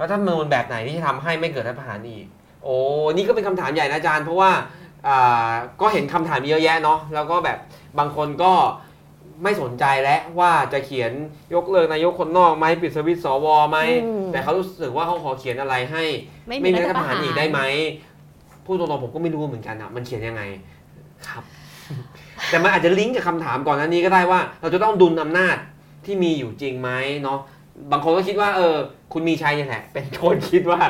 [0.00, 2.26] รัฐธรรมนูญแบบไหนที่จะทำให้ไม่เกิดรัฐประหารอีก
[2.64, 2.76] โอ้
[3.14, 4.50] นี่ก็เป็นคำถามใหญ่นะอาจารย์ เพราะว่า
[5.08, 5.50] อ่า
[5.80, 7.58] ก็เห็นคำถามเยอะแยะเนาะแล้วก็แบบ
[7.98, 8.52] บางคนก็
[9.42, 11.12] ไม่สนใจแล้วว่าจะเขียน
[11.54, 16.04] ยกเลิกนายกคนนอกไหมปิดสวิตช์สวไหมอืมแต่เขารู้สึกว่าเขาขอเขียนอะไรให้
[16.46, 17.60] ไม่ไม่มีมีรัรัฐฐปประระหาหารรอีกได้ไหม
[18.64, 20.42] พูดตรงๆผมก็ไม่รู้เหมือนกันอะมันเขียนยังไง
[21.28, 21.44] ครับ
[22.50, 25.56] แต่มันอาจจะลิงก์กับคำถามก่อนหน้านี้ก็ได้ว่า เราจะต้องดุลอำนาจ
[26.04, 26.90] ที่มีอยู่จริงไหม
[27.22, 27.38] เนาะ
[27.92, 28.76] บางคนก็คิดว่าเออ
[29.12, 30.80] คุณมีชัยเนี่ยแหละเป็นคนคิดว่า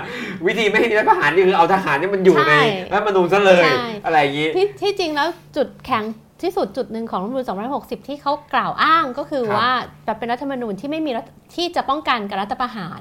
[0.46, 2.62] วิธีไม่ให้มีรัฐประหารนี่คือเอาทหารเนี่ยมันอยู่ในใช่
[2.92, 6.04] รัฐธรรมนูญซะเลยใช่อะไรอย่างนี้ ที่ที่จริงแล้วจุดแข็ง
[6.42, 7.44] ที่สุดจุดหนึ่งของรัฐธรรมนูญ
[7.76, 9.70] 260 ที่เขากล่าวอ้างก็คือครับ ว่า
[10.06, 11.24] จะเป็นรัฐธรรมนูญที่ไม่มีรัฐ
[11.56, 13.00] ที่จะป้องกันการรัฐประหาร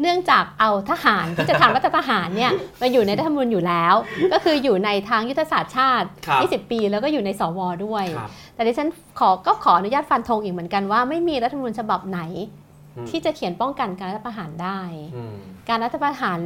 [0.00, 3.94] เนื่องจากเอาทหารที่จะทำ รัฐประหารเนี่ยมาอยู่ในรัฐธรรมนูญอยู่แล้ว
[4.32, 8.88] ก็คืออยู่ในทางยุทธศาสตร์ชาติ ครับ 20 ปี แล้วก็อยู่ในสวด้วย ครับ แต่ดิฉัน
[9.18, 12.20] ขอก็ขออนุญาตฟันธงอีกเหมือนกันว่าไม่มีรัฐธรรมนูญฉบับไหน
[12.96, 14.80] อืม ที่จะเขียนป้องกันการรัฐประหารได้
[15.16, 15.34] อืม
[15.68, 16.40] การรัฐประหาร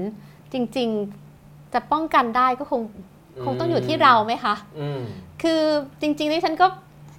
[0.52, 2.80] จริงๆ จะป้องกันได้ก็คง
[3.44, 5.00] คงต้องอยู่ที่เราไหมคะอืม
[5.42, 5.62] คือ
[6.00, 6.66] จริงๆที่ฉันก็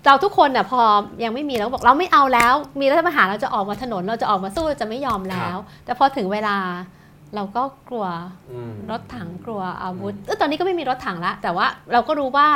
[0.05, 0.81] เราทุกคนน่ะพอ
[1.23, 6.57] ยังไม่มีเราก็บอกเราไม่เอาแล้ว มีรัฐประหารเราจะออกมาถนน เราจะออกมาสู้เราจะไม่ยอมแล้ว แต่พอถึงเวลา
[7.35, 8.05] เราก็กลัว
[8.51, 12.47] อืมรถถังกลัวอาวุธเอ้ยตอนนี้ก็ไม่มีรถถังละแต่ว่าเราก็รู้ว่า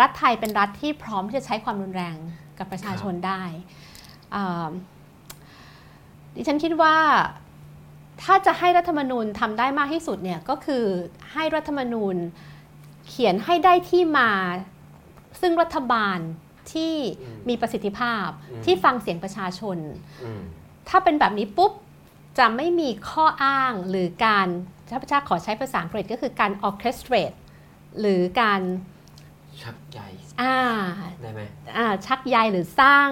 [0.00, 2.16] รัฐไทยเป็นรัฐที่พร้อมที่จะใช้ความรุนแรง
[2.58, 3.42] กับประชาชนได้
[4.34, 4.70] อ่า
[6.34, 6.96] ดิฉันคิดว่า
[8.22, 10.84] ถ้าจะให้รัฐธรรมนูญทำได้มากที่สุดเนี่ยก็คือ
[11.32, 12.16] ให้รัฐธรรมนูญ
[13.08, 14.30] เขียนให้ได้ที่มา
[15.40, 16.18] ซึ่งรัฐบาล
[16.72, 19.78] ที่อืมมีประสิทธิภาพอืมที่ฟังเสียงประชาชน
[20.24, 20.42] อืม
[20.88, 21.72] ถ้าเป็นแบบนี้ปุ๊บ
[22.38, 24.46] จะไม่มีข้ออ้างหรือการ
[24.90, 27.36] ถ้าพระเจ้าขอใช้ภาษาอังกฤษก็คือการ orchestrate
[28.00, 28.60] หรือการ
[29.62, 30.08] ชักใหญ่
[30.42, 30.56] อ่า
[31.22, 31.40] ได้ไหม
[31.76, 33.08] อ่าชักใยหรือสร้าง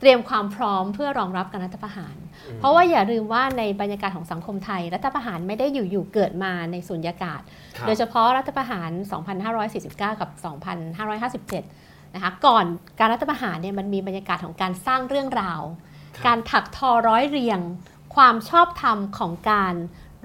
[0.00, 2.16] เตรียมความพร้อมเพื่อรองรับการรัฐประหาร
[2.46, 8.90] อืมเพราะว่าอย่าลืมว่าในบรรยากาศของสังคมไทย รัฐประหารไม่ได้อยู่ๆเกิดมาในสุญญากาศครับ โดยเฉพาะรัฐประหาร
[9.56, 10.30] 2549 กับ
[11.02, 12.64] 2557 นะคะ ก่อน
[12.98, 15.60] การรัฐประหารเนี่ยมันมีบรรยากาศของการสร้างเรื่องราว
[16.16, 17.60] ครับการถักทอร้อยเรียง
[18.16, 19.74] ความชอบธรรมของการ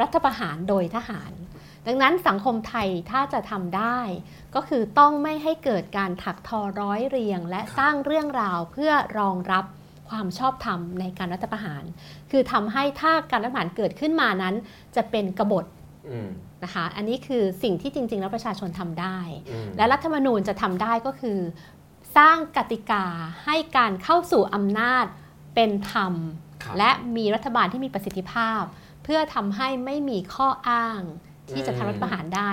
[0.01, 1.31] รัฐประหารโดยทหาร
[1.87, 3.99] ดังนั้นสังคมไทยถ้าจะทำได้
[4.55, 9.65] ก็คือต้องไม่ให้เกิดการถักทอร้อยเรียง และสร้างเรื่องราวเพื่อรองรับ
[10.09, 11.83] ความชอบธรรมในการรัฐประหาร
[12.31, 14.55] คือทำให้ถ้าการรัฐประหารเกิดขึ้นมานั้น
[14.95, 15.65] จะเป็นกบฏ
[16.09, 16.29] อืม
[16.63, 19.17] นะคะอันนี้คือสิ่งที่จริง ๆ แล้วประชาชนทำได้
[19.49, 21.39] อืมและรัฐธรรมนูญจะทำได้ก็คือ
[22.17, 23.05] สร้างกติกา
[23.45, 25.05] ให้การเข้าสู่อำนาจ
[25.55, 26.13] เป็นธรรม
[26.63, 28.61] ครับและมีรัฐบาลที่มีประสิทธิภาพ
[29.03, 31.01] เพื่อทำให้ไม่มีข้ออ้าง
[31.49, 32.51] ที่จะทำรัฐประหารได้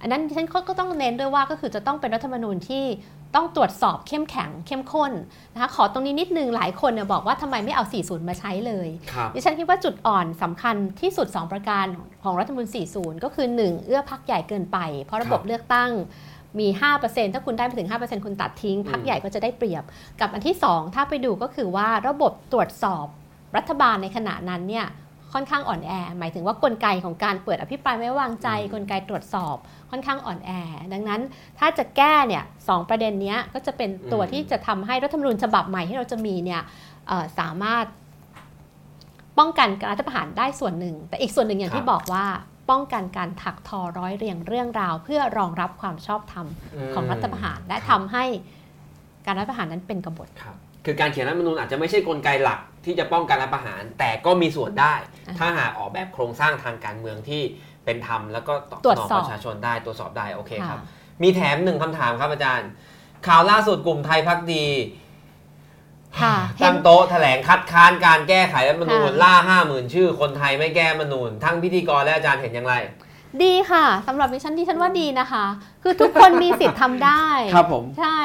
[0.00, 2.84] อันนั้นดิฉันก็ต้องเน้นด้วยว่าก็คือจะต้องเป็นรัฐธรรมนูญที่
[3.34, 5.12] ต้องตรวจสอบเข้มแข็งเข้มข้น
[5.52, 11.86] นะคะขอตรงนี้นิดนึงหลายคนเนี่ยบอกว่าทำไมไม่เอา 40 มาใช้เลยครับดิฉันคิดว่าจุดอ่อนสำคัญที่สุด 2 ประการ
[12.24, 15.90] ของรัฐธรรมนูญ40 ก็คือ 1 เอื้อพักใหญ่เกินไป เพราะระบบครับเลือกตั้ง
[16.58, 16.68] มี
[17.00, 19.84] 5%ถ้าคุณได้ไปถึง 5%คุณตัดทิ้งพักอืมใหญ่ก็จะได้เปรียบ
[20.20, 23.06] กับอันที่ 2 ถ้าไปดูก็คือว่าระบบตรวจสอบ
[23.56, 24.86] รัฐบาลในขณะนั้นเนี่ย
[25.32, 29.56] ค่อนข้างอ่อนแอ หมายถึงว่ากลไกของการเปิดอภิปรายไม่ไว้วางใจ กลไกตรวจสอบ
[29.90, 30.50] ค่อนข้างอ่อนแอ
[30.92, 31.20] ดังนั้น
[31.58, 36.62] ถ้าจะแก้เนี่ยสองประเด็นเนี้ยก็จะเป็นตัวที่จะทำให้รัฐธรรมนูญฉบับใหม่ที่เราจะมีเนี่ย
[37.08, 37.84] เอ่อสามารถ
[39.38, 42.26] ป้องกันการรัฐประหารได้ส่วนหนึ่ง แต่อีกส่วนหนึ่งอย่างครับที่บอกว่า
[42.70, 46.46] ป้องกันการถักทอร้อยเรียงเรื่องราว เพื่อรองรับความชอบธรรม
[46.94, 48.24] ของรัฐประหาร และทำให้
[49.26, 54.94] การรัฐประหารนั้นเป็นกบฏครับคือการเขียนรัฐธรรมนูญอาจจะไม่ใช่กลไกหลักที่จะป้องกันรัฐประหาร แต่ก็มีส่วนได้
[55.26, 57.42] อ่าถ้าหากออกแบบโครงสร้างทางการเมืองที่
[57.88, 62.68] เป็นธรรมแล้วก็ตอบตรวจสนองสอบ ประชาชนได้ตรวจสอบได้โอเคครับค่ะมีแถมหนึ่งคำถามครับอาจารย์
[63.26, 64.66] ข่าวล่าสุดกลุ่มไทยพักดี
[66.20, 72.74] ค่ะเห็ตั้น งโต๊ะแถลงคัดค้านการแก้ไขรัฐธรรมนูญค่ะ ล่าห้าหมื่นชื่อ คนไทยไม่แก้รัฐธรรมนูญทั้งพิธีกรและอาจารย์เห็นอย่างไร
[73.42, 75.44] ดีค่ะสำหรับดิฉันดิฉันว่าดีนะคะ
[75.82, 78.20] คือทุกคนมีสิทธิ์ทำได้ ครับผม ใช่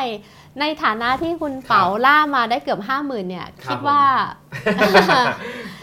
[0.59, 4.01] ในฐานะที่คุณเป๋าล่ามาได้เกือบห้าหมื่นเนี่ยครับคิดว่า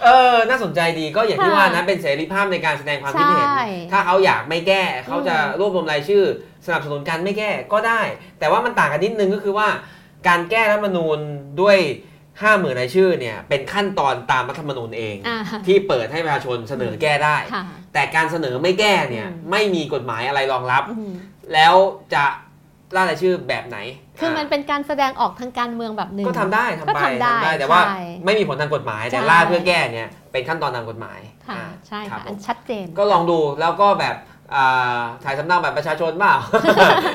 [0.05, 6.25] เออ น่าสนใจดีก็อย่างที่ค่ะว่านะเป็นเสรีภาพในการแสดงความคิดเห็นใช่ถ้าเขาอยากไม่แก้เขาจะอืมรวบรวมรายชื่อ
[6.67, 8.03] สนับสนุนการไม่แก้ก็ได้
[8.39, 9.69] แต่ว่ามันต่างกันนิดนึงก็คือว่า
[10.29, 11.19] การแก้รัฐธรรมนูญ
[11.61, 11.79] ด้วย
[12.43, 17.63] ห้าหมื่นรายชื่อเนี่ยเป็นขั้นตอนตามรัฐธรรมนูญเองอ่าที่เปิดให้ประชาชนเสนอแก้ได้ค่ะ
[17.95, 21.13] แต่การเสนอไม่แก้เนี่ยอืมไม่มีกฎหมายอะไรรองรับอืม
[21.55, 21.75] แล้ว
[22.15, 22.25] จะ
[22.97, 23.79] ล่ารายชื่อแบบไหน
[24.21, 34.30] คือมันเป็นการแสดงออกทางการเมืองแบบหนึ่งก็ทำได้ก็ทำไปทำได้ แต่ว่าใช่ไม่มีผลทางกฎหมายแต่ใช่ล่าเพื่อแก้เนี่ยเป็นขั้นตอนตามกฎหมายค่ะอ่าใช่รัค่ะบอันผมชัดเจน ก็ลองดูแล้วก็แบบอ่า
[35.25, 36.35] ถ่ายสำเนาแบบประชาชนเปล่า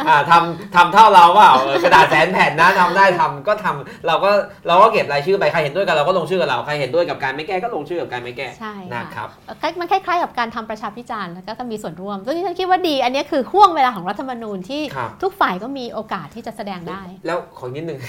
[0.10, 4.32] อ่าทำทำเท่าเราเปล่าเออกระดาษแสนแผ่นนะทำได้ทำก็ทำเราก็
[4.68, 9.30] เราก็เก็บรายชื่อไปใครเห็นด้วยกับเราก็ลงชื่อกับเราใครเห็นด้วยกับการไม่แก้ก็ลงชื่อกับการไม่แก้ใช่นะค่ะครับ
[9.62, 18.00] คล้ายมันคล้ายๆกับการทำประชาพิจารณ์แล้วก็มีส่วนร่วมซึ่งฉันคิดว่าดีอันนี้คือห่วงเวลาของรัฐธรรมนูญที่ครับทุกฝ่ายก็มีโอกาสที่จะแสดงได้ แล้วขอนิดนึง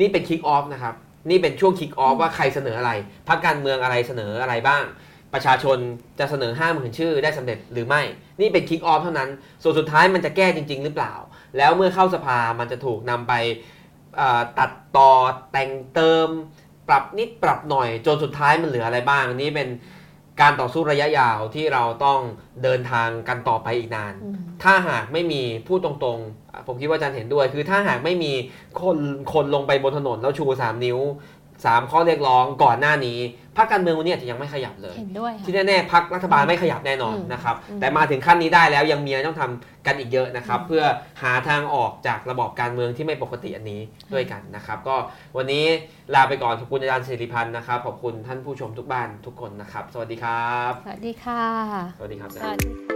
[0.00, 0.94] นี่เป็นคิกออฟนะครับ
[1.30, 2.92] นี่เป็นช่วงคิกออฟว่าใครเสนออะไร
[3.28, 4.84] พรรคการเมืองอะไรเสนออะไรบ้าง
[5.34, 5.78] ประชาชน
[6.18, 8.02] จะเสนอห้าหมื่นชื่อได้สำเร็จหรือไม่
[8.40, 9.30] นี่เป็นคิกออฟเท่านั้น
[9.62, 11.14] ส่วนสุดท้ายมันจะแก้จริง ๆ หรือเปล่า
[11.56, 13.32] แล้วเมื่อเข้าสภามันจะถูกนำไป
[14.16, 15.10] เอ่อตัดต่อ
[15.52, 16.28] แต่งเติม
[16.88, 19.68] ปรับนิดปรับหน่อย จนสุดท้ายมันเหลืออะไรบ้าง นี่เป็น
[20.40, 22.20] การต่อสู้ระยะยาวที่เราต้อง
[22.62, 28.32] เดินทางกันต่อไปอีกนานอืมถ้าหากไม่มีพูดตรงๆอะ ผมคิดว่าอาจารย์เห็นด้วย คือถ้าหากไม่มี
[28.82, 28.98] คน
[29.32, 30.98] คนลงไปบนถนนแล้วชู 3 นิ้ว
[31.64, 33.18] 3 ข้อเรียกร้องก่อนหน้านี้
[33.56, 40.84] พรรคการเมืองวันนี้อาจจะยังไม่ขยับเลย เห็นด้วยที่ค่ะแน่ๆพักรัฐบาลไม่ขยับแน่นอนอืมนะครับอืมแต่มาถึงขั้นนี้ได้แล้วยังมีอะไรต้องทำกันอีกเยอะนะครับอืมเพื่อ
[41.22, 43.80] หาทางออกจากระบอบการเมืองที่ไม่ปกติอันนี้
[44.12, 44.96] ด้วยกันนะครับ ก็
[45.36, 45.64] วันนี้
[46.14, 51.42] ลาไปก่อนขอบคุณอาจารย์สิริพันธ์นะครับขอบคุณท่านผู้ชมทุกบ้านทุกคนนะครับ สวัสดีครับ สวัสดีค่ะ
[51.98, 52.95] สวัสดีครับสวัสดี